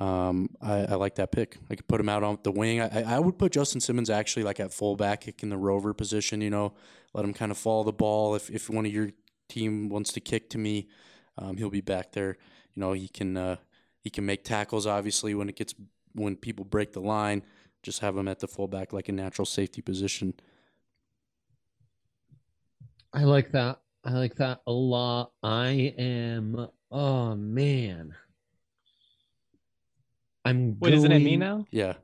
Um, 0.00 0.48
I, 0.62 0.86
I 0.86 0.94
like 0.94 1.16
that 1.16 1.30
pick. 1.30 1.58
I 1.70 1.74
could 1.74 1.86
put 1.86 2.00
him 2.00 2.08
out 2.08 2.22
on 2.22 2.38
the 2.42 2.50
wing. 2.50 2.80
I, 2.80 3.16
I 3.16 3.18
would 3.18 3.38
put 3.38 3.52
Justin 3.52 3.82
Simmons 3.82 4.08
actually 4.08 4.44
like 4.44 4.58
at 4.58 4.72
fullback, 4.72 5.20
kick 5.22 5.42
in 5.42 5.50
the 5.50 5.58
rover 5.58 5.92
position. 5.92 6.40
You 6.40 6.48
know, 6.48 6.72
let 7.12 7.24
him 7.24 7.34
kind 7.34 7.52
of 7.52 7.58
follow 7.58 7.84
the 7.84 7.92
ball. 7.92 8.34
If 8.34 8.48
if 8.50 8.70
one 8.70 8.86
of 8.86 8.92
your 8.92 9.10
team 9.50 9.90
wants 9.90 10.12
to 10.14 10.20
kick 10.20 10.48
to 10.50 10.58
me, 10.58 10.88
um, 11.36 11.58
he'll 11.58 11.68
be 11.70 11.82
back 11.82 12.12
there. 12.12 12.38
You 12.74 12.80
know, 12.80 12.92
he 12.94 13.08
can 13.08 13.36
uh, 13.36 13.56
he 14.00 14.08
can 14.08 14.24
make 14.24 14.42
tackles. 14.42 14.86
Obviously, 14.86 15.34
when 15.34 15.50
it 15.50 15.56
gets 15.56 15.74
when 16.14 16.34
people 16.34 16.64
break 16.64 16.92
the 16.92 17.00
line, 17.00 17.42
just 17.82 18.00
have 18.00 18.16
him 18.16 18.26
at 18.26 18.38
the 18.38 18.48
fullback 18.48 18.94
like 18.94 19.10
a 19.10 19.12
natural 19.12 19.44
safety 19.44 19.82
position. 19.82 20.32
I 23.12 23.24
like 23.24 23.52
that. 23.52 23.80
I 24.04 24.12
like 24.12 24.36
that 24.36 24.62
a 24.66 24.72
lot. 24.72 25.32
I 25.42 25.94
am. 25.98 26.68
Oh 26.90 27.36
man. 27.36 28.14
I'm. 30.44 30.78
Wait, 30.80 30.94
isn't 30.94 31.12
it 31.12 31.20
me 31.20 31.36
now? 31.36 31.66
Yeah. 31.70 31.94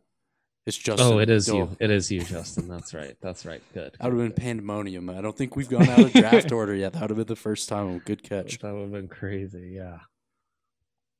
It's 0.67 0.77
Justin. 0.77 1.07
Oh, 1.07 1.19
it 1.21 1.31
is 1.31 1.47
No, 1.47 1.55
you. 1.55 1.77
It 1.79 1.91
is 1.91 2.11
you, 2.11 2.23
Justin. 2.23 2.67
That's 2.67 2.93
right. 2.93 3.17
That's 3.21 3.47
right. 3.47 3.63
Good. 3.73 3.97
That 4.01 4.13
would 4.13 4.21
have 4.21 4.35
been 4.35 4.45
pandemonium. 4.45 5.09
I 5.09 5.21
don't 5.21 5.37
think 5.37 5.55
we've 5.55 5.69
gone 5.69 5.89
out 5.89 6.01
of 6.01 6.13
draft 6.13 6.51
order 6.51 6.75
yet. 6.75 6.95
That 6.95 7.03
would 7.03 7.11
have 7.11 7.19
been 7.19 7.27
the 7.27 7.37
first 7.37 7.69
time. 7.69 8.01
Good 8.01 8.25
catch. 8.25 8.59
That 8.59 8.75
would 8.75 8.83
have 8.83 8.91
been 8.91 9.07
crazy. 9.07 9.75
Yeah. 9.77 9.99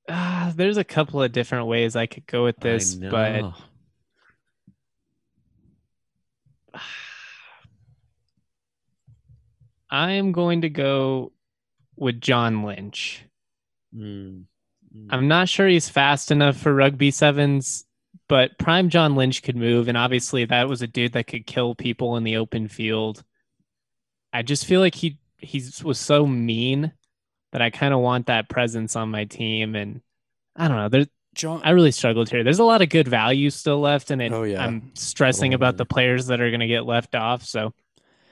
Ah, 0.09 0.53
there's 0.55 0.79
a 0.79 0.85
couple 0.85 1.23
of 1.23 1.31
different 1.31 1.69
ways 1.69 1.95
I 1.95 2.07
could 2.07 2.27
go 2.27 2.43
with 2.43 2.57
this, 2.59 2.99
I 3.01 3.09
but. 3.09 3.53
I 9.89 10.13
am 10.13 10.33
going 10.33 10.63
to 10.63 10.69
go 10.69 11.31
with 11.95 12.21
John 12.21 12.65
Lynch. 12.65 13.23
Mm. 13.95 14.47
I'm 15.11 15.29
not 15.29 15.49
sure 15.49 15.67
he's 15.69 15.89
fast 15.89 16.31
enough 16.31 16.57
for 16.57 16.75
rugby 16.75 17.11
sevens, 17.11 17.85
but 18.29 18.59
prime 18.59 18.89
John 18.89 19.15
Lynch 19.15 19.43
could 19.43 19.57
move, 19.57 19.89
and 19.89 19.97
obviously 19.97 20.45
that 20.45 20.69
was 20.69 20.83
a 20.83 20.87
dude 20.87 21.13
that 21.13 21.27
could 21.27 21.47
kill 21.47 21.75
people 21.75 22.17
in 22.17 22.25
the 22.25 22.37
open 22.37 22.69
field. 22.69 23.23
I 24.33 24.43
just 24.43 24.67
feel 24.67 24.81
like 24.81 24.95
he 24.95 25.19
he 25.39 25.63
was 25.85 25.99
so 25.99 26.27
mean 26.27 26.93
that 27.53 27.63
I 27.63 27.71
kind 27.71 27.95
of 27.95 28.01
want 28.01 28.27
that 28.27 28.49
presence 28.49 28.97
on 28.97 29.11
my 29.11 29.25
team, 29.25 29.75
and 29.75 30.01
I 30.55 30.69
don't 30.69 30.77
know. 30.77 30.89
There's 30.89 31.07
John. 31.35 31.61
I 31.65 31.71
really 31.71 31.93
struggled 31.93 32.29
here. 32.31 32.43
There's 32.43 32.59
a 32.59 32.65
lot 32.65 32.83
of 32.83 32.89
good 32.89 33.09
value 33.09 33.51
still 33.51 33.81
left, 33.81 34.11
and 34.11 34.21
it, 34.21 34.33
Oh, 34.33 34.43
yeah. 34.43 34.65
I'm 34.65 34.91
stressing 34.95 35.55
about 35.55 35.73
Totally. 35.73 35.79
the 35.79 35.85
players 35.87 36.27
that 36.27 36.41
are 36.41 36.51
going 36.51 36.61
to 36.61 36.67
get 36.67 36.87
left 36.87 37.15
off. 37.15 37.45
So, 37.45 37.75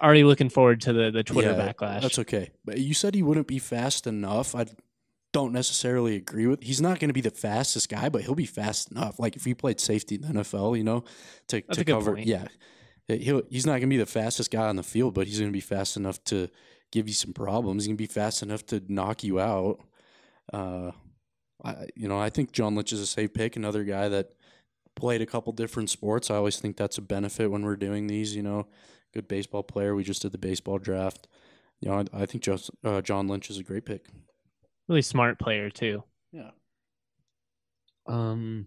already 0.01 0.25
looking 0.25 0.49
forward 0.49 0.81
to 0.83 0.93
the 0.93 1.11
the 1.11 1.23
Twitter 1.23 1.53
yeah, 1.53 1.73
backlash. 1.73 2.03
That's 2.03 2.19
okay. 2.21 2.51
But 2.65 2.79
you 2.79 2.95
said 2.95 3.15
he 3.15 3.23
wouldn't 3.23 3.47
be 3.47 3.59
fast 3.59 4.07
enough. 4.07 4.55
I 4.55 4.67
don't 5.35 5.53
necessarily 5.53 6.14
agree 6.14 6.47
with. 6.47 6.62
He's 6.62 6.80
not 6.80 7.01
going 7.01 7.09
to 7.09 7.12
be 7.12 7.20
the 7.20 7.30
fastest 7.30 7.89
guy, 7.89 8.09
but 8.09 8.22
he'll 8.22 8.37
be 8.37 8.47
fast 8.47 8.93
enough. 8.93 9.18
Like 9.18 9.35
if 9.35 9.45
he 9.45 9.53
played 9.53 9.80
safety 9.80 10.14
in 10.14 10.22
the 10.22 10.28
NFL, 10.28 10.78
you 10.78 10.85
know, 10.85 11.03
to, 11.49 11.61
That's 11.66 11.78
to 11.78 11.85
cover. 11.85 12.14
point. 12.14 12.28
Yeah, 12.28 12.47
he'll, 13.09 13.43
he's 13.51 13.66
not 13.66 13.72
going 13.72 13.82
to 13.82 13.87
be 13.89 13.97
the 13.97 14.07
fastest 14.07 14.53
guy 14.53 14.68
on 14.68 14.76
the 14.76 14.85
field, 14.85 15.12
but 15.12 15.26
he's 15.26 15.41
going 15.41 15.51
to 15.51 15.53
be 15.53 15.61
fast 15.61 15.97
enough 15.97 16.22
to 16.26 16.49
give 16.93 17.09
you 17.09 17.14
some 17.14 17.32
problems. 17.32 17.82
He's 17.82 17.89
going 17.89 17.97
to 17.97 18.03
be 18.03 18.07
fast 18.07 18.45
enough 18.45 18.64
to 18.66 18.80
knock 18.89 19.24
you 19.24 19.41
out. 19.41 19.80
Uh, 20.53 20.93
I, 21.64 21.89
you 21.97 22.07
know, 22.07 22.18
I 22.18 22.30
think 22.30 22.53
John 22.53 22.76
Lynch 22.76 22.93
is 22.93 23.01
a 23.01 23.07
safe 23.07 23.35
pick. 23.35 23.57
Another 23.57 23.82
guy 23.82 24.09
that 24.09 24.30
played 24.95 25.20
a 25.20 25.26
couple 25.26 25.53
different 25.53 25.91
sports. 25.91 26.30
I 26.30 26.37
always 26.37 26.61
think 26.61 26.76
that's 26.76 26.99
a 26.99 27.03
benefit 27.03 27.51
when 27.51 27.64
we're 27.64 27.74
doing 27.74 28.07
these. 28.07 28.37
You 28.37 28.45
know, 28.45 28.68
good 29.12 29.26
baseball 29.26 29.64
player. 29.64 29.97
We 29.97 30.05
just 30.05 30.22
did 30.22 30.30
the 30.30 30.39
baseball 30.39 30.78
draft. 30.78 31.26
You 31.80 31.91
know, 31.91 32.05
I, 32.12 32.22
I 32.22 32.26
think 32.26 32.45
just, 32.45 32.70
uh, 32.85 33.01
John 33.01 33.26
Lynch 33.26 33.51
is 33.51 33.59
a 33.59 33.64
great 33.64 33.85
pick. 33.85 34.07
Really 34.89 35.03
smart 35.03 35.39
player 35.39 35.70
too. 35.70 36.03
Yeah. 36.32 36.51
Um, 38.07 38.66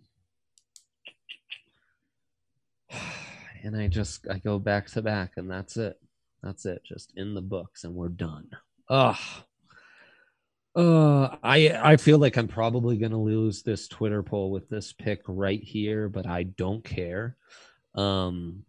and 3.64 3.76
I 3.76 3.88
just 3.88 4.28
I 4.30 4.40
go 4.40 4.60
back 4.60 4.88
to 4.92 5.02
back, 5.02 5.34
and 5.38 5.50
that's 5.50 5.78
it. 5.78 6.00
That's 6.44 6.66
it. 6.66 6.82
Just 6.86 7.14
in 7.16 7.34
the 7.34 7.42
books, 7.42 7.84
and 7.84 7.94
we're 7.94 8.10
done. 8.10 8.50
Ugh. 8.90 9.18
Uh, 10.76 11.36
I 11.42 11.72
I 11.84 11.98
feel 11.98 12.20
like 12.20 12.38
I'm 12.38 12.48
probably 12.48 12.98
gonna 12.98 13.22
lose 13.22 13.64
this 13.64 13.88
Twitter 13.88 14.22
poll 14.22 14.52
with 14.52 14.70
this 14.70 14.94
pick 14.94 15.22
right 15.28 15.62
here, 15.62 16.08
but 16.08 16.28
I 16.28 16.44
don't 16.44 16.84
care. 16.84 17.36
Um, 17.96 18.64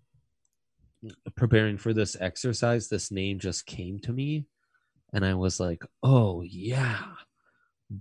preparing 1.37 1.77
for 1.77 1.93
this 1.93 2.17
exercise, 2.19 2.89
this 2.89 3.11
name 3.11 3.39
just 3.39 3.67
came 3.67 3.99
to 4.01 4.13
me, 4.13 4.47
and 5.13 5.25
I 5.25 5.35
was 5.35 5.61
like, 5.61 5.85
"Oh 6.03 6.43
yeah, 6.43 7.03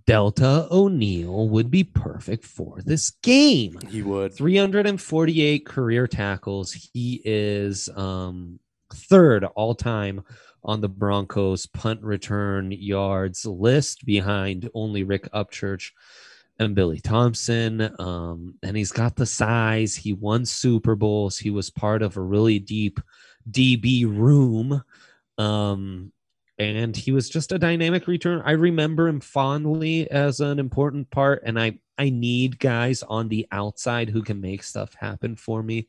Deltha 0.06 0.70
O'Neal 0.70 1.48
would 1.48 1.72
be 1.72 1.84
perfect 1.84 2.46
for 2.46 2.82
this 2.84 3.12
game. 3.24 3.80
He 3.90 4.02
would. 4.02 4.34
348 4.34 5.66
career 5.66 6.08
tackles. 6.08 6.74
He 6.74 7.22
is 7.24 7.88
um, 7.96 8.60
third 8.94 9.46
all 9.46 9.76
time 9.76 10.24
on 10.64 10.82
the 10.82 10.90
Broncos 10.90 11.66
punt 11.68 12.02
return 12.02 12.72
yards 12.72 13.46
list 13.46 14.06
behind 14.06 14.70
only 14.74 15.04
Rick 15.04 15.32
Upchurch 15.32 15.92
and 16.60 16.76
Billy 16.76 17.00
Thompson. 17.00 17.90
Um, 18.00 18.56
and 18.64 18.76
he's 18.76 18.92
got 18.92 19.16
the 19.16 19.26
size. 19.26 19.96
He 19.96 20.12
won 20.12 20.46
Super 20.46 20.96
Bowls. 20.96 21.38
He 21.38 21.50
was 21.50 21.70
part 21.70 22.02
of 22.02 22.18
a 22.18 22.22
really 22.22 22.60
deep 22.60 23.00
DB 23.50 24.04
room. 24.06 24.84
Um, 25.38 26.12
and 26.60 26.96
he 26.96 27.12
was 27.12 27.30
just 27.30 27.52
a 27.52 27.60
dynamic 27.60 28.08
return. 28.08 28.42
I 28.46 28.52
remember 28.52 29.08
him 29.08 29.20
fondly 29.20 30.10
as 30.10 30.40
an 30.40 30.60
important 30.60 31.10
part, 31.12 31.44
and 31.46 31.60
I 31.60 31.80
I 31.98 32.10
need 32.10 32.60
guys 32.60 33.04
on 33.04 33.28
the 33.28 33.48
outside 33.52 34.10
who 34.10 34.22
can 34.22 34.40
make 34.40 34.64
stuff 34.64 34.94
happen 34.94 35.36
for 35.36 35.64
me. 35.64 35.88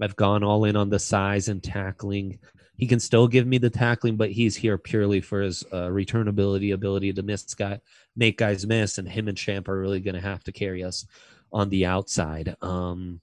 I've 0.00 0.16
gone 0.16 0.42
all 0.42 0.64
in 0.64 0.76
on 0.76 0.90
the 0.90 0.98
size 0.98 1.48
and 1.48 1.62
tackling. 1.62 2.38
He 2.76 2.86
can 2.86 3.00
still 3.00 3.26
give 3.26 3.46
me 3.46 3.56
the 3.58 3.70
tackling, 3.70 4.16
but 4.16 4.30
he's 4.30 4.54
here 4.54 4.76
purely 4.76 5.22
for 5.22 5.40
his 5.40 5.64
uh, 5.72 5.90
return 5.90 6.28
ability, 6.28 6.72
ability 6.72 7.12
to 7.14 7.22
miss 7.22 7.54
guy, 7.54 7.80
make 8.14 8.36
guys 8.36 8.66
miss, 8.66 8.98
and 8.98 9.08
him 9.08 9.28
and 9.28 9.36
Champ 9.36 9.68
are 9.68 9.78
really 9.78 10.00
going 10.00 10.14
to 10.14 10.20
have 10.20 10.44
to 10.44 10.52
carry 10.52 10.84
us 10.84 11.06
on 11.52 11.70
the 11.70 11.86
outside. 11.86 12.54
Um, 12.60 13.20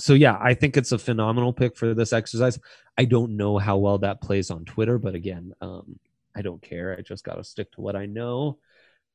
so 0.00 0.14
yeah, 0.14 0.36
I 0.40 0.54
think 0.54 0.76
it's 0.76 0.92
a 0.92 0.98
phenomenal 0.98 1.52
pick 1.52 1.76
for 1.76 1.94
this 1.94 2.12
exercise. 2.12 2.58
I 2.98 3.04
don't 3.04 3.36
know 3.36 3.58
how 3.58 3.78
well 3.78 3.98
that 3.98 4.20
plays 4.20 4.50
on 4.50 4.64
Twitter, 4.64 4.98
but 4.98 5.14
again, 5.14 5.52
um, 5.60 5.98
I 6.34 6.42
don't 6.42 6.62
care. 6.62 6.96
I 6.98 7.02
just 7.02 7.24
got 7.24 7.34
to 7.36 7.44
stick 7.44 7.72
to 7.72 7.80
what 7.80 7.96
I 7.96 8.06
know. 8.06 8.58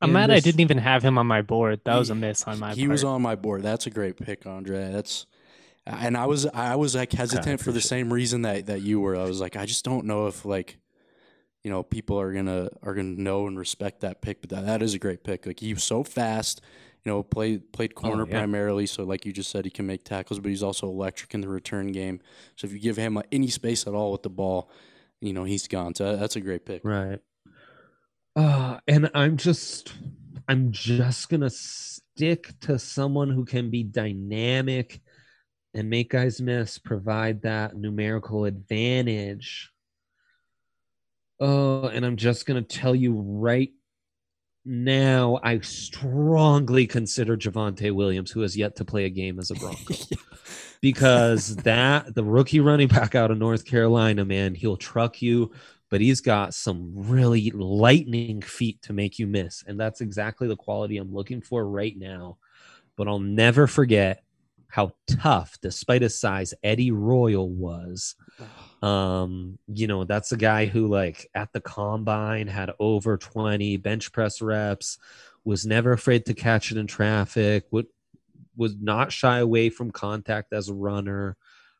I'm 0.02 0.10
And 0.10 0.14
mad 0.14 0.32
I 0.32 0.40
didn't 0.40 0.62
even 0.62 0.78
have 0.80 1.04
him 1.04 1.18
on 1.18 1.28
my 1.28 1.42
board. 1.42 1.82
That 1.86 1.96
was 1.98 2.10
a 2.10 2.16
miss 2.16 2.44
on 2.44 2.60
my 2.60 2.74
He 2.74 2.82
part. 2.82 2.92
was 2.92 3.04
on 3.04 3.22
my 3.22 3.36
board. 3.36 3.64
That's 3.64 3.88
a 3.88 3.90
great 3.90 4.18
pick, 4.18 4.46
Andre. 4.46 4.92
That's 4.92 5.26
and 5.86 6.18
I 6.18 6.26
was 6.26 6.46
I 6.48 6.76
was 6.76 6.96
like 6.96 7.12
hesitant 7.14 7.62
for 7.62 7.72
the 7.72 7.82
same 7.82 8.12
reason 8.12 8.42
that 8.44 8.66
that 8.68 8.82
you 8.82 9.00
were. 9.00 9.16
I 9.16 9.24
was 9.24 9.40
like 9.42 9.56
I 9.56 9.66
just 9.66 9.86
don't 9.86 10.06
know 10.06 10.28
if 10.28 10.46
like 10.46 10.78
you 11.64 11.72
know 11.72 11.84
people 11.84 12.20
are 12.20 12.34
gonna 12.34 12.70
are 12.84 12.94
gonna 12.94 13.22
know 13.22 13.48
and 13.48 13.58
respect 13.58 14.02
that 14.02 14.22
pick. 14.22 14.42
But 14.42 14.50
that, 14.52 14.66
that 14.66 14.82
is 14.82 14.94
a 14.94 15.00
great 15.00 15.24
pick. 15.24 15.46
Like 15.46 15.60
he 15.60 15.74
was 15.74 15.84
so 15.84 16.04
fast. 16.04 16.62
You 17.06 17.12
know, 17.12 17.24
played 17.24 17.72
played 17.72 17.93
corner 17.93 18.24
Oh, 18.24 18.28
yeah. 18.28 18.39
primarily. 18.39 18.88
So 18.88 19.03
like 19.03 19.26
you 19.26 19.32
just 19.32 19.51
said, 19.51 19.64
he 19.64 19.72
can 19.72 19.86
make 19.86 20.03
tackles, 20.03 20.39
but 20.39 20.49
he's 20.49 20.64
also 20.64 20.88
electric 20.88 21.34
in 21.36 21.41
the 21.41 21.47
return 21.47 21.91
game. 21.91 22.20
So 22.56 22.66
if 22.66 22.74
you 22.74 22.80
give 22.80 22.97
him 22.97 23.22
any 23.32 23.47
space 23.47 23.86
at 23.86 23.93
all 23.93 24.12
with 24.12 24.24
the 24.24 24.30
ball, 24.30 24.72
you 25.22 25.32
know 25.32 25.43
he's 25.43 25.68
gone. 25.68 25.93
So 25.93 26.16
that's 26.18 26.36
a 26.36 26.41
great 26.41 26.66
pick. 26.66 26.84
Right. 26.84 27.20
Uh, 28.36 28.80
and 28.88 29.10
I'm 29.14 29.38
just 29.38 29.93
I'm 30.47 30.72
just 30.72 31.30
gonna 31.30 31.49
stick 31.51 32.53
to 32.62 32.80
someone 32.80 33.30
who 33.30 33.45
can 33.45 33.70
be 33.70 33.84
dynamic 33.84 34.99
and 35.76 35.89
make 35.89 36.10
guys 36.10 36.41
miss, 36.41 36.78
provide 36.80 37.43
that 37.43 37.76
numerical 37.76 38.45
advantage. 38.45 39.72
Oh, 41.39 41.88
and 41.88 42.06
I'm 42.06 42.16
just 42.16 42.45
gonna 42.45 42.62
tell 42.62 42.95
you 42.95 43.14
right 43.20 43.72
now, 44.66 45.39
I 45.43 45.59
strongly 45.59 46.88
consider 46.88 47.38
Javonte 47.38 47.91
Williams, 47.91 48.32
who 48.32 48.41
has 48.41 48.57
yet 48.57 48.76
to 48.78 48.86
play 48.86 49.05
a 49.05 49.09
game 49.09 49.39
as 49.39 49.51
a 49.51 49.55
Bronco. 49.59 49.93
because 50.82 51.55
that 51.57 52.16
the 52.16 52.24
rookie 52.24 52.59
running 52.59 52.88
back 52.88 53.13
out 53.13 53.30
of 53.30 53.38
North 53.38 53.66
Carolina, 53.66 54.26
man, 54.26 54.55
he'll 54.55 54.78
truck 54.78 55.22
you, 55.22 55.51
but 55.89 56.01
he's 56.01 56.20
got 56.20 56.55
some 56.55 56.91
really 56.95 57.51
lightning 57.51 58.41
feet 58.41 58.82
to 58.82 58.93
make 58.93 59.20
you 59.20 59.28
miss. 59.28 59.63
And 59.68 59.80
that's 59.80 60.01
exactly 60.01 60.47
the 60.47 60.55
quality 60.55 60.97
I'm 60.97 61.13
looking 61.13 61.41
for 61.41 61.68
right 61.68 61.95
now. 61.95 62.38
But 62.95 63.07
I'll 63.07 63.20
never 63.20 63.68
forget 63.68 64.24
how 64.68 64.93
tough, 65.07 65.57
despite 65.61 66.01
his 66.01 66.20
size, 66.20 66.53
Eddie 66.63 66.91
Royal 66.91 67.49
was. 67.49 68.16
Um, 68.86 69.58
you 69.68 69.88
know, 69.88 70.04
that's 70.04 70.32
a 70.32 70.38
guy 70.38 70.68
who, 70.68 70.86
like, 70.86 71.28
at 71.34 71.52
the 71.54 71.60
combine 71.60 72.46
had 72.46 72.72
over 72.80 73.18
20 73.18 73.78
bench 73.78 74.12
press 74.12 74.44
reps, 74.44 75.00
was 75.44 75.66
never 75.66 75.92
afraid 75.92 76.28
to 76.28 76.36
catch 76.36 76.72
it 76.72 76.78
in 76.78 76.86
traffic, 76.86 77.66
would 77.72 77.88
was 78.56 78.76
not 78.80 79.12
shy 79.12 79.40
away 79.40 79.70
from 79.70 79.90
contact 79.92 80.54
as 80.54 80.70
a 80.70 80.74
runner. 80.74 81.36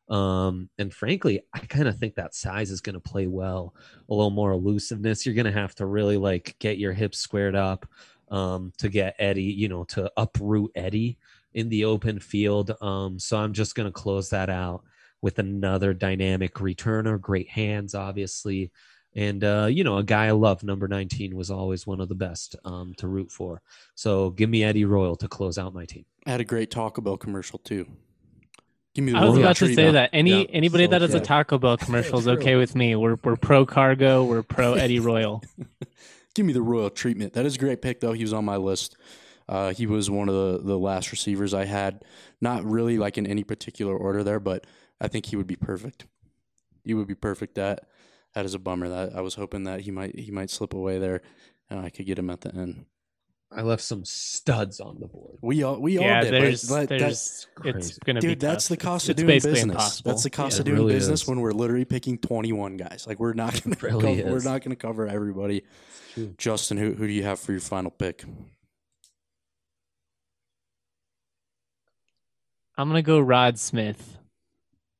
Um, 0.10 0.70
and 0.80 0.91
frankly, 0.91 1.41
I 1.53 1.60
kind 1.60 1.88
of 1.88 1.97
think 1.97 2.16
that 2.16 2.36
size 2.36 2.72
is 2.72 2.82
going 2.82 2.95
to 2.95 2.99
play 2.99 3.28
well. 3.28 3.76
A 4.10 4.14
little 4.14 4.32
more 4.32 4.51
elusiveness. 4.51 5.26
You're 5.26 5.36
going 5.36 5.45
to 5.45 5.51
have 5.51 5.76
to 5.76 5.86
really 5.86 6.18
like 6.18 6.56
get 6.60 6.80
your 6.80 6.91
hips 6.91 7.20
squared 7.20 7.56
up 7.56 7.88
um, 8.30 8.74
to 8.80 8.89
get 8.89 9.16
Eddie, 9.20 9.43
you 9.43 9.70
know, 9.70 9.84
to 9.86 10.12
uproot 10.18 10.72
Eddie 10.76 11.18
in 11.53 11.70
the 11.70 11.86
open 11.86 12.20
field. 12.20 12.76
Um, 12.82 13.20
so 13.20 13.38
I'm 13.38 13.53
just 13.53 13.76
going 13.76 13.88
to 13.88 13.93
close 13.93 14.32
that 14.32 14.49
out 14.49 14.84
with 15.26 15.39
another 15.39 15.91
dynamic 15.91 16.53
returner. 16.53 17.19
Great 17.19 17.49
hands, 17.49 17.95
obviously. 17.95 18.71
And, 19.15 19.43
uh, 19.43 19.67
you 19.71 19.84
know, 19.84 19.97
a 19.97 20.03
guy 20.03 20.28
I 20.28 20.32
love, 20.32 20.61
number 20.61 20.88
19, 20.88 21.36
was 21.36 21.49
always 21.49 21.88
one 21.88 21.99
of 21.99 22.09
the 22.09 22.15
best 22.15 22.55
um, 22.63 22.93
to 22.97 23.07
root 23.07 23.32
for. 23.32 23.63
So 23.95 24.30
give 24.30 24.51
me 24.51 24.63
Eddie 24.63 24.86
Royal 24.86 25.15
to 25.15 25.28
close 25.28 25.57
out 25.57 25.73
my 25.73 25.86
team. 25.86 26.05
I 26.28 26.30
had 26.30 26.41
a 26.41 26.43
great 26.43 26.69
Taco 26.69 27.01
Bell 27.01 27.17
commercial 27.17 27.57
too. 27.57 27.88
Give 28.93 29.03
me 29.03 29.13
the 29.13 29.17
I 29.17 29.26
was 29.26 29.39
about 29.39 29.55
to 29.55 29.73
say 29.73 29.88
now. 29.88 29.93
that 29.93 30.11
any 30.13 30.43
Yeah, 30.43 30.47
anybody 30.51 30.86
so 30.86 30.91
that 30.91 31.01
has 31.01 31.15
a. 31.15 31.19
Taco 31.19 31.57
Bell 31.57 31.78
commercial 31.86 32.19
is 32.19 32.28
okay 32.28 32.55
with 32.55 32.76
me. 32.76 32.95
We're 32.95 33.17
we're 33.23 33.36
pro 33.36 33.65
cargo. 33.65 34.23
We're 34.23 34.43
pro 34.43 34.73
Eddie 34.84 34.99
Royal. 34.99 35.43
Give 36.36 36.45
me 36.45 36.53
the 36.53 36.61
royal 36.61 36.91
treatment. 36.91 37.34
That 37.34 37.47
is 37.47 37.55
a 37.55 37.59
great 37.59 37.82
pick, 37.82 37.99
though. 37.99 38.13
He 38.13 38.21
was 38.21 38.34
on 38.34 38.45
my 38.45 38.57
list. 38.57 38.95
Uh, 39.49 39.73
he 39.73 39.88
was 39.88 40.09
one 40.09 40.30
of 40.30 40.36
the, 40.36 40.59
the 40.63 40.78
last 40.78 41.11
receivers 41.11 41.53
I 41.53 41.65
had. 41.65 42.03
Not 42.41 42.63
really 42.63 42.99
like 42.99 43.17
in 43.17 43.26
any 43.26 43.43
particular 43.43 43.95
order 43.95 44.23
there, 44.23 44.39
but 44.39 44.65
I 45.01 45.07
think 45.07 45.25
he 45.27 45.35
would 45.35 45.47
be 45.47 45.55
perfect. 45.55 46.05
He 46.83 46.93
would 46.93 47.07
be 47.07 47.15
perfect. 47.15 47.55
That 47.55 47.87
that 48.33 48.45
is 48.45 48.53
a 48.53 48.59
bummer. 48.59 48.89
That 48.89 49.15
I 49.15 49.21
was 49.21 49.35
hoping 49.35 49.63
that 49.65 49.81
he 49.81 49.91
might 49.91 50.17
he 50.17 50.31
might 50.31 50.49
slip 50.49 50.73
away 50.73 50.97
there, 50.99 51.21
and 51.69 51.79
I 51.79 51.89
could 51.89 52.05
get 52.05 52.17
him 52.19 52.29
at 52.29 52.41
the 52.41 52.53
end. 52.53 52.85
I 53.51 53.61
left 53.61 53.83
some 53.83 54.03
studs 54.03 54.79
on 54.79 54.99
the 54.99 55.07
board. 55.07 55.37
We 55.41 55.63
all 55.63 55.79
we 55.79 55.99
yeah, 55.99 56.17
all 56.17 56.21
did. 56.23 56.31
but 56.31 56.41
there's 56.41 56.61
that- 56.63 56.89
that- 56.89 56.99
there's 56.99 57.47
it's 57.63 57.99
gonna 57.99 58.19
be 58.19 58.27
dude, 58.29 58.39
that's 58.39 58.65
tough. 58.67 58.77
the 58.77 58.83
cost 58.83 59.09
It's- 59.09 59.23
of 59.23 59.29
it's 59.29 59.43
doing 59.45 59.53
business. 59.53 59.63
impossible. 59.75 60.11
That's 60.11 60.23
the 60.23 60.29
cost 60.29 60.55
Yeah, 60.57 60.61
of 60.61 60.65
doing 60.65 60.77
really 60.79 60.93
business 60.93 61.21
is. 61.21 61.27
when 61.27 61.39
we're 61.41 61.51
literally 61.51 61.85
picking 61.85 62.17
twenty 62.17 62.51
one 62.51 62.75
guys. 62.75 63.05
Like 63.07 63.19
we're 63.19 63.33
not 63.33 63.61
gonna 63.63 63.77
really 63.81 64.17
cover, 64.21 64.31
we're 64.33 64.43
not 64.43 64.61
gonna 64.63 64.75
cover 64.75 65.07
everybody. 65.07 65.63
Justin, 66.37 66.77
who 66.77 66.93
who 66.93 67.07
do 67.07 67.13
you 67.13 67.23
have 67.23 67.39
for 67.39 67.51
your 67.51 67.61
final 67.61 67.91
pick? 67.91 68.23
I'm 72.77 72.89
gonna 72.89 73.01
go 73.01 73.19
Rod 73.19 73.57
Smith. 73.57 74.17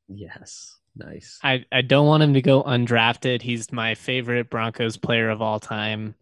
Yes. 0.08 0.78
Nice. 0.96 1.40
I, 1.44 1.66
I 1.72 1.82
don't 1.82 2.08
want 2.08 2.24
him 2.24 2.34
to 2.36 2.42
go 2.42 2.64
undrafted. 2.64 3.42
He's 3.42 3.72
my 3.72 3.96
favorite 3.96 4.50
Broncos 4.50 4.98
player 4.98 5.30
of 5.30 5.42
all 5.42 5.60
time. 5.60 6.16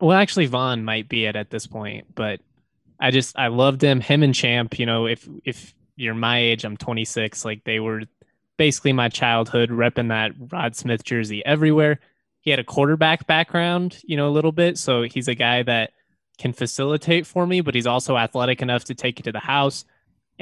Well, 0.00 0.16
actually, 0.16 0.46
Von 0.46 0.84
might 0.84 1.08
be 1.08 1.26
it 1.26 1.36
at 1.36 1.50
this 1.50 1.66
point, 1.66 2.14
but 2.14 2.40
I 2.98 3.10
just 3.10 3.38
I 3.38 3.48
loved 3.48 3.82
him. 3.82 4.00
Him 4.00 4.22
and 4.22 4.34
Champ. 4.34 4.78
You 4.78 4.86
know, 4.86 5.06
if 5.06 5.28
if 5.44 5.74
you're 5.96 6.14
my 6.14 6.38
age, 6.38 6.64
I'm 6.64 6.76
26. 6.76 7.44
Like 7.44 7.64
they 7.64 7.80
were 7.80 8.02
basically 8.56 8.92
my 8.92 9.08
childhood, 9.08 9.70
repping 9.70 10.08
that 10.08 10.32
Rod 10.50 10.74
Smith 10.74 11.04
jersey 11.04 11.44
everywhere. 11.44 12.00
He 12.40 12.50
had 12.50 12.58
a 12.58 12.64
quarterback 12.64 13.26
background, 13.26 14.00
you 14.04 14.16
know, 14.16 14.28
a 14.28 14.30
little 14.30 14.52
bit, 14.52 14.76
so 14.78 15.02
he's 15.02 15.28
a 15.28 15.34
guy 15.34 15.62
that 15.62 15.92
can 16.38 16.52
facilitate 16.52 17.26
for 17.26 17.46
me, 17.46 17.60
but 17.60 17.74
he's 17.74 17.86
also 17.86 18.16
athletic 18.16 18.62
enough 18.62 18.84
to 18.84 18.94
take 18.94 19.20
it 19.20 19.24
to 19.24 19.32
the 19.32 19.38
house. 19.38 19.84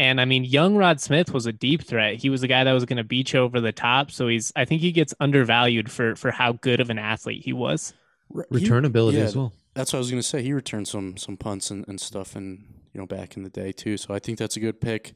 And 0.01 0.19
I 0.19 0.25
mean, 0.25 0.45
young 0.45 0.77
Rod 0.77 0.99
Smith 0.99 1.35
was 1.35 1.45
a 1.45 1.53
deep 1.53 1.83
threat. 1.83 2.15
He 2.15 2.31
was 2.31 2.43
a 2.43 2.49
guy 2.49 2.65
that 2.65 2.73
was 2.73 2.87
going 2.87 2.97
to 2.97 3.05
beach 3.05 3.35
over 3.35 3.61
the 3.61 3.71
top. 3.71 4.11
So 4.11 4.29
he's, 4.29 4.51
I 4.57 4.65
think 4.65 4.81
he 4.81 4.93
gets 4.93 5.13
undervalued 5.21 5.93
for 5.93 6.17
for 6.17 6.31
how 6.31 6.53
good 6.53 6.81
of 6.81 6.89
an 6.89 6.99
athlete 6.99 7.45
he 7.45 7.53
was. 7.53 7.93
Re- 8.31 8.47
he- 8.51 8.67
Returnability 8.67 9.19
yeah, 9.19 9.25
as 9.25 9.37
well. 9.37 9.53
That's 9.75 9.93
what 9.93 9.99
I 9.99 10.01
was 10.01 10.11
gonna 10.11 10.23
say. 10.23 10.43
He 10.43 10.55
returned 10.55 10.89
some 10.89 11.19
some 11.19 11.37
punts 11.37 11.71
and, 11.71 11.87
and 11.87 12.01
stuff, 12.01 12.35
and 12.35 12.65
you 12.95 13.01
know 13.01 13.07
back 13.07 13.37
in 13.37 13.43
the 13.43 13.51
day 13.51 13.73
too. 13.73 13.99
So 13.99 14.15
I 14.15 14.19
think 14.19 14.39
that's 14.39 14.57
a 14.57 14.61
good 14.61 14.81
pick. 14.81 15.13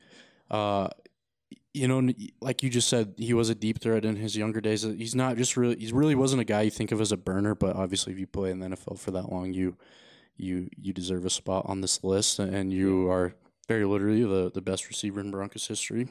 Uh, 0.50 0.88
you 1.72 1.88
know, 1.88 2.12
like 2.42 2.62
you 2.62 2.68
just 2.68 2.88
said, 2.88 3.14
he 3.16 3.32
was 3.32 3.48
a 3.48 3.54
deep 3.54 3.80
threat 3.80 4.04
in 4.04 4.16
his 4.16 4.36
younger 4.36 4.60
days. 4.60 4.82
He's 4.82 5.14
not 5.14 5.38
just 5.38 5.56
really. 5.56 5.76
He 5.76 5.90
really 5.92 6.14
wasn't 6.14 6.42
a 6.42 6.44
guy 6.44 6.60
you 6.60 6.70
think 6.70 6.92
of 6.92 7.00
as 7.00 7.10
a 7.10 7.16
burner, 7.16 7.54
but 7.54 7.74
obviously, 7.74 8.12
if 8.12 8.18
you 8.18 8.26
play 8.26 8.50
in 8.50 8.60
the 8.60 8.66
NFL 8.66 8.98
for 8.98 9.12
that 9.12 9.32
long, 9.32 9.54
you 9.54 9.78
you 10.36 10.68
you 10.76 10.92
deserve 10.92 11.24
a 11.24 11.30
spot 11.30 11.64
on 11.66 11.80
this 11.80 12.04
list, 12.04 12.38
and 12.38 12.70
you 12.70 13.10
are 13.10 13.34
very 13.66 13.84
literally 13.84 14.22
the 14.24 14.50
the 14.52 14.60
best 14.62 14.88
receiver 14.88 15.20
in 15.20 15.30
Broncos 15.30 15.66
history. 15.66 16.08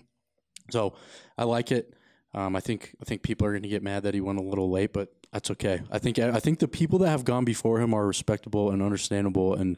So 0.71 0.93
I 1.37 1.43
like 1.43 1.71
it. 1.71 1.93
Um, 2.33 2.55
I 2.55 2.59
think 2.61 2.95
I 3.01 3.05
think 3.05 3.21
people 3.21 3.45
are 3.47 3.51
going 3.51 3.63
to 3.63 3.69
get 3.69 3.83
mad 3.83 4.03
that 4.03 4.13
he 4.13 4.21
went 4.21 4.39
a 4.39 4.43
little 4.43 4.69
late, 4.71 4.91
but 4.93 5.13
that's 5.31 5.51
okay. 5.51 5.81
I 5.91 5.99
think 5.99 6.17
I 6.19 6.39
think 6.39 6.59
the 6.59 6.67
people 6.67 6.99
that 6.99 7.09
have 7.09 7.25
gone 7.25 7.45
before 7.45 7.79
him 7.79 7.93
are 7.93 8.07
respectable 8.07 8.71
and 8.71 8.81
understandable, 8.81 9.53
and 9.53 9.77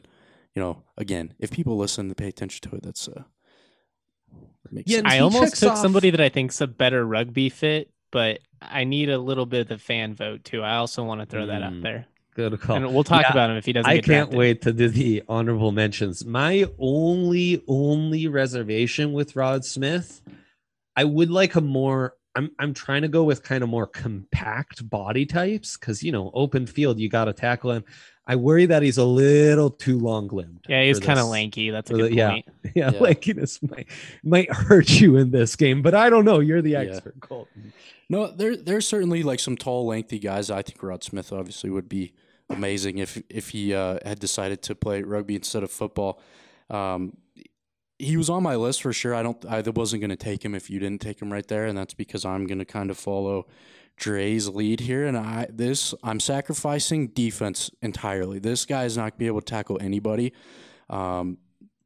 you 0.54 0.62
know, 0.62 0.82
again, 0.96 1.34
if 1.38 1.50
people 1.50 1.76
listen 1.76 2.06
and 2.06 2.16
pay 2.16 2.28
attention 2.28 2.68
to 2.70 2.76
it, 2.76 2.82
that's 2.82 3.08
uh, 3.08 3.24
makes 4.70 4.90
Yeah, 4.90 4.98
sense. 4.98 5.12
I 5.12 5.18
almost 5.20 5.56
took 5.60 5.72
off- 5.72 5.78
somebody 5.78 6.10
that 6.10 6.20
I 6.20 6.28
think's 6.28 6.60
a 6.60 6.66
better 6.66 7.04
rugby 7.06 7.48
fit, 7.50 7.90
but 8.10 8.40
I 8.62 8.84
need 8.84 9.10
a 9.10 9.18
little 9.18 9.46
bit 9.46 9.60
of 9.62 9.68
the 9.68 9.78
fan 9.78 10.14
vote 10.14 10.44
too. 10.44 10.62
I 10.62 10.76
also 10.76 11.04
want 11.04 11.20
to 11.20 11.26
throw 11.26 11.46
that 11.46 11.62
out 11.62 11.72
Mm. 11.74 11.82
there, 11.82 12.06
Good 12.36 12.60
call. 12.60 12.76
and 12.76 12.94
we'll 12.94 13.02
talk 13.02 13.22
Yeah, 13.22 13.32
about 13.32 13.50
him 13.50 13.56
if 13.56 13.64
he 13.64 13.72
doesn't. 13.72 13.90
I 13.90 13.96
get 13.96 14.04
can't 14.04 14.30
wait 14.30 14.62
to 14.62 14.72
do 14.72 14.88
the 14.88 15.22
honorable 15.28 15.72
mentions. 15.72 16.24
My 16.24 16.66
only 16.78 17.64
only 17.66 18.28
reservation 18.28 19.12
with 19.12 19.34
Rod 19.34 19.64
Smith, 19.64 20.20
I 20.94 21.04
would 21.04 21.30
like 21.30 21.54
a 21.56 21.60
more. 21.60 22.14
I'm 22.34 22.50
I'm 22.58 22.74
trying 22.74 23.00
to 23.02 23.08
go 23.08 23.24
with 23.24 23.42
kind 23.42 23.62
of 23.64 23.70
more 23.70 23.86
compact 23.86 24.88
body 24.90 25.24
types 25.24 25.76
because 25.78 26.02
you 26.02 26.12
know 26.12 26.30
open 26.34 26.66
field 26.66 26.98
you 26.98 27.08
got 27.08 27.24
to 27.24 27.32
tackle 27.32 27.72
him. 27.72 27.84
I 28.28 28.34
worry 28.36 28.66
that 28.66 28.82
he's 28.82 28.98
a 28.98 29.04
little 29.04 29.70
too 29.70 29.98
long 29.98 30.26
limbed. 30.28 30.66
Yeah, 30.68 30.82
he's 30.82 30.98
kind 31.00 31.18
of 31.18 31.26
lanky. 31.28 31.70
That's 31.70 31.88
a 31.90 31.94
for 31.94 32.02
the- 32.02 32.08
good 32.08 32.14
yeah. 32.14 32.34
Yeah, 32.74 32.90
Yeah. 32.90 32.98
lankiness 32.98 33.62
might 33.70 33.86
might 34.22 34.52
hurt 34.52 35.00
you 35.00 35.16
in 35.16 35.30
this 35.30 35.56
game, 35.56 35.80
but 35.80 35.94
I 35.94 36.10
don't 36.10 36.24
know. 36.26 36.40
You're 36.40 36.60
the 36.60 36.72
Yeah. 36.72 36.80
expert, 36.80 37.18
Colton. 37.20 37.72
No, 38.10 38.26
there 38.26 38.54
there's 38.56 38.86
certainly 38.86 39.22
like 39.22 39.40
some 39.40 39.56
tall, 39.56 39.86
lengthy 39.86 40.18
guys. 40.18 40.50
I 40.50 40.60
think 40.62 40.82
Rod 40.82 41.02
Smith 41.04 41.32
obviously 41.32 41.70
would 41.70 41.88
be 41.88 42.12
amazing 42.50 42.98
if 42.98 43.22
if 43.28 43.50
he 43.50 43.74
uh, 43.74 43.98
had 44.04 44.18
decided 44.18 44.62
to 44.62 44.74
play 44.74 45.02
rugby 45.02 45.34
instead 45.34 45.62
of 45.62 45.70
football. 45.70 46.20
Um, 46.70 47.16
he 47.98 48.16
was 48.16 48.28
on 48.28 48.42
my 48.42 48.56
list 48.56 48.82
for 48.82 48.92
sure. 48.92 49.14
I 49.14 49.22
don't. 49.22 49.44
I 49.46 49.62
wasn't 49.62 50.00
going 50.00 50.10
to 50.10 50.16
take 50.16 50.44
him 50.44 50.54
if 50.54 50.68
you 50.68 50.78
didn't 50.78 51.00
take 51.00 51.20
him 51.20 51.32
right 51.32 51.46
there, 51.46 51.64
and 51.64 51.76
that's 51.76 51.94
because 51.94 52.24
I'm 52.24 52.46
going 52.46 52.58
to 52.58 52.64
kind 52.64 52.90
of 52.90 52.98
follow 52.98 53.46
Dre's 53.96 54.48
lead 54.48 54.80
here. 54.80 55.06
And 55.06 55.16
I 55.16 55.46
this 55.50 55.94
I'm 56.02 56.20
sacrificing 56.20 57.08
defense 57.08 57.70
entirely. 57.80 58.38
This 58.38 58.66
guy 58.66 58.84
is 58.84 58.96
not 58.96 59.02
going 59.02 59.12
to 59.12 59.18
be 59.18 59.26
able 59.26 59.40
to 59.40 59.46
tackle 59.46 59.78
anybody. 59.80 60.32
Um, 60.90 61.38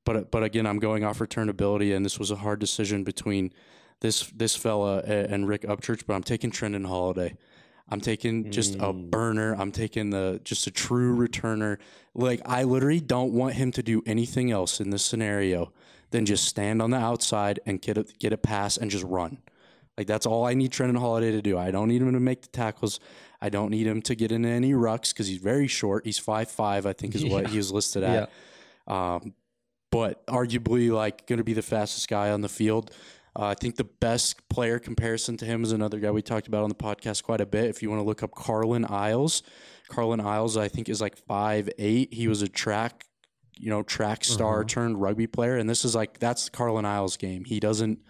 but 0.05 0.31
but 0.31 0.43
again, 0.43 0.67
I'm 0.67 0.79
going 0.79 1.05
off 1.05 1.19
returnability, 1.21 1.95
and 1.95 2.05
this 2.05 2.19
was 2.19 2.31
a 2.31 2.37
hard 2.37 2.59
decision 2.59 3.05
between 3.05 3.53
this 4.01 4.27
this 4.35 4.57
fella 4.57 5.03
a- 5.07 5.33
and 5.33 5.47
Rick 5.47 5.63
Upchurch. 5.63 6.07
But 6.07 6.15
I'm 6.15 6.25
taking 6.25 6.51
Trindon 6.51 6.87
Holliday. 6.87 7.37
I'm 7.91 8.01
taking 8.01 8.51
just 8.51 8.77
a 8.77 8.93
Mm. 8.93 9.11
burner. 9.11 9.55
I'm 9.55 9.73
taking 9.73 10.11
the 10.11 10.41
just 10.45 10.67
a 10.67 10.71
true 10.71 11.17
returner. 11.17 11.79
Like 12.15 12.41
I 12.47 12.63
literally 12.65 13.01
don't 13.01 13.33
want 13.33 13.55
him 13.55 13.73
to 13.73 13.83
do 13.83 14.03
anything 14.07 14.51
else 14.51 14.81
in 14.81 14.91
this 14.91 15.05
scenario 15.05 15.73
than 16.11 16.25
just 16.27 16.45
stand 16.45 16.81
on 16.83 16.91
the 16.91 16.97
outside 16.99 17.61
and 17.67 17.81
get 17.81 17.97
a, 17.99 18.05
get 18.19 18.33
a 18.33 18.37
pass 18.39 18.77
and 18.77 18.91
just 18.91 19.05
run. 19.05 19.39
Like 19.99 20.07
that's 20.07 20.25
all 20.27 20.47
I 20.47 20.55
need 20.55 20.71
Trindon 20.73 20.99
Holliday 20.99 21.33
to 21.33 21.43
do. 21.43 21.59
I 21.59 21.71
don't 21.71 21.89
need 21.89 22.01
him 22.03 22.13
to 22.13 22.21
make 22.21 22.43
the 22.43 22.49
tackles. 22.49 23.01
I 23.43 23.49
don't 23.49 23.71
need 23.71 23.87
him 23.87 24.03
to 24.03 24.15
get 24.15 24.31
into 24.33 24.49
any 24.49 24.73
rucks 24.73 25.13
because 25.13 25.27
he's 25.27 25.39
very 25.39 25.67
short. 25.67 26.05
He's 26.07 26.19
five 26.19 26.51
five, 26.51 26.87
I 26.87 26.93
think, 26.93 27.15
is 27.15 27.25
what 27.25 27.43
Yeah. 27.47 27.51
he 27.51 27.57
was 27.57 27.73
listed 27.73 28.03
at. 28.05 28.31
Um, 28.87 29.35
but 29.91 30.25
arguably, 30.27 30.91
like, 30.93 31.27
going 31.27 31.39
to 31.39 31.45
be 31.45 31.53
the 31.53 31.63
fastest 31.63 32.09
guy 32.09 32.31
on 32.31 32.43
the 32.43 32.49
field. 32.49 32.93
Uh, 33.37 33.45
I 33.47 33.55
think 33.55 33.77
the 33.77 33.85
best 33.85 34.49
player 34.49 34.79
comparison 34.79 35.37
to 35.39 35.45
him 35.45 35.63
is 35.63 35.73
another 35.73 35.99
guy 36.01 36.11
we 36.11 36.23
talked 36.23 36.49
about 36.49 36.63
on 36.65 36.69
the 36.69 36.75
podcast 36.75 37.23
quite 37.23 37.41
a 37.41 37.47
bit. 37.47 37.67
If 37.67 37.83
you 37.83 37.89
want 37.91 38.01
to 38.01 38.05
look 38.05 38.23
up 38.23 38.35
Carlin 38.35 38.85
Isles, 38.89 39.43
Carlin 39.89 40.21
Isles, 40.21 40.57
I 40.57 40.69
think, 40.69 40.89
is 40.89 41.01
like 41.01 41.17
five 41.17 41.69
eight. 41.79 42.13
He 42.13 42.27
was 42.29 42.43
a 42.43 42.49
track, 42.49 43.07
you 43.57 43.71
know, 43.71 43.83
track 43.83 44.25
star 44.25 44.61
Uh-huh. 44.61 44.69
turned 44.69 45.01
rugby 45.01 45.27
player, 45.29 45.57
and 45.57 45.71
this 45.71 45.85
is 45.85 45.95
like 45.95 46.19
that's 46.19 46.49
Carlin 46.49 46.85
Isles' 46.85 47.17
game. 47.17 47.45
He 47.45 47.61
doesn't. 47.61 48.01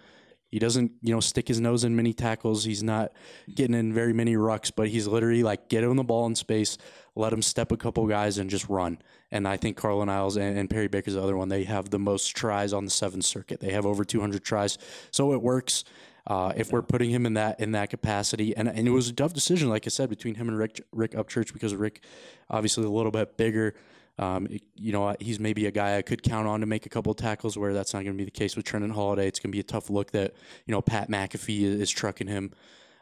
He 0.51 0.59
doesn't, 0.59 0.91
you 1.01 1.13
know, 1.13 1.21
stick 1.21 1.47
his 1.47 1.61
nose 1.61 1.85
in 1.85 1.95
many 1.95 2.11
tackles. 2.11 2.65
He's 2.65 2.83
not 2.83 3.13
getting 3.55 3.73
in 3.73 3.93
very 3.93 4.11
many 4.11 4.35
rucks, 4.35 4.69
but 4.75 4.89
he's 4.89 5.07
literally 5.07 5.43
like 5.43 5.69
get 5.69 5.85
him 5.85 5.95
the 5.95 6.03
ball 6.03 6.25
in 6.25 6.35
space, 6.35 6.77
let 7.15 7.31
him 7.31 7.41
step 7.41 7.71
a 7.71 7.77
couple 7.77 8.05
guys 8.05 8.37
and 8.37 8.49
just 8.49 8.67
run. 8.67 8.99
And 9.31 9.47
I 9.47 9.55
think 9.55 9.77
Carlin 9.77 10.09
Isles 10.09 10.35
and, 10.35 10.57
and 10.57 10.69
Perry 10.69 10.89
Baker's 10.89 11.13
the 11.13 11.23
other 11.23 11.37
one. 11.37 11.47
They 11.47 11.63
have 11.63 11.89
the 11.89 11.99
most 11.99 12.35
tries 12.35 12.73
on 12.73 12.83
the 12.83 12.91
seventh 12.91 13.23
circuit. 13.23 13.61
They 13.61 13.71
have 13.71 13.85
over 13.85 14.03
200 14.03 14.43
tries, 14.43 14.77
so 15.09 15.31
it 15.31 15.41
works. 15.41 15.85
Uh, 16.27 16.53
if 16.55 16.71
we're 16.71 16.83
putting 16.83 17.09
him 17.09 17.25
in 17.25 17.33
that 17.33 17.59
in 17.59 17.71
that 17.71 17.89
capacity, 17.89 18.55
and 18.55 18.67
and 18.67 18.87
it 18.87 18.91
was 18.91 19.09
a 19.09 19.13
tough 19.13 19.33
decision, 19.33 19.69
like 19.69 19.87
I 19.87 19.89
said, 19.89 20.09
between 20.09 20.35
him 20.35 20.49
and 20.49 20.57
Rick 20.57 20.81
Rick 20.91 21.13
Upchurch 21.13 21.51
because 21.51 21.73
Rick, 21.73 22.03
obviously 22.49 22.83
a 22.83 22.89
little 22.89 23.11
bit 23.11 23.37
bigger. 23.37 23.73
Um, 24.21 24.45
it- 24.49 24.61
you 24.75 24.91
know, 24.93 25.15
he's 25.19 25.39
maybe 25.39 25.65
a 25.65 25.71
guy 25.71 25.97
I 25.97 26.01
could 26.01 26.23
count 26.23 26.47
on 26.47 26.59
to 26.61 26.65
make 26.65 26.85
a 26.85 26.89
couple 26.89 27.13
tackles. 27.13 27.57
Where 27.57 27.73
that's 27.73 27.93
not 27.93 28.03
going 28.03 28.13
to 28.15 28.17
be 28.17 28.23
the 28.25 28.31
case 28.31 28.55
with 28.55 28.65
Trindon 28.65 28.91
Holliday. 28.93 29.27
It's 29.27 29.39
going 29.39 29.51
to 29.51 29.55
be 29.55 29.59
a 29.59 29.63
tough 29.63 29.89
look 29.89 30.11
that 30.11 30.33
you 30.65 30.71
know 30.71 30.81
Pat 30.81 31.09
McAfee 31.09 31.61
is, 31.63 31.81
is 31.81 31.89
trucking 31.89 32.27
him. 32.27 32.51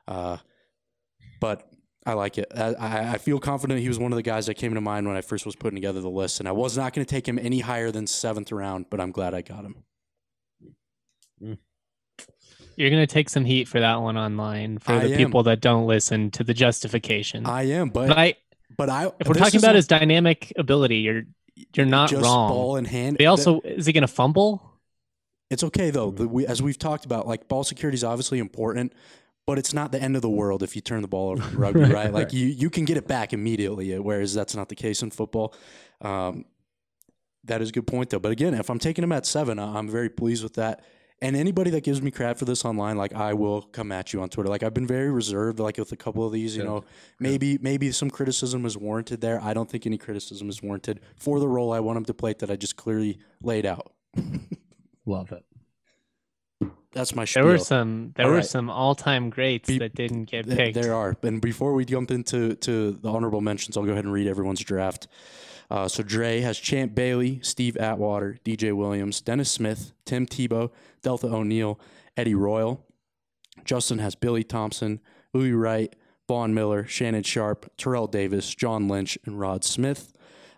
Uh, 0.07 0.37
but 1.39 1.69
I 2.05 2.13
like 2.13 2.37
it. 2.37 2.47
I, 2.55 2.73
I 2.73 3.11
I 3.13 3.17
feel 3.17 3.39
confident 3.39 3.79
he 3.81 3.87
was 3.89 3.99
one 3.99 4.11
of 4.11 4.15
the 4.15 4.23
guys 4.23 4.45
that 4.47 4.55
came 4.55 4.73
to 4.73 4.81
mind 4.81 5.07
when 5.07 5.15
I 5.17 5.21
first 5.21 5.45
was 5.45 5.55
putting 5.55 5.75
together 5.75 6.01
the 6.01 6.09
list, 6.09 6.39
and 6.39 6.47
I 6.49 6.53
was 6.53 6.77
not 6.77 6.93
going 6.93 7.05
to 7.05 7.09
take 7.09 7.27
him 7.27 7.37
any 7.37 7.59
higher 7.59 7.91
than 7.91 8.07
seventh 8.07 8.51
round, 8.51 8.85
but 8.89 8.99
I'm 8.99 9.11
glad 9.11 9.33
I 9.33 9.41
got 9.41 9.65
him. 9.65 9.75
You're 12.75 12.89
gonna 12.89 13.07
take 13.07 13.29
some 13.29 13.43
heat 13.43 13.67
for 13.67 13.79
that 13.81 14.01
one 14.01 14.17
online 14.17 14.77
for 14.77 14.93
I 14.93 14.99
the 14.99 15.11
am. 15.11 15.17
people 15.17 15.43
that 15.43 15.59
don't 15.59 15.85
listen 15.85 16.31
to 16.31 16.43
the 16.45 16.53
justification. 16.53 17.45
I 17.45 17.63
am, 17.63 17.89
but 17.89 18.07
but 18.07 18.17
I, 18.17 18.35
but 18.79 18.89
I 18.89 19.11
if 19.19 19.27
we're 19.27 19.33
talking 19.33 19.59
about 19.59 19.71
not 19.71 19.75
his 19.75 19.87
dynamic 19.87 20.53
ability, 20.55 20.99
you're 20.99 21.23
you're 21.75 21.85
not 21.85 22.09
just 22.09 22.23
wrong. 22.23 22.49
ball 22.49 22.77
in 22.77 22.85
hand. 22.85 23.17
They 23.17 23.25
also 23.25 23.59
is 23.59 23.85
he 23.85 23.91
gonna 23.91 24.07
fumble? 24.07 24.71
It's 25.49 25.65
okay 25.65 25.89
though. 25.89 26.11
The, 26.11 26.29
we, 26.29 26.47
as 26.47 26.61
we've 26.61 26.79
talked 26.79 27.03
about, 27.03 27.27
like 27.27 27.49
ball 27.49 27.65
security 27.65 27.95
is 27.95 28.05
obviously 28.05 28.39
important, 28.39 28.93
but 29.45 29.59
it's 29.59 29.73
not 29.73 29.91
the 29.91 30.01
end 30.01 30.15
of 30.15 30.21
the 30.21 30.29
world 30.29 30.63
if 30.63 30.77
you 30.77 30.81
turn 30.81 31.01
the 31.01 31.09
ball 31.09 31.31
over 31.31 31.43
in 31.43 31.57
rugby, 31.57 31.81
Right, 31.81 31.91
right? 31.91 32.13
Like 32.13 32.31
you 32.31 32.47
you 32.47 32.69
can 32.69 32.85
get 32.85 32.95
it 32.95 33.05
back 33.05 33.33
immediately, 33.33 33.99
whereas 33.99 34.33
that's 34.33 34.55
not 34.55 34.69
the 34.69 34.75
case 34.75 35.03
in 35.03 35.11
football. 35.11 35.53
Um, 35.99 36.45
that 37.43 37.61
is 37.61 37.69
a 37.69 37.71
good 37.73 37.85
point 37.85 38.11
though. 38.11 38.19
But 38.19 38.31
again, 38.31 38.53
if 38.53 38.69
I'm 38.69 38.79
taking 38.79 39.03
him 39.03 39.11
at 39.11 39.25
seven, 39.25 39.59
I'm 39.59 39.89
very 39.89 40.09
pleased 40.09 40.41
with 40.41 40.53
that. 40.53 40.85
And 41.21 41.35
anybody 41.35 41.69
that 41.71 41.83
gives 41.83 42.01
me 42.01 42.11
crap 42.11 42.37
for 42.37 42.45
this 42.45 42.63
online, 42.63 42.95
like 42.95 43.13
I 43.13 43.33
will 43.33 43.63
come 43.63 43.91
at 43.91 44.13
you 44.13 44.21
on 44.21 44.29
Twitter. 44.29 44.49
Like 44.49 44.63
I've 44.63 44.73
been 44.73 44.87
very 44.87 45.11
reserved, 45.11 45.59
like 45.59 45.77
with 45.77 45.91
a 45.91 45.97
couple 45.97 46.25
of 46.25 46.31
these. 46.31 46.55
You 46.55 46.63
Yeah. 46.63 46.69
know, 46.69 46.83
maybe 47.19 47.57
maybe 47.61 47.91
some 47.91 48.09
criticism 48.09 48.65
is 48.65 48.77
warranted 48.77 49.19
there. 49.19 49.41
I 49.43 49.53
don't 49.53 49.69
think 49.69 49.85
any 49.85 49.97
criticism 49.97 50.47
is 50.49 50.63
warranted 50.63 51.01
for 51.17 51.41
the 51.41 51.47
role 51.47 51.73
I 51.73 51.81
want 51.81 51.97
him 51.97 52.05
to 52.05 52.13
play 52.13 52.33
that 52.39 52.49
I 52.49 52.55
just 52.55 52.77
clearly 52.77 53.19
laid 53.43 53.65
out. 53.65 53.91
Love 55.05 55.33
it. 55.33 55.43
That's 56.91 57.13
my 57.13 57.25
There 57.25 57.45
were 57.45 57.57
some 57.59 58.13
there 58.15 58.25
All 58.25 58.31
were 58.31 58.37
right. 58.37 58.45
some 58.45 58.69
all 58.69 58.95
time 58.95 59.29
greats 59.29 59.67
Be- 59.67 59.77
that 59.79 59.93
didn't 59.95 60.25
get 60.25 60.47
picked. 60.47 60.73
There 60.73 60.93
are. 60.93 61.15
And 61.21 61.39
before 61.41 61.73
we 61.73 61.83
jump 61.85 62.11
into 62.11 62.55
to 62.55 62.91
the 62.91 63.11
honorable 63.11 63.41
mentions, 63.41 63.75
I'll 63.77 63.85
go 63.85 63.91
ahead 63.91 64.05
and 64.05 64.13
read 64.13 64.25
everyone's 64.27 64.61
draft. 64.61 65.07
Uh, 65.69 65.87
so 65.87 66.01
Dre 66.01 66.41
has 66.41 66.57
Champ 66.57 66.95
Bailey, 66.95 67.39
Steve 67.43 67.77
Atwater, 67.77 68.37
DJ 68.43 68.75
Williams, 68.75 69.21
Dennis 69.21 69.51
Smith, 69.51 69.93
Tim 70.05 70.25
Tebow, 70.25 70.71
Deltha 71.03 71.31
O'Neal, 71.31 71.79
Eddie 72.17 72.35
Royal. 72.35 72.85
Justin 73.65 73.99
has 73.99 74.15
Billy 74.15 74.43
Thompson, 74.43 74.99
Louis 75.33 75.53
Wright, 75.53 75.95
Von 76.27 76.53
Miller, 76.53 76.87
Shannon 76.87 77.23
Sharpe, 77.23 77.71
Terrell 77.77 78.07
Davis, 78.07 78.53
John 78.55 78.87
Lynch, 78.87 79.17
and 79.25 79.39
Rod 79.39 79.63
Smith. 79.63 80.11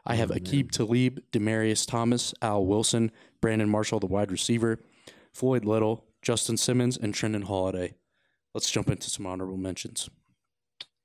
I 0.05 0.15
have 0.15 0.29
Aqib 0.29 0.71
Talib, 0.71 1.19
Demaryius 1.31 1.85
Thomas, 1.85 2.33
Al 2.41 2.65
Wilson, 2.65 3.11
Brandon 3.41 3.69
Marshall, 3.69 3.99
the 3.99 4.07
wide 4.07 4.31
receiver, 4.31 4.79
Floyd 5.33 5.65
Little, 5.65 6.05
Justin 6.21 6.57
Simmons, 6.57 6.97
and 6.97 7.13
Trindon 7.13 7.43
Holliday. 7.43 7.95
Let's 8.53 8.69
jump 8.69 8.89
into 8.89 9.09
some 9.09 9.25
honorable 9.25 9.57
mentions. 9.57 10.09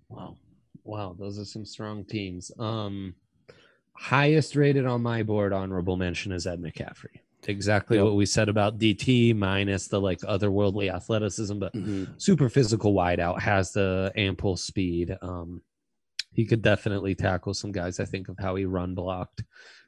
Wow. 0.08 0.36
Wow, 0.84 1.16
those 1.18 1.38
are 1.38 1.44
some 1.44 1.64
strong 1.64 2.04
teams. 2.04 2.52
Um 2.58 3.14
highest 3.98 4.56
rated 4.56 4.86
on 4.86 5.02
my 5.02 5.22
board 5.22 5.52
honorable 5.52 5.96
mention 5.96 6.32
is 6.32 6.46
Ed 6.46 6.60
McCaffrey. 6.60 7.20
Exactly 7.48 7.96
Yep. 7.96 8.04
what 8.06 8.16
we 8.16 8.26
said 8.26 8.48
about 8.48 8.78
DT 8.78 9.34
minus 9.34 9.86
the 9.88 10.00
like 10.00 10.20
otherworldly 10.20 10.92
athleticism, 10.92 11.58
but 11.58 11.72
Mm-hmm. 11.74 12.14
super 12.18 12.48
physical 12.48 12.92
wideout 12.94 13.40
has 13.40 13.72
the 13.72 14.12
ample 14.16 14.56
speed. 14.56 15.16
Um 15.22 15.62
he 16.32 16.44
could 16.44 16.60
definitely 16.60 17.14
tackle 17.14 17.54
some 17.54 17.72
guys. 17.72 17.98
I 17.98 18.04
think 18.04 18.28
of 18.28 18.36
how 18.38 18.56
he 18.56 18.66
run 18.66 18.94
blocked. 18.94 19.42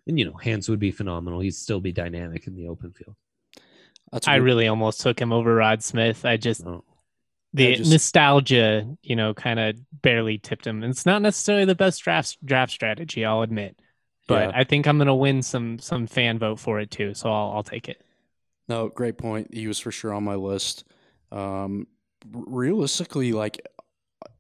And 0.07 0.19
you 0.19 0.25
know, 0.25 0.33
hands 0.35 0.69
would 0.71 0.79
be 0.79 0.91
phenomenal. 0.93 1.41
He'd 1.41 1.55
still 1.55 1.81
be 1.81 1.93
dynamic 1.93 2.47
in 2.47 2.55
the 2.55 2.69
open 2.69 2.93
field. 2.93 3.17
That's 4.13 4.27
a 4.27 4.31
I 4.31 4.39
good- 4.39 4.45
really 4.45 4.69
almost 4.69 5.01
took 5.03 5.21
him 5.21 5.33
over 5.33 5.55
Rod 5.55 5.83
Smith. 5.83 6.25
I 6.25 6.37
just 6.39 6.65
Oh. 6.65 6.85
the 7.53 7.75
just- 7.77 7.91
nostalgia, 7.91 8.97
you 9.03 9.17
know, 9.17 9.35
kind 9.35 9.59
of 9.61 9.77
barely 10.01 10.39
tipped 10.39 10.67
him. 10.67 10.83
And 10.83 10.91
it's 10.93 11.05
not 11.05 11.21
necessarily 11.23 11.65
the 11.67 11.75
best 11.75 12.03
draft 12.03 12.39
draft 12.45 12.73
strategy, 12.73 13.25
I'll 13.25 13.43
admit. 13.43 13.77
But 14.29 14.51
Yeah. 14.51 14.53
I 14.55 14.63
think 14.63 14.87
I'm 14.87 14.99
gonna 14.99 15.17
win 15.17 15.43
some 15.43 15.81
some 15.81 16.07
fan 16.07 16.39
vote 16.39 16.61
for 16.61 16.79
it 16.79 16.93
too. 16.93 17.15
So 17.15 17.29
I'll 17.33 17.53
I'll 17.53 17.63
take 17.65 17.89
it. 17.89 18.03
No, 18.69 18.89
great 18.89 19.19
point. 19.19 19.53
He 19.53 19.67
was 19.67 19.81
for 19.81 19.91
sure 19.91 20.15
on 20.15 20.23
my 20.23 20.37
list. 20.37 20.85
Um, 21.33 21.89
realistically, 22.31 23.33
like 23.33 23.61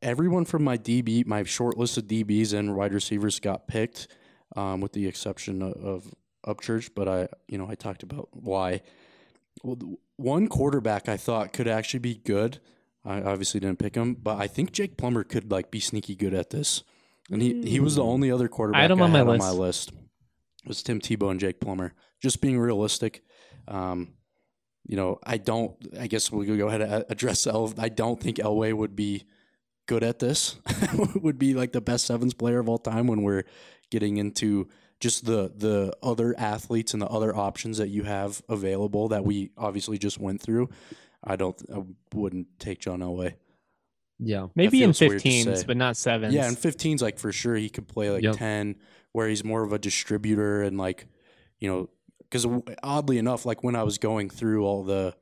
everyone 0.03 0.45
from 0.45 0.62
my 0.64 0.76
DB, 0.78 1.26
my 1.26 1.43
short 1.45 1.78
list 1.78 1.97
of 1.99 2.05
DBs 2.05 2.53
and 2.53 2.76
wide 2.76 2.93
receivers 2.93 3.41
got 3.41 3.66
picked, 3.66 4.09
um, 4.55 4.80
with 4.80 4.93
the 4.93 5.07
exception 5.07 5.62
of, 5.62 5.72
of 5.72 6.14
Upchurch. 6.47 6.91
But 6.95 7.09
I, 7.09 7.28
you 7.49 7.59
know, 7.59 7.68
I 7.68 7.74
talked 7.74 8.03
about 8.03 8.28
why. 8.32 8.82
Well, 9.62 9.78
one 10.16 10.49
quarterback 10.49 11.09
I 11.09 11.16
thought 11.16 11.53
could 11.53 11.66
actually 11.68 12.01
be 12.01 12.16
good. 12.16 12.61
I 13.05 13.22
obviously 13.22 13.61
didn't 13.61 13.78
pick 13.78 13.95
him, 13.95 14.14
but 14.14 14.39
I 14.39 14.47
think 14.47 14.72
Jake 14.72 14.97
Plummer 14.99 15.24
could 15.24 15.51
like 15.51 15.70
be 15.70 15.80
sneaky 15.80 16.14
good 16.14 16.34
at 16.34 16.51
this. 16.51 16.82
And 17.30 17.42
he, 17.42 17.62
he 17.68 17.80
was 17.80 17.96
the 17.96 18.02
Mm. 18.02 18.06
only 18.08 18.30
other 18.32 18.48
quarterback 18.48 18.78
I, 18.78 18.82
had 18.82 18.90
him 18.90 19.02
on 19.02 19.12
my 19.12 19.18
had 19.18 19.26
list. 19.26 19.42
on 19.42 19.56
my 19.56 19.62
list. 19.64 19.92
Was 20.66 20.82
Tim 20.82 21.00
Tebow 21.00 21.30
and 21.30 21.38
Jake 21.40 21.60
Plummer. 21.60 21.92
Just 22.22 22.40
being 22.40 22.58
realistic. 22.58 23.22
Um, 23.66 24.14
you 24.86 24.96
know, 24.96 25.18
I 25.24 25.36
don't. 25.36 25.74
I 25.98 26.06
guess 26.06 26.32
we'll 26.32 26.46
go 26.56 26.68
ahead 26.68 26.80
and 26.80 27.04
address 27.10 27.46
El. 27.46 27.72
I 27.78 27.88
don't 27.90 28.20
think 28.20 28.38
Elway 28.38 28.72
would 28.72 28.96
be 28.96 29.24
good 29.86 30.02
at 30.02 30.18
this. 30.18 30.56
would 31.22 31.38
be 31.38 31.54
like 31.54 31.72
the 31.72 31.80
best 31.82 32.06
sevens 32.06 32.34
player 32.34 32.58
of 32.58 32.68
all 32.68 32.78
time 32.78 33.06
when 33.06 33.22
we're 33.22 33.44
getting 33.90 34.16
into 34.16 34.68
just 35.00 35.26
the 35.26 35.52
the 35.54 35.94
other 36.02 36.34
athletes 36.38 36.92
and 36.94 37.02
the 37.02 37.06
other 37.08 37.36
options 37.36 37.76
that 37.78 37.88
you 37.88 38.02
have 38.04 38.42
available 38.48 39.08
that 39.08 39.24
we 39.24 39.50
obviously 39.58 39.98
just 39.98 40.18
went 40.18 40.40
through. 40.40 40.68
I 41.22 41.36
don't. 41.36 41.60
I 41.74 41.82
wouldn't 42.14 42.58
take 42.58 42.80
John 42.80 43.00
Elway. 43.00 43.34
Yeah. 44.18 44.48
Maybe 44.54 44.82
in 44.82 44.92
feels 44.92 45.12
15s, 45.22 45.66
but 45.66 45.76
not 45.76 45.96
sevens. 45.96 46.34
Yeah, 46.34 46.46
and 46.48 46.56
15's 46.56 47.02
like 47.02 47.18
for 47.18 47.32
sure 47.32 47.54
he 47.56 47.68
could 47.68 47.86
play 47.88 48.10
like 48.10 48.22
Yep. 48.22 48.36
10 48.36 48.76
where 49.12 49.28
he's 49.28 49.44
more 49.44 49.62
of 49.62 49.72
a 49.72 49.78
distributor 49.78 50.62
and 50.62 50.76
like, 50.78 51.06
you 51.60 51.68
know, 51.70 51.88
cuz 52.30 52.44
oddly 52.82 53.18
enough 53.18 53.46
like 53.46 53.62
when 53.62 53.74
I 53.76 53.82
was 53.84 53.98
going 53.98 54.28
through 54.30 54.64
all 54.64 54.82
the 54.84 55.14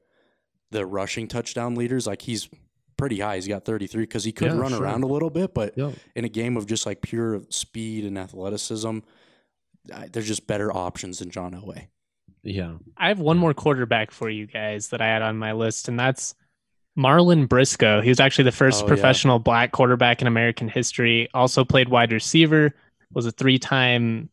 the 0.70 0.84
rushing 0.84 1.28
touchdown 1.28 1.74
leaders, 1.74 2.06
like 2.06 2.22
he's 2.22 2.48
pretty 2.96 3.20
high. 3.20 3.36
He's 3.36 3.46
got 3.46 3.64
33 3.64 4.06
cuz 4.06 4.24
he 4.24 4.32
could 4.32 4.48
Yeah, 4.52 4.58
run 4.58 4.70
sure. 4.72 4.82
around 4.82 5.04
a 5.04 5.06
little 5.06 5.30
bit, 5.30 5.52
but 5.54 5.74
Yeah. 5.76 5.92
in 6.14 6.24
a 6.24 6.28
game 6.28 6.56
of 6.56 6.66
just 6.66 6.86
like 6.86 7.02
pure 7.02 7.42
speed 7.50 8.04
and 8.04 8.18
athleticism, 8.18 8.98
I- 9.94 10.08
there's 10.08 10.26
just 10.26 10.46
better 10.46 10.74
options 10.74 11.18
than 11.20 11.30
John 11.30 11.52
Elway. 11.52 11.88
Yeah. 12.42 12.78
I 12.96 13.08
have 13.08 13.20
one 13.20 13.38
more 13.38 13.54
quarterback 13.54 14.10
for 14.10 14.28
you 14.30 14.46
guys 14.46 14.88
that 14.88 15.00
I 15.00 15.06
had 15.06 15.20
on 15.22 15.36
my 15.36 15.52
list, 15.52 15.88
and 15.88 15.98
that's 15.98 16.34
Marlon 16.96 17.48
Briscoe. 17.48 18.00
He 18.00 18.08
was 18.08 18.20
actually 18.20 18.44
the 18.44 18.52
first 18.52 18.82
Oh, 18.82 18.86
yeah. 18.86 18.88
professional 18.88 19.38
black 19.38 19.72
quarterback 19.72 20.20
in 20.22 20.26
American 20.28 20.68
history. 20.68 21.28
Also 21.34 21.64
played 21.64 21.88
wide 21.88 22.12
receiver. 22.12 22.74
Was 23.12 23.26
a 23.26 23.30
three-time 23.32 24.30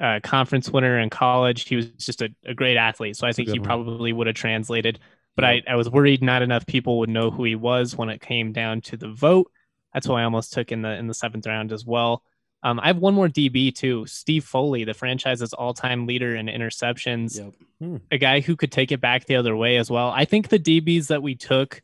uh, 0.00 0.20
conference 0.22 0.70
winner 0.70 0.98
in 0.98 1.10
college. 1.10 1.68
He 1.68 1.76
was 1.76 1.86
just 1.90 2.22
a, 2.22 2.28
a 2.44 2.54
great 2.54 2.76
athlete. 2.76 3.16
So 3.16 3.26
I 3.26 3.32
think 3.32 3.48
he 3.48 3.58
one. 3.58 3.66
probably 3.66 4.12
would 4.12 4.26
have 4.26 4.36
translated. 4.36 4.98
But 5.36 5.44
Yep. 5.44 5.64
I, 5.68 5.72
I 5.72 5.76
was 5.76 5.88
worried 5.90 6.22
not 6.22 6.42
enough 6.42 6.66
people 6.66 6.98
would 7.00 7.08
know 7.08 7.30
who 7.30 7.44
he 7.44 7.54
was 7.56 7.96
when 7.96 8.08
it 8.10 8.20
came 8.20 8.52
down 8.52 8.80
to 8.82 8.96
the 8.96 9.08
vote. 9.08 9.50
That's 9.94 10.06
who 10.06 10.12
I 10.14 10.24
almost 10.24 10.52
took 10.52 10.72
in 10.72 10.82
the 10.82 10.90
in 10.96 11.06
the 11.06 11.14
seventh 11.14 11.46
round 11.46 11.72
as 11.72 11.84
well. 11.86 12.22
Um, 12.62 12.78
I 12.78 12.86
have 12.88 12.98
one 12.98 13.14
more 13.14 13.28
DB 13.28 13.74
too, 13.74 14.06
Steve 14.06 14.44
Foley, 14.44 14.84
the 14.84 14.94
franchise's 14.94 15.52
all-time 15.52 16.06
leader 16.06 16.36
in 16.36 16.46
interceptions 16.46 17.52
Yep. 17.80 18.00
a 18.12 18.18
guy 18.18 18.40
who 18.40 18.54
could 18.56 18.70
take 18.70 18.92
it 18.92 19.00
back 19.00 19.24
the 19.24 19.36
other 19.36 19.56
way 19.56 19.78
as 19.78 19.90
well. 19.90 20.10
I 20.10 20.24
think 20.26 20.48
the 20.48 20.58
DBs 20.60 21.08
that 21.08 21.22
we 21.22 21.34
took 21.34 21.82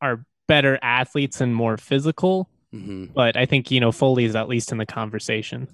are 0.00 0.24
better 0.46 0.78
athletes 0.82 1.40
and 1.40 1.54
more 1.54 1.76
physical, 1.76 2.48
Mhm. 2.74 3.12
but 3.12 3.36
I 3.36 3.46
think, 3.46 3.70
you 3.70 3.80
know, 3.80 3.92
Foley 3.92 4.24
is 4.24 4.34
at 4.36 4.48
least 4.48 4.72
in 4.72 4.78
the 4.78 4.86
conversation. 4.86 5.68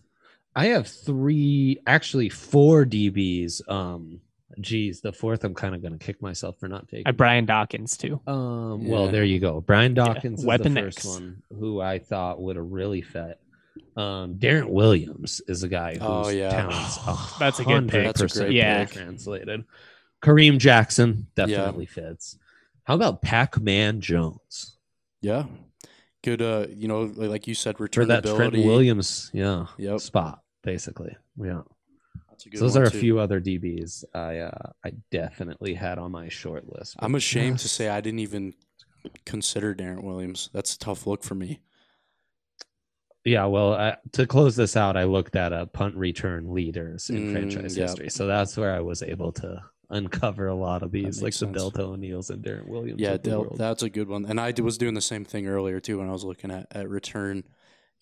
I 0.57 0.67
have 0.67 0.87
three, 0.87 1.79
actually 1.87 2.29
four 2.29 2.85
DBs. 2.85 3.63
Um, 3.69 4.21
Geez, 4.61 5.01
the 5.01 5.13
fourth, 5.13 5.43
I'm 5.43 5.53
kind 5.55 5.75
of 5.75 5.83
going 5.83 5.99
to 5.99 6.05
kick 6.05 6.23
myself 6.23 6.61
for 6.61 6.69
not 6.69 6.87
taking. 6.89 7.09
I 7.09 7.11
Brian 7.11 7.45
Dawkins 7.45 7.97
too. 7.97 8.21
Um, 8.25 8.87
well, 8.87 9.09
there 9.09 9.25
you 9.25 9.41
go. 9.41 9.61
Brian 9.61 9.95
Dawkins 9.95 10.41
is 10.41 10.47
Weapon 10.47 10.75
the 10.75 10.83
first 10.83 10.99
X. 10.99 11.07
one 11.07 11.43
who 11.59 11.81
I 11.81 11.99
thought 11.99 12.41
would 12.41 12.55
have 12.55 12.71
really 12.71 13.03
fit. 13.03 13.41
Um, 13.97 14.35
Darrent 14.35 14.71
Williams 14.71 15.41
is 15.49 15.65
a 15.65 15.69
guy 15.69 15.95
whose 15.95 16.03
Oh, 16.03 16.29
yeah. 16.29 16.51
talents 16.51 16.99
That's 17.41 17.59
a 17.59 17.65
good 17.65 17.89
pick. 17.89 18.05
That's 18.05 18.21
a 18.21 18.27
100% 18.27 18.45
great 18.47 18.55
Yeah. 18.55 18.85
translated. 18.85 19.65
Kareem 20.23 20.59
Jackson 20.59 21.27
definitely 21.35 21.87
fits. 21.87 22.39
How 22.85 22.95
about 22.95 23.23
Pac-Man 23.23 24.01
Jones 24.01 24.77
Yeah. 25.23 25.47
Good. 26.23 26.41
Uh, 26.41 26.67
you 26.71 26.89
know, 26.89 27.03
like 27.17 27.47
you 27.47 27.55
said, 27.55 27.77
for 27.77 27.85
return 27.85 28.09
that 28.09 28.25
Trent 28.25 28.53
Williams, 28.55 29.31
yeah, 29.35 29.67
Yep. 29.79 30.01
spot 30.01 30.41
basically. 30.63 31.15
Yeah, 31.37 31.63
That's 32.31 32.47
a 32.47 32.49
good 32.49 32.59
so 32.59 32.65
those 32.65 32.77
are 32.77 32.85
a 32.85 32.91
too. 32.91 32.99
few 33.01 33.19
other 33.19 33.41
DBs 33.41 34.05
I 34.15 34.39
uh, 34.39 34.73
I 34.85 34.93
definitely 35.11 35.75
had 35.75 35.99
on 35.99 36.13
my 36.13 36.29
short 36.29 36.67
list. 36.73 36.97
I'm 37.01 37.15
ashamed 37.15 37.59
to 37.61 37.69
say 37.69 37.89
I 37.89 38.01
didn't 38.01 38.21
even 38.21 38.55
consider 39.27 39.75
Darrent 39.75 40.03
Williams. 40.03 40.49
That's 40.55 40.75
a 40.75 40.79
tough 40.79 41.07
look 41.07 41.23
for 41.23 41.35
me. 41.35 41.61
Yeah, 43.25 43.47
well, 43.47 43.73
I, 43.75 43.97
to 44.13 44.27
close 44.27 44.55
this 44.55 44.77
out, 44.77 44.97
I 44.99 45.05
looked 45.05 45.35
at 45.35 45.53
a 45.53 45.67
punt 45.67 45.97
return 45.97 46.53
leaders 46.53 47.09
in 47.09 47.27
Mm, 47.27 47.33
franchise 47.33 47.77
yeah. 47.77 47.85
history, 47.85 48.11
so 48.11 48.27
that's 48.27 48.57
where 48.57 48.75
I 48.75 48.81
was 48.81 49.03
able 49.03 49.33
to 49.33 49.63
uncover 49.91 50.47
a 50.49 50.55
lot 50.55 50.83
of 50.83 50.91
these, 50.91 51.19
like 51.19 51.29
makes 51.29 51.41
the 51.41 51.47
sense. 51.47 51.57
Deltha 51.57 51.81
O'Neals 51.81 52.31
and 52.31 52.43
Darrent 52.43 52.69
Williams. 52.69 53.01
Yeah, 53.01 53.17
Del, 53.17 53.45
that's 53.57 53.83
a 53.83 53.91
good 53.91 54.09
one. 54.09 54.25
And 54.27 54.41
I 54.41 54.53
was 54.63 54.79
doing 54.79 54.95
the 54.95 55.01
same 55.01 55.25
thing 55.25 55.47
earlier 55.47 55.81
too 55.81 55.99
when 55.99 56.09
I 56.09 56.13
was 56.13 56.25
looking 56.25 56.51
at, 56.51 56.67
at 56.71 56.89
return, 56.89 57.45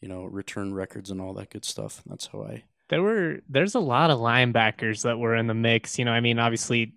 you 0.01 0.09
know, 0.09 0.25
return 0.25 0.75
records 0.75 1.11
and 1.11 1.21
all 1.21 1.35
that 1.35 1.51
good 1.51 1.65
stuff. 1.65 2.03
That's 2.07 2.27
how 2.27 2.43
I. 2.43 2.65
There 2.89 3.03
were 3.03 3.41
there's 3.49 3.75
a 3.75 3.81
lot 3.81 4.11
of 4.11 4.19
linebackers 4.19 5.03
that 5.03 5.19
were 5.19 5.35
in 5.37 5.47
the 5.47 5.55
mix. 5.55 5.99
You 5.99 6.05
know, 6.05 6.13
I 6.13 6.21
mean, 6.21 6.39
obviously 6.39 6.95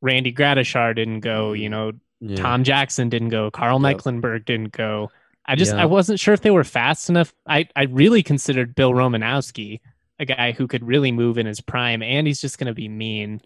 Randy 0.00 0.32
Gradishar 0.32 0.94
didn't 0.94 1.20
go. 1.20 1.52
Mm-hmm. 1.52 1.62
You 1.62 1.68
know, 1.68 1.92
Yeah. 2.20 2.36
Tom 2.36 2.64
Jackson 2.64 3.08
didn't 3.08 3.28
go. 3.30 3.50
Carl 3.50 3.76
Yep. 3.78 3.82
Mecklenburg 3.82 4.44
didn't 4.46 4.72
go. 4.72 5.10
I 5.44 5.54
just 5.54 5.74
Yeah. 5.74 5.82
I 5.82 5.86
wasn't 5.86 6.18
sure 6.18 6.34
if 6.34 6.40
they 6.40 6.50
were 6.50 6.64
fast 6.64 7.08
enough. 7.08 7.34
I 7.46 7.68
I 7.76 7.84
really 7.84 8.22
considered 8.22 8.74
Bill 8.74 8.92
Romanowski 8.92 9.80
a 10.18 10.24
guy 10.24 10.52
who 10.52 10.66
could 10.66 10.82
really 10.86 11.12
move 11.12 11.36
in 11.38 11.46
his 11.46 11.60
prime, 11.60 12.02
and 12.02 12.26
he's 12.26 12.40
just 12.40 12.58
going 12.58 12.68
to 12.68 12.74
be 12.74 12.88
mean. 12.88 13.40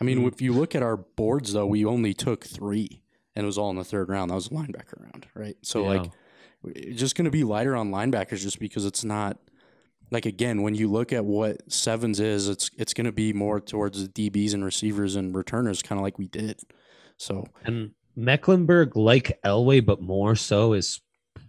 I 0.00 0.04
mean, 0.04 0.20
Mm. 0.20 0.28
if 0.32 0.40
you 0.42 0.52
look 0.52 0.74
at 0.74 0.82
our 0.82 0.96
boards 0.96 1.52
though, 1.52 1.66
we 1.66 1.84
only 1.84 2.12
took 2.14 2.44
three, 2.44 3.02
and 3.34 3.44
it 3.44 3.46
was 3.46 3.56
all 3.58 3.70
in 3.70 3.76
the 3.76 3.84
third 3.84 4.08
round. 4.08 4.30
That 4.30 4.34
was 4.34 4.46
a 4.48 4.50
linebacker 4.50 5.00
round, 5.02 5.26
right? 5.34 5.56
So 5.62 5.82
Yeah. 5.82 6.00
like, 6.00 6.10
it's 6.64 6.98
just 7.00 7.14
going 7.16 7.24
to 7.26 7.30
be 7.30 7.44
lighter 7.44 7.74
on 7.76 7.90
linebackers 7.90 8.40
just 8.40 8.58
because 8.58 8.84
it's 8.84 9.04
not. 9.04 9.38
Like 10.12 10.24
again, 10.26 10.62
when 10.62 10.76
you 10.76 10.88
look 10.88 11.12
at 11.12 11.24
what 11.24 11.70
sevens 11.72 12.20
is, 12.20 12.48
it's 12.48 12.70
it's 12.76 12.94
going 12.94 13.06
to 13.06 13.12
be 13.12 13.32
more 13.32 13.58
towards 13.60 14.00
the 14.02 14.08
DBs 14.30 14.54
and 14.54 14.64
receivers 14.64 15.16
and 15.16 15.34
returners, 15.34 15.82
kind 15.82 15.98
of 15.98 16.04
like 16.04 16.16
we 16.18 16.28
did. 16.28 16.60
So 17.16 17.44
And 17.64 17.90
Mecklenburg, 18.14 18.96
like 18.96 19.40
Elway, 19.44 19.84
but 19.84 20.00
more 20.00 20.36
so, 20.36 20.74
is 20.74 21.00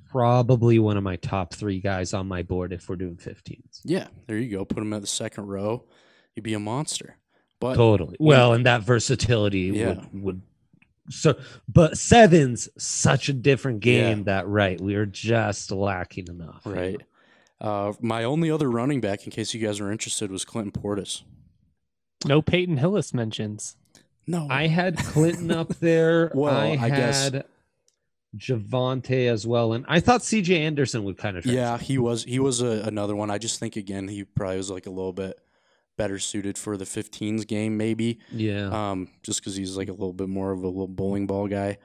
probably 0.09 0.79
one 0.79 0.97
of 0.97 1.03
my 1.03 1.17
top 1.17 1.53
three 1.53 1.79
guys 1.79 2.13
on 2.13 2.27
my 2.27 2.41
board 2.41 2.73
if 2.73 2.89
we're 2.89 2.95
doing 2.95 3.17
15s. 3.17 3.81
yeah, 3.83 4.07
there 4.27 4.37
you 4.37 4.49
go. 4.57 4.65
Put 4.65 4.79
him 4.79 4.93
at 4.93 5.01
the 5.01 5.07
second 5.07 5.45
row, 5.47 5.85
you'd 6.35 6.43
be 6.43 6.53
a 6.53 6.59
monster. 6.59 7.17
But 7.59 7.75
Totally. 7.75 8.17
Well, 8.19 8.53
and 8.53 8.65
that 8.65 8.83
versatility 8.83 9.71
Yeah. 9.73 9.87
would, 10.13 10.21
would 10.23 10.41
so 11.09 11.35
but 11.67 11.97
sevens 11.97 12.67
such 12.77 13.29
a 13.29 13.33
different 13.33 13.83
Yeah. 13.85 13.93
game 14.13 14.23
that 14.25 14.47
right 14.47 14.79
we 14.79 14.95
are 14.95 15.05
just 15.05 15.71
lacking 15.71 16.27
enough 16.27 16.61
Right. 16.65 17.01
Uh, 17.59 17.93
my 18.01 18.23
only 18.23 18.51
other 18.51 18.69
running 18.69 19.01
back, 19.01 19.25
in 19.25 19.31
case 19.31 19.53
you 19.53 19.59
guys 19.65 19.79
are 19.79 19.91
interested, 19.91 20.29
was 20.29 20.45
Clinton 20.45 20.71
Portis. 20.71 21.23
No 22.25 22.41
Peyton 22.41 22.77
Hillis 22.77 23.13
mentions. 23.15 23.75
No, 24.27 24.45
I 24.49 24.67
had 24.67 24.97
Clinton 24.97 25.49
up 25.51 25.69
there. 25.79 26.29
Well, 26.35 26.53
I, 26.55 26.77
I 26.79 26.89
guess- 26.89 27.23
had 27.31 27.45
Javonte 28.35 29.27
as 29.29 29.47
well, 29.47 29.73
and 29.73 29.85
I 29.87 29.99
thought 29.99 30.21
CJ 30.21 30.59
Anderson 30.59 31.03
would 31.05 31.17
kind 31.17 31.37
of 31.37 31.45
yeah, 31.45 31.77
he 31.77 31.97
was 31.97 32.23
he 32.25 32.39
was 32.39 32.61
a, 32.61 32.83
another 32.85 33.15
one. 33.15 33.31
I 33.31 33.37
just 33.37 33.59
think 33.59 33.75
again 33.77 34.07
he 34.07 34.23
probably 34.25 34.57
was 34.57 34.69
like 34.69 34.85
a 34.85 34.89
little 34.91 35.13
bit 35.13 35.39
better 35.97 36.19
suited 36.19 36.57
for 36.57 36.77
the 36.77 36.85
15s 36.85 37.45
game, 37.47 37.75
maybe. 37.77 38.19
yeah 38.31 38.67
Um, 38.91 39.09
just 39.23 39.41
because 39.41 39.55
he's 39.55 39.75
like 39.75 39.89
a 39.89 39.93
little 39.93 40.13
bit 40.13 40.29
more 40.29 40.51
of 40.51 40.63
a 40.63 40.67
little 40.67 40.87
bowling 40.87 41.27
ball 41.27 41.47
guy. 41.47 41.77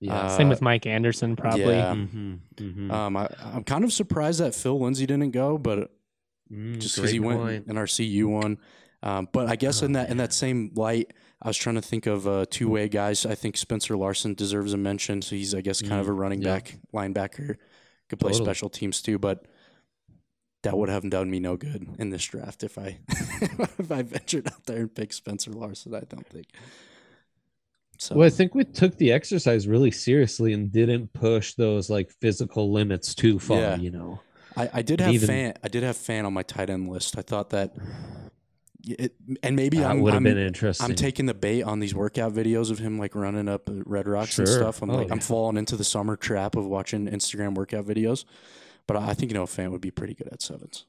yeah 0.00 0.14
uh, 0.26 0.36
Same 0.36 0.48
with 0.48 0.60
Mike 0.60 0.86
Anderson, 0.86 1.36
probably. 1.36 1.76
yeah. 1.76 1.94
Mhm, 1.94 2.40
mhm. 2.56 2.90
Um, 2.90 3.16
I, 3.16 3.28
I'm 3.54 3.64
kind 3.64 3.84
of 3.84 3.92
surprised 3.92 4.40
that 4.40 4.54
Phil 4.54 4.78
Lindsay 4.78 5.06
didn't 5.06 5.30
go, 5.30 5.56
but 5.58 5.90
Mm, 6.52 6.78
just 6.80 6.96
because 6.96 7.12
he 7.12 7.18
great 7.18 7.26
went 7.28 7.40
point. 7.40 7.66
in 7.68 7.78
our 7.78 7.86
CU 7.86 8.26
one. 8.28 8.58
Um, 9.04 9.28
but 9.32 9.48
I 9.48 9.54
guess 9.54 9.82
in 9.82 9.92
Oh, 9.94 10.00
that 10.00 10.10
in 10.10 10.16
that 10.16 10.32
same 10.32 10.72
light, 10.74 11.12
I 11.40 11.46
was 11.46 11.56
trying 11.56 11.76
to 11.76 11.80
think 11.82 12.06
of 12.06 12.26
uh, 12.26 12.44
two 12.50 12.68
way 12.68 12.88
guys. 12.88 13.24
I 13.24 13.36
think 13.36 13.56
Spencer 13.56 13.96
Larsen 13.96 14.34
deserves 14.34 14.72
a 14.74 14.76
mention. 14.76 15.22
So 15.22 15.36
he's 15.36 15.54
I 15.54 15.60
guess 15.60 15.80
kind 15.80 16.00
of 16.00 16.08
a 16.08 16.12
running 16.12 16.40
Mm, 16.40 16.46
yeah. 16.46 16.54
back 16.54 16.78
linebacker, 16.92 17.54
could 18.08 18.18
play 18.18 18.32
Totally. 18.32 18.44
special 18.46 18.68
teams 18.68 19.00
too. 19.00 19.16
But 19.20 19.46
that 20.62 20.76
would 20.76 20.88
have 20.88 21.08
done 21.08 21.30
me 21.30 21.40
no 21.40 21.56
good 21.56 21.88
in 21.98 22.10
this 22.10 22.24
draft 22.24 22.62
if 22.62 22.76
I 22.78 22.98
if 23.08 23.90
I 23.90 24.02
ventured 24.02 24.46
out 24.48 24.64
there 24.66 24.78
and 24.80 24.94
picked 24.94 25.14
Spencer 25.14 25.50
Larsen. 25.52 25.94
I 25.94 26.00
don't 26.00 26.26
think. 26.26 26.46
So 27.98 28.16
Well, 28.16 28.26
I 28.26 28.30
think 28.30 28.54
we 28.54 28.64
took 28.64 28.96
the 28.96 29.12
exercise 29.12 29.68
really 29.68 29.90
seriously 29.90 30.52
and 30.52 30.72
didn't 30.72 31.12
push 31.12 31.54
those 31.54 31.90
like 31.90 32.10
physical 32.20 32.72
limits 32.72 33.14
too 33.14 33.38
far. 33.38 33.58
Yeah. 33.58 33.76
You 33.76 33.90
know, 33.90 34.20
I, 34.56 34.70
I 34.74 34.82
did 34.82 35.00
have 35.00 35.12
even- 35.14 35.28
Fant. 35.28 35.56
I 35.62 35.68
did 35.68 35.82
have 35.82 35.96
Fant 35.96 36.24
on 36.26 36.32
my 36.32 36.42
tight 36.42 36.70
end 36.70 36.88
list. 36.88 37.18
I 37.18 37.22
thought 37.22 37.50
that. 37.50 37.74
It, 38.82 39.14
and 39.42 39.54
maybe 39.56 39.84
I'm, 39.84 40.00
would 40.00 40.14
have 40.14 40.20
I'm 40.20 40.24
been 40.24 40.38
interesting. 40.38 40.86
I'm 40.86 40.94
taking 40.94 41.26
the 41.26 41.34
bait 41.34 41.62
on 41.62 41.80
these 41.80 41.94
workout 41.94 42.32
videos 42.32 42.70
of 42.70 42.78
him 42.78 42.98
like 42.98 43.14
running 43.14 43.46
up 43.46 43.68
Red 43.70 44.08
Rocks 44.08 44.38
and 44.38 44.48
stuff. 44.48 44.80
I'm 44.80 44.88
Oh, 44.88 44.96
like 44.96 45.10
I'm 45.10 45.20
falling 45.20 45.58
into 45.58 45.76
the 45.76 45.84
summer 45.84 46.16
trap 46.16 46.56
of 46.56 46.64
watching 46.64 47.06
Instagram 47.06 47.54
workout 47.54 47.84
videos. 47.84 48.24
But 48.90 48.96
I 49.04 49.10
I 49.10 49.14
think 49.14 49.30
you 49.30 49.34
know 49.36 49.44
a 49.44 49.46
Fant 49.46 49.70
would 49.70 49.80
be 49.80 49.92
pretty 49.92 50.14
good 50.14 50.26
at 50.32 50.42
sevens. 50.42 50.84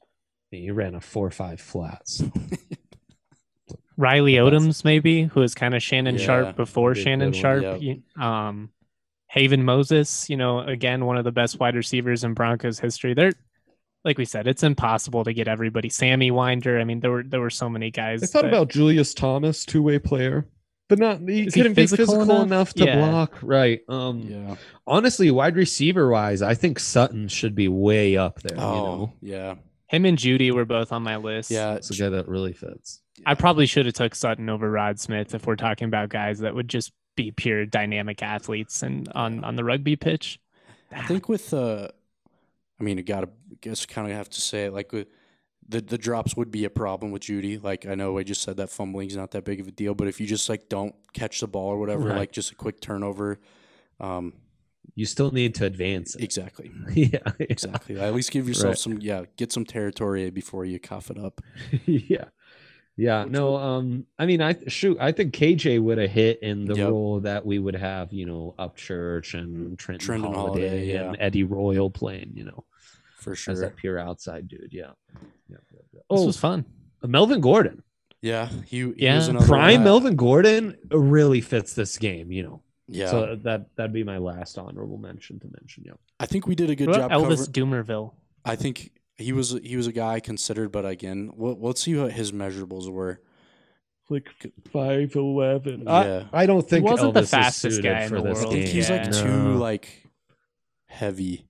He 0.50 0.70
ran 0.72 0.96
a 0.96 1.00
four 1.00 1.30
five 1.30 1.60
flats. 1.60 2.22
Riley 3.96 4.34
That's- 4.36 4.52
Odoms, 4.62 4.84
maybe, 4.84 5.24
who 5.24 5.38
was 5.40 5.54
kind 5.54 5.74
of 5.74 5.82
Shannon 5.82 6.16
Yeah, 6.16 6.24
Sharp 6.24 6.56
before 6.56 6.90
that'd 6.94 6.96
be 6.96 7.00
a 7.00 7.04
Shannon 7.04 7.30
good 7.30 7.44
one, 7.44 7.62
Sharp. 7.62 7.82
yep. 7.82 7.98
Um, 8.20 8.70
Haven 9.28 9.64
Moses, 9.64 10.28
you 10.28 10.36
know, 10.36 10.58
again, 10.60 11.04
one 11.06 11.16
of 11.16 11.22
the 11.24 11.30
best 11.30 11.60
wide 11.60 11.76
receivers 11.76 12.24
in 12.24 12.34
Broncos 12.34 12.78
history. 12.80 13.14
They're 13.14 13.32
like 14.04 14.18
we 14.18 14.24
said, 14.24 14.48
it's 14.48 14.64
impossible 14.64 15.22
to 15.24 15.32
get 15.32 15.46
everybody. 15.46 15.88
Sammy 15.88 16.32
Winder. 16.32 16.80
I 16.80 16.84
mean, 16.84 16.98
there 16.98 17.10
were 17.12 17.22
there 17.22 17.40
were 17.40 17.50
so 17.50 17.68
many 17.68 17.90
guys. 17.92 18.22
I 18.22 18.26
thought 18.26 18.42
that- 18.42 18.48
about 18.48 18.68
Julius 18.68 19.14
Thomas, 19.14 19.64
two 19.64 19.82
way 19.82 19.98
player, 20.00 20.44
but 20.92 20.98
not 20.98 21.20
he 21.28 21.46
Is 21.46 21.54
couldn't 21.54 21.72
be 21.74 21.82
physical 21.82 22.04
physical 22.06 22.22
enough? 22.42 22.46
enough, 22.46 22.74
to 22.74 22.84
Yeah. 22.84 22.96
block. 23.10 23.38
Right. 23.42 23.80
Um. 23.88 24.20
Yeah. 24.22 24.56
Honestly, 24.86 25.30
wide 25.30 25.56
receiver 25.56 26.08
wise, 26.10 26.42
I 26.42 26.54
think 26.54 26.78
Sutton 26.78 27.28
should 27.28 27.54
be 27.54 27.68
way 27.68 28.16
up 28.16 28.40
there. 28.42 28.58
Oh, 28.60 28.74
You 28.74 28.82
know, 28.82 29.12
yeah. 29.22 29.54
him 29.88 30.04
and 30.04 30.18
Jeudy 30.18 30.52
were 30.52 30.64
both 30.64 30.92
on 30.92 31.02
my 31.02 31.16
list. 31.16 31.50
Yeah. 31.50 31.74
it's 31.74 31.90
a 31.90 31.94
guy 31.94 32.08
that 32.10 32.28
really 32.28 32.52
fits. 32.52 33.00
I 33.24 33.34
probably 33.34 33.66
should 33.66 33.86
have 33.86 33.94
took 33.94 34.14
Sutton 34.14 34.48
over 34.50 34.70
Rod 34.70 34.98
Smith 35.00 35.34
if 35.34 35.46
we're 35.46 35.56
talking 35.56 35.86
about 35.86 36.08
guys 36.08 36.40
that 36.40 36.54
would 36.54 36.68
just 36.68 36.92
be 37.16 37.30
pure 37.30 37.64
dynamic 37.66 38.22
athletes 38.22 38.82
and 38.82 39.08
on 39.14 39.44
on 39.44 39.54
the 39.56 39.64
rugby 39.64 39.96
pitch. 39.96 40.40
I 40.90 41.02
think 41.06 41.28
with 41.28 41.54
uh, 41.54 41.88
I 42.80 42.84
mean, 42.84 42.98
I 42.98 43.02
gotta 43.02 43.28
guess 43.60 43.86
kind 43.86 44.10
of 44.10 44.16
have 44.16 44.28
to 44.30 44.40
say 44.40 44.64
it 44.66 44.72
like 44.72 44.92
with 44.92 45.08
the 45.68 45.80
the 45.80 45.98
drops 45.98 46.36
would 46.36 46.50
be 46.50 46.64
a 46.64 46.70
problem 46.70 47.12
with 47.12 47.22
Jeudy. 47.22 47.62
Like 47.62 47.86
I 47.86 47.94
know 47.94 48.18
I 48.18 48.22
just 48.22 48.42
said 48.42 48.56
that 48.58 48.70
fumbling's 48.70 49.16
not 49.16 49.30
that 49.32 49.44
big 49.44 49.60
of 49.60 49.68
a 49.68 49.70
deal, 49.70 49.94
but 49.94 50.08
if 50.08 50.20
you 50.20 50.26
just 50.26 50.48
like 50.48 50.68
don't 50.68 50.94
catch 51.12 51.40
the 51.40 51.46
ball 51.46 51.68
or 51.68 51.78
whatever, 51.78 52.08
Right. 52.08 52.18
like 52.18 52.32
just 52.32 52.50
a 52.52 52.54
quick 52.54 52.80
turnover, 52.80 53.38
um, 54.00 54.34
You 54.94 55.06
still 55.06 55.30
need 55.30 55.54
to 55.56 55.64
advance 55.64 56.14
it. 56.16 56.22
exactly, 56.24 56.70
yeah. 56.94 57.20
exactly. 57.38 57.98
At 57.98 58.14
least 58.14 58.30
give 58.32 58.48
yourself 58.48 58.70
Right. 58.72 58.78
some, 58.78 58.98
yeah, 59.00 59.24
get 59.36 59.52
some 59.52 59.64
territory 59.64 60.28
before 60.30 60.64
you 60.64 60.78
cough 60.78 61.10
it 61.10 61.18
up. 61.18 61.40
yeah. 61.86 62.24
Yeah, 62.94 63.22
Which 63.24 63.32
no, 63.32 63.56
um, 63.56 64.04
I 64.18 64.26
mean, 64.26 64.42
I 64.42 64.54
shoot, 64.68 64.98
I 65.00 65.12
think 65.12 65.32
KJ 65.32 65.80
would 65.80 65.96
have 65.96 66.10
hit 66.10 66.40
in 66.42 66.66
the 66.66 66.74
Yep. 66.74 66.88
role 66.90 67.20
that 67.20 67.46
we 67.46 67.58
would 67.58 67.74
have, 67.76 68.12
you 68.12 68.26
know, 68.26 68.54
Upchurch 68.58 69.32
and 69.32 69.78
Trenton, 69.78 70.04
Trenton 70.04 70.32
Holiday, 70.34 70.68
Holiday, 70.68 70.96
and 70.96 71.16
Eddie 71.18 71.44
Royal 71.44 71.88
playing, 71.88 72.32
you 72.34 72.44
know, 72.44 72.64
For 73.22 73.34
sure. 73.34 73.52
as 73.52 73.58
sure. 73.58 73.68
that 73.68 73.76
pure 73.76 73.98
outside 73.98 74.48
dude. 74.48 74.68
Yeah. 74.72 74.90
yeah. 75.12 75.18
yeah, 75.50 75.56
yeah. 75.72 75.78
This 75.92 76.02
Oh, 76.10 76.26
was 76.26 76.36
fun. 76.38 76.64
Uh, 77.02 77.06
Melvin 77.08 77.40
Gordon, 77.40 77.82
Yeah, 78.20 78.48
he, 78.66 78.78
he 78.80 78.92
Yeah. 78.98 79.16
was 79.16 79.28
another 79.28 79.46
prime 79.46 79.74
one. 79.80 79.84
Melvin 79.84 80.16
Gordon 80.16 80.76
really 80.90 81.40
fits 81.40 81.74
this 81.74 81.98
game, 81.98 82.30
you 82.32 82.42
know. 82.42 82.62
Yeah, 82.88 83.10
So 83.10 83.36
that 83.42 83.74
that'd 83.76 83.92
be 83.92 84.04
my 84.04 84.18
last 84.18 84.58
honorable 84.58 84.98
mention 84.98 85.40
to 85.40 85.46
mention. 85.58 85.84
Yeah. 85.86 85.92
I 86.20 86.26
think 86.26 86.46
we 86.46 86.54
did 86.54 86.68
a 86.68 86.74
good 86.76 86.88
What 86.88 86.96
job. 86.96 87.10
Elvis 87.10 87.46
cover- 87.52 87.84
Dumervil? 87.84 88.12
I 88.44 88.56
think 88.56 88.92
he 89.16 89.32
was 89.32 89.50
he 89.62 89.76
was 89.76 89.86
a 89.86 89.92
guy 89.92 90.20
considered, 90.20 90.72
but 90.72 90.84
again, 90.84 91.30
we'll, 91.34 91.56
let's 91.60 91.80
see 91.80 91.94
what 91.96 92.12
his 92.12 92.32
measurables 92.32 92.90
were. 92.90 93.20
Like 94.10 94.28
five 94.72 95.14
eleven. 95.14 95.84
Yeah. 95.86 96.24
I, 96.32 96.42
I 96.42 96.46
don't 96.46 96.68
think 96.68 96.84
wasn't 96.84 97.14
the 97.14 97.20
Elvis 97.20 97.24
is 97.24 97.30
fastest 97.30 97.82
guy 97.82 98.02
in 98.02 98.08
for 98.10 98.16
the 98.20 98.28
this 98.30 98.38
I 98.38 98.42
world. 98.42 98.52
think 98.52 98.66
game. 98.66 98.74
he's 98.74 98.90
like 98.90 99.04
Yeah. 99.04 99.10
too 99.10 99.28
No. 99.52 99.56
like 99.58 100.08
heavy. 100.86 101.46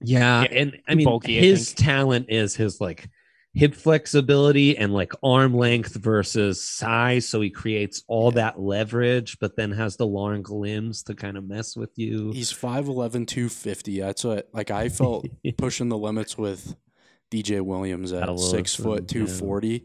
Yeah, 0.00 0.42
Yeah, 0.42 0.48
and 0.50 0.80
I 0.88 0.94
mean 0.94 1.04
bulky, 1.04 1.38
his 1.38 1.72
think. 1.72 1.86
talent 1.86 2.26
is 2.28 2.56
his 2.56 2.80
like 2.80 3.08
hip 3.52 3.74
flexibility 3.74 4.76
and 4.78 4.92
like 4.92 5.12
arm 5.22 5.54
length 5.54 5.96
versus 5.96 6.62
size. 6.62 7.28
So 7.28 7.40
he 7.40 7.50
creates 7.50 8.02
all 8.06 8.30
that 8.32 8.60
leverage, 8.60 9.38
but 9.40 9.56
then 9.56 9.72
has 9.72 9.96
the 9.96 10.06
long 10.06 10.44
limbs 10.48 11.02
to 11.04 11.14
kind 11.14 11.36
of 11.36 11.44
mess 11.48 11.76
with 11.76 11.90
you. 11.98 12.30
He's 12.32 12.52
5'11", 12.52 13.26
250. 13.26 14.00
That's 14.00 14.24
what 14.24 14.48
like 14.52 14.70
I 14.70 14.88
felt 14.88 15.26
pushing 15.58 15.88
the 15.88 15.98
limits 15.98 16.38
with 16.38 16.76
DJ 17.30 17.60
Williams 17.60 18.12
at 18.12 18.28
Al 18.28 18.38
six 18.38 18.78
Wilson, 18.78 18.84
foot 18.84 19.08
two 19.08 19.26
forty. 19.26 19.84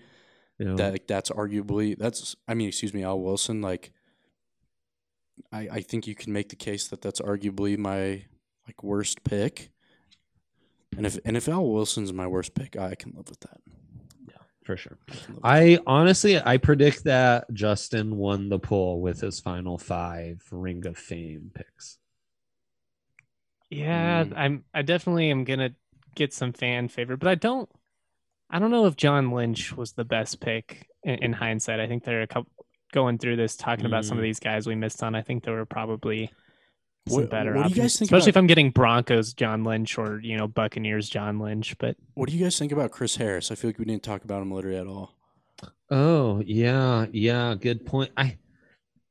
You 0.57 0.65
know? 0.65 0.75
That 0.77 0.93
like, 0.93 1.07
that's 1.07 1.29
arguably 1.29 1.97
that's 1.97 2.35
I 2.47 2.53
mean 2.53 2.69
excuse 2.69 2.93
me 2.93 3.03
Al 3.03 3.19
Wilson 3.19 3.61
like. 3.61 3.91
I 5.51 5.67
I 5.69 5.81
think 5.81 6.07
you 6.07 6.15
can 6.15 6.31
make 6.31 6.49
the 6.49 6.55
case 6.55 6.87
that 6.87 7.01
that's 7.01 7.19
arguably 7.19 7.77
my 7.77 8.23
like 8.65 8.81
worst 8.83 9.23
pick. 9.23 9.71
And 10.97 11.05
if 11.05 11.17
and 11.25 11.35
if 11.37 11.47
Al 11.49 11.65
Wilson's 11.67 12.13
my 12.13 12.27
worst 12.27 12.53
pick, 12.55 12.75
I 12.77 12.95
can 12.95 13.13
live 13.15 13.29
with 13.29 13.39
that. 13.41 13.59
Yeah, 14.27 14.35
for 14.63 14.77
sure. 14.77 14.97
I 15.09 15.11
can 15.15 15.19
live 15.27 15.35
with 15.35 15.45
I 15.45 15.79
honestly, 15.87 16.41
I 16.41 16.57
predict 16.57 17.03
that 17.05 17.51
Justin 17.53 18.17
won 18.17 18.49
the 18.49 18.59
poll 18.59 19.01
with 19.01 19.21
his 19.21 19.39
final 19.39 19.77
five 19.77 20.41
Ring 20.51 20.85
of 20.85 20.97
Fame 20.97 21.51
picks. 21.53 21.97
Yeah, 23.69 24.23
Mm. 24.25 24.33
I'm. 24.35 24.63
I 24.73 24.81
definitely 24.83 25.31
am 25.31 25.43
gonna 25.43 25.71
get 26.15 26.33
some 26.33 26.53
fan 26.53 26.87
favor, 26.87 27.17
but 27.17 27.27
I 27.27 27.35
don't. 27.35 27.69
I 28.49 28.59
don't 28.59 28.71
know 28.71 28.85
if 28.85 28.95
John 28.95 29.31
Lynch 29.31 29.75
was 29.75 29.93
the 29.93 30.05
best 30.05 30.39
pick 30.39 30.87
in, 31.03 31.15
in 31.15 31.33
hindsight. 31.33 31.79
I 31.79 31.87
think 31.87 32.03
there 32.03 32.19
are 32.19 32.23
a 32.23 32.27
couple 32.27 32.51
going 32.93 33.17
through 33.17 33.35
this 33.37 33.55
talking 33.57 33.85
about 33.87 34.05
some 34.05 34.17
of 34.17 34.21
Mm. 34.21 34.27
these 34.27 34.39
guys 34.39 34.67
we 34.67 34.75
missed 34.75 35.01
on. 35.03 35.15
I 35.15 35.21
think 35.23 35.43
there 35.43 35.55
were 35.55 35.65
probably 35.65 36.27
some 36.27 36.35
What- 37.07 37.29
better 37.29 37.53
what 37.53 37.67
do 37.67 37.69
you 37.69 37.75
guys 37.75 37.97
think 37.97 38.07
especially 38.07 38.29
about- 38.29 38.29
if 38.29 38.37
I'm 38.37 38.47
getting 38.47 38.71
Broncos 38.71 39.33
John 39.33 39.63
Lynch 39.63 39.97
or 39.97 40.19
you 40.19 40.37
know 40.37 40.47
Buccaneers 40.47 41.09
John 41.09 41.39
Lynch. 41.39 41.77
But 41.77 41.97
What 42.15 42.29
do 42.29 42.35
you 42.35 42.43
guys 42.43 42.57
think 42.57 42.71
about 42.71 42.91
Chris 42.91 43.15
Harris? 43.17 43.51
I 43.51 43.55
feel 43.55 43.69
like 43.69 43.79
we 43.79 43.85
didn't 43.85 44.03
talk 44.03 44.23
about 44.23 44.41
him 44.41 44.51
literally 44.51 44.77
at 44.77 44.87
all. 44.87 45.15
Oh 45.91 46.41
yeah, 46.45 47.05
yeah, 47.11 47.53
good 47.59 47.85
point. 47.85 48.11
I 48.17 48.37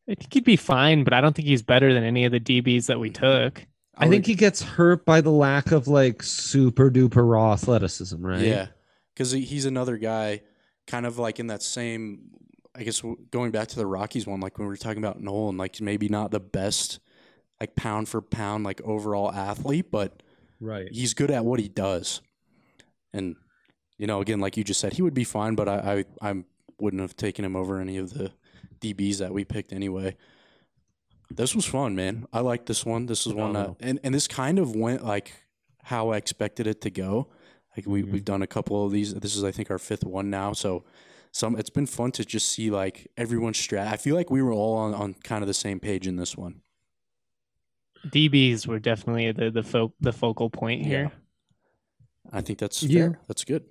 I 0.09 0.15
think 0.17 0.35
he'd 0.35 0.45
be 0.45 0.57
fine. 0.57 1.05
But 1.05 1.13
I 1.13 1.21
don't 1.21 1.35
think 1.35 1.47
he's 1.47 1.63
better 1.63 1.95
than 1.95 2.03
any 2.03 2.25
of 2.25 2.33
the 2.33 2.41
DBs 2.41 2.87
that 2.87 2.99
we 2.99 3.11
mm-hmm. 3.11 3.25
took. 3.25 3.67
I 3.97 4.09
think 4.09 4.23
would- 4.23 4.27
he 4.27 4.35
gets 4.35 4.61
hurt 4.61 5.05
by 5.05 5.21
the 5.21 5.31
lack 5.31 5.71
of 5.71 5.87
like 5.87 6.23
super 6.23 6.91
duper 6.91 7.29
raw 7.29 7.53
athleticism, 7.53 8.25
right? 8.27 8.41
Yeah, 8.41 8.67
because 9.15 9.31
he's 9.31 9.67
another 9.67 9.99
guy, 9.99 10.43
kind 10.89 11.07
of 11.07 11.19
like 11.19 11.39
in 11.39 11.47
that 11.47 11.63
same. 11.63 12.31
I 12.75 12.83
guess 12.83 13.01
going 13.31 13.53
back 13.53 13.69
to 13.69 13.77
the 13.77 13.87
Rockies 13.87 14.27
one, 14.27 14.41
like 14.41 14.59
when 14.59 14.67
we 14.67 14.73
were 14.73 14.77
talking 14.77 14.99
about 14.99 15.21
Nolan, 15.21 15.57
like 15.57 15.81
maybe 15.81 16.09
not 16.09 16.33
the 16.33 16.41
best, 16.41 16.99
like 17.61 17.75
pound 17.77 18.09
for 18.09 18.21
pound, 18.21 18.65
like 18.65 18.81
overall 18.83 19.33
athlete, 19.33 19.91
but 19.91 20.23
right. 20.61 20.89
he's 20.91 21.15
good 21.15 21.31
at 21.31 21.45
what 21.45 21.61
he 21.61 21.69
does. 21.69 22.21
And 23.13 23.37
you 23.99 24.07
know, 24.07 24.21
again, 24.21 24.41
like 24.41 24.57
you 24.57 24.65
just 24.65 24.81
said, 24.81 24.95
he 24.95 25.03
would 25.03 25.15
be 25.15 25.25
fine, 25.25 25.55
but 25.55 25.69
I 25.69 26.05
I, 26.23 26.31
I 26.31 26.45
wouldn't 26.79 27.01
have 27.03 27.17
taken 27.17 27.45
him 27.45 27.55
over 27.57 27.81
any 27.81 27.97
of 27.97 28.13
the 28.15 28.33
DBs 28.81 29.19
that 29.19 29.33
we 29.33 29.45
picked 29.45 29.73
anyway. 29.73 30.17
This 31.31 31.55
was 31.55 31.65
fun, 31.65 31.95
man. 31.95 32.27
I 32.33 32.41
like 32.41 32.67
this 32.67 32.85
one. 32.85 33.07
This 33.07 33.27
is 33.27 33.33
one 33.33 33.55
that, 33.55 33.77
and, 33.81 33.99
and 34.05 34.15
this 34.15 34.29
kind 34.29 34.59
of 34.59 34.77
went 34.77 35.05
like 35.05 35.33
how 35.83 36.11
I 36.11 36.17
expected 36.17 36.67
it 36.67 36.81
to 36.83 36.91
go. 36.91 37.29
Like 37.77 37.87
we 37.87 38.03
Mhm. 38.03 38.13
we've 38.13 38.25
done 38.25 38.43
a 38.43 38.47
couple 38.47 38.85
of 38.85 38.93
these. 38.93 39.15
This 39.15 39.35
is 39.37 39.43
I 39.43 39.51
think 39.51 39.71
our 39.71 39.79
fifth 39.79 40.05
one 40.05 40.29
now. 40.31 40.53
So 40.53 40.85
some 41.33 41.57
it's 41.57 41.71
been 41.71 41.87
fun 41.87 42.13
to 42.13 42.25
just 42.25 42.49
see 42.49 42.71
like 42.71 43.09
everyone's 43.17 43.59
strat. 43.59 43.87
I 43.89 43.97
feel 43.97 44.15
like 44.15 44.31
we 44.31 44.43
were 44.43 44.53
all 44.53 44.77
on, 44.77 44.95
on 44.95 45.15
kind 45.15 45.43
of 45.43 45.49
the 45.49 45.55
same 45.55 45.81
page 45.81 46.07
in 46.07 46.17
this 46.17 46.37
one. 46.37 46.61
DBs 48.09 48.67
were 48.67 48.79
definitely 48.79 49.33
the 49.33 49.51
the 49.51 49.63
fo- 49.63 49.95
the 50.01 50.13
focal 50.13 50.51
point 50.51 50.85
here. 50.85 51.11
I 52.33 52.41
think 52.41 52.59
that's 52.59 52.83
Yeah. 52.83 53.01
fair. 53.09 53.21
That's 53.29 53.45
good. 53.45 53.65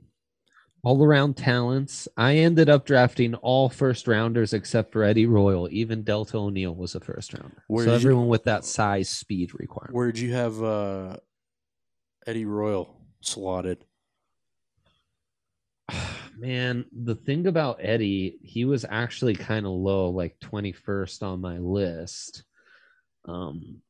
All 0.83 1.01
around 1.03 1.37
talents. 1.37 2.07
I 2.17 2.35
ended 2.37 2.69
up 2.69 2.85
drafting 2.85 3.35
all 3.35 3.69
first 3.69 4.07
rounders 4.07 4.53
except 4.53 4.91
for 4.91 5.03
Eddie 5.03 5.25
Royal. 5.27 5.69
Even 5.71 6.03
Deltha 6.03 6.35
O'Neal 6.35 6.75
was 6.75 6.93
a 6.95 6.99
first 6.99 7.33
rounder. 7.33 7.63
Where 7.67 7.85
so 7.85 7.91
did 7.91 8.03
you- 8.03 8.09
everyone 8.09 8.27
with 8.27 8.43
that 8.45 8.65
size 8.65 9.07
speed 9.09 9.51
requirement. 9.59 9.95
Where'd 9.95 10.17
you 10.19 10.33
have 10.33 10.61
uh, 10.61 11.17
Eddie 12.27 12.45
Royal 12.45 12.95
slotted? 13.21 13.85
Man, 16.37 16.85
the 16.91 17.15
thing 17.15 17.47
about 17.47 17.79
Eddie, 17.81 18.39
he 18.41 18.65
was 18.65 18.85
actually 18.89 19.35
kind 19.35 19.65
of 19.65 19.71
low, 19.71 20.09
like 20.09 20.39
21st 20.39 21.23
on 21.23 21.41
my 21.41 21.57
list. 21.59 22.43
Um, 23.25 23.81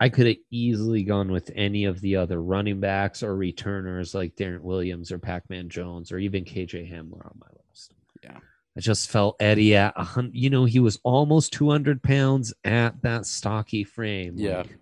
I 0.00 0.08
could 0.08 0.26
have 0.26 0.36
easily 0.50 1.02
gone 1.02 1.30
with 1.30 1.52
any 1.54 1.84
of 1.84 2.00
the 2.00 2.16
other 2.16 2.42
running 2.42 2.80
backs 2.80 3.22
or 3.22 3.36
returners 3.36 4.14
like 4.14 4.34
Darrent 4.34 4.64
Williams 4.64 5.12
or 5.12 5.18
Pac 5.18 5.48
Man 5.50 5.68
Jones 5.68 6.10
or 6.10 6.18
even 6.18 6.44
KJ 6.44 6.90
Hamler 6.90 7.26
on 7.26 7.38
my 7.38 7.46
list. 7.68 7.94
Yeah. 8.22 8.38
I 8.76 8.80
just 8.80 9.10
felt 9.10 9.36
Eddie 9.40 9.76
at 9.76 9.92
a 9.96 10.04
hundred, 10.04 10.34
you 10.34 10.48
know, 10.48 10.64
he 10.64 10.80
was 10.80 10.98
almost 11.02 11.52
200 11.52 12.02
pounds 12.02 12.54
at 12.64 13.02
that 13.02 13.26
stocky 13.26 13.84
frame. 13.84 14.34
Yeah. 14.38 14.58
Like, 14.58 14.78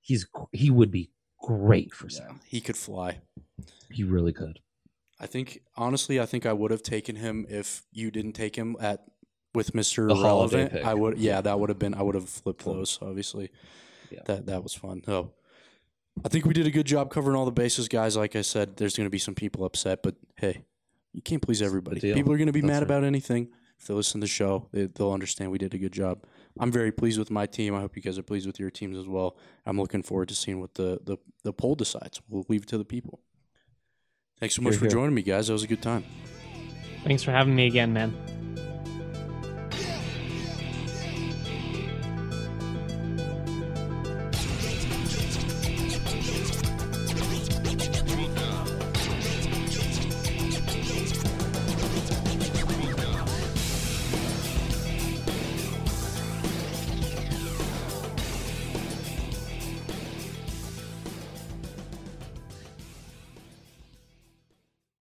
he's, 0.00 0.26
he 0.52 0.70
would 0.70 0.90
be 0.90 1.10
great 1.40 1.94
for 1.94 2.08
Yeah, 2.10 2.32
he 2.46 2.60
could 2.60 2.76
fly. 2.76 3.20
He 3.90 4.04
really 4.04 4.32
could. 4.32 4.60
I 5.18 5.26
think 5.26 5.62
honestly, 5.76 6.20
I 6.20 6.26
think 6.26 6.46
I 6.46 6.52
would 6.52 6.72
have 6.72 6.82
taken 6.82 7.16
him 7.16 7.46
if 7.48 7.84
you 7.92 8.10
didn't 8.10 8.32
take 8.32 8.56
him 8.56 8.76
at 8.80 9.04
with 9.54 9.74
Mister 9.74 10.08
The 10.08 10.16
Relevant. 10.16 10.74
I 10.84 10.94
would, 10.94 11.18
yeah, 11.18 11.40
that 11.40 11.60
would 11.60 11.68
have 11.68 11.78
been. 11.78 11.94
I 11.94 12.02
would 12.02 12.14
have 12.16 12.28
flipped 12.28 12.64
those. 12.64 12.98
Obviously, 13.00 13.50
Yeah. 14.12 14.20
that 14.26 14.46
that 14.46 14.62
was 14.62 14.74
fun. 14.74 15.02
So, 15.04 15.32
I 16.24 16.28
think 16.28 16.44
we 16.44 16.52
did 16.54 16.66
a 16.66 16.70
good 16.70 16.86
job 16.86 17.10
covering 17.10 17.36
all 17.36 17.44
the 17.44 17.52
bases, 17.52 17.88
guys. 17.88 18.16
Like 18.16 18.36
I 18.36 18.42
said, 18.42 18.76
there's 18.76 18.96
going 18.96 19.06
to 19.06 19.10
be 19.10 19.18
some 19.18 19.34
people 19.34 19.64
upset, 19.64 20.02
but 20.02 20.14
hey, 20.36 20.64
you 21.12 21.22
can't 21.22 21.40
please 21.42 21.62
everybody. 21.62 22.00
People 22.00 22.32
are 22.32 22.36
going 22.36 22.46
to 22.46 22.52
be 22.52 22.60
That's 22.60 22.68
mad 22.68 22.74
right. 22.78 22.82
about 22.84 23.04
anything. 23.04 23.48
If 23.78 23.88
they 23.88 23.94
listen 23.94 24.20
to 24.20 24.24
the 24.26 24.28
show, 24.28 24.68
they, 24.72 24.86
they'll 24.86 25.10
understand 25.12 25.50
we 25.50 25.58
did 25.58 25.74
a 25.74 25.78
good 25.78 25.92
job. 25.92 26.24
I'm 26.60 26.70
very 26.70 26.92
pleased 26.92 27.18
with 27.18 27.30
my 27.30 27.46
team. 27.46 27.74
I 27.74 27.80
hope 27.80 27.96
you 27.96 28.02
guys 28.02 28.16
are 28.18 28.22
pleased 28.22 28.46
with 28.46 28.60
your 28.60 28.70
teams 28.70 28.96
as 28.96 29.08
well. 29.08 29.36
I'm 29.66 29.76
looking 29.80 30.02
forward 30.02 30.28
to 30.28 30.34
seeing 30.34 30.60
what 30.60 30.74
the 30.74 31.00
the, 31.04 31.16
the 31.42 31.52
poll 31.52 31.74
decides. 31.74 32.20
We'll 32.28 32.44
leave 32.48 32.62
it 32.62 32.68
to 32.68 32.78
the 32.78 32.84
people. 32.84 33.20
Thanks 34.38 34.54
so 34.56 34.62
much 34.62 34.74
Here, 34.74 34.78
for 34.80 34.84
here. 34.86 34.92
joining 34.92 35.14
me, 35.14 35.22
guys. 35.22 35.46
That 35.46 35.54
was 35.54 35.62
a 35.64 35.66
good 35.68 35.82
time. 35.82 36.04
Thanks 37.04 37.22
for 37.22 37.32
having 37.32 37.54
me 37.56 37.66
again, 37.66 37.92
man. 37.92 38.14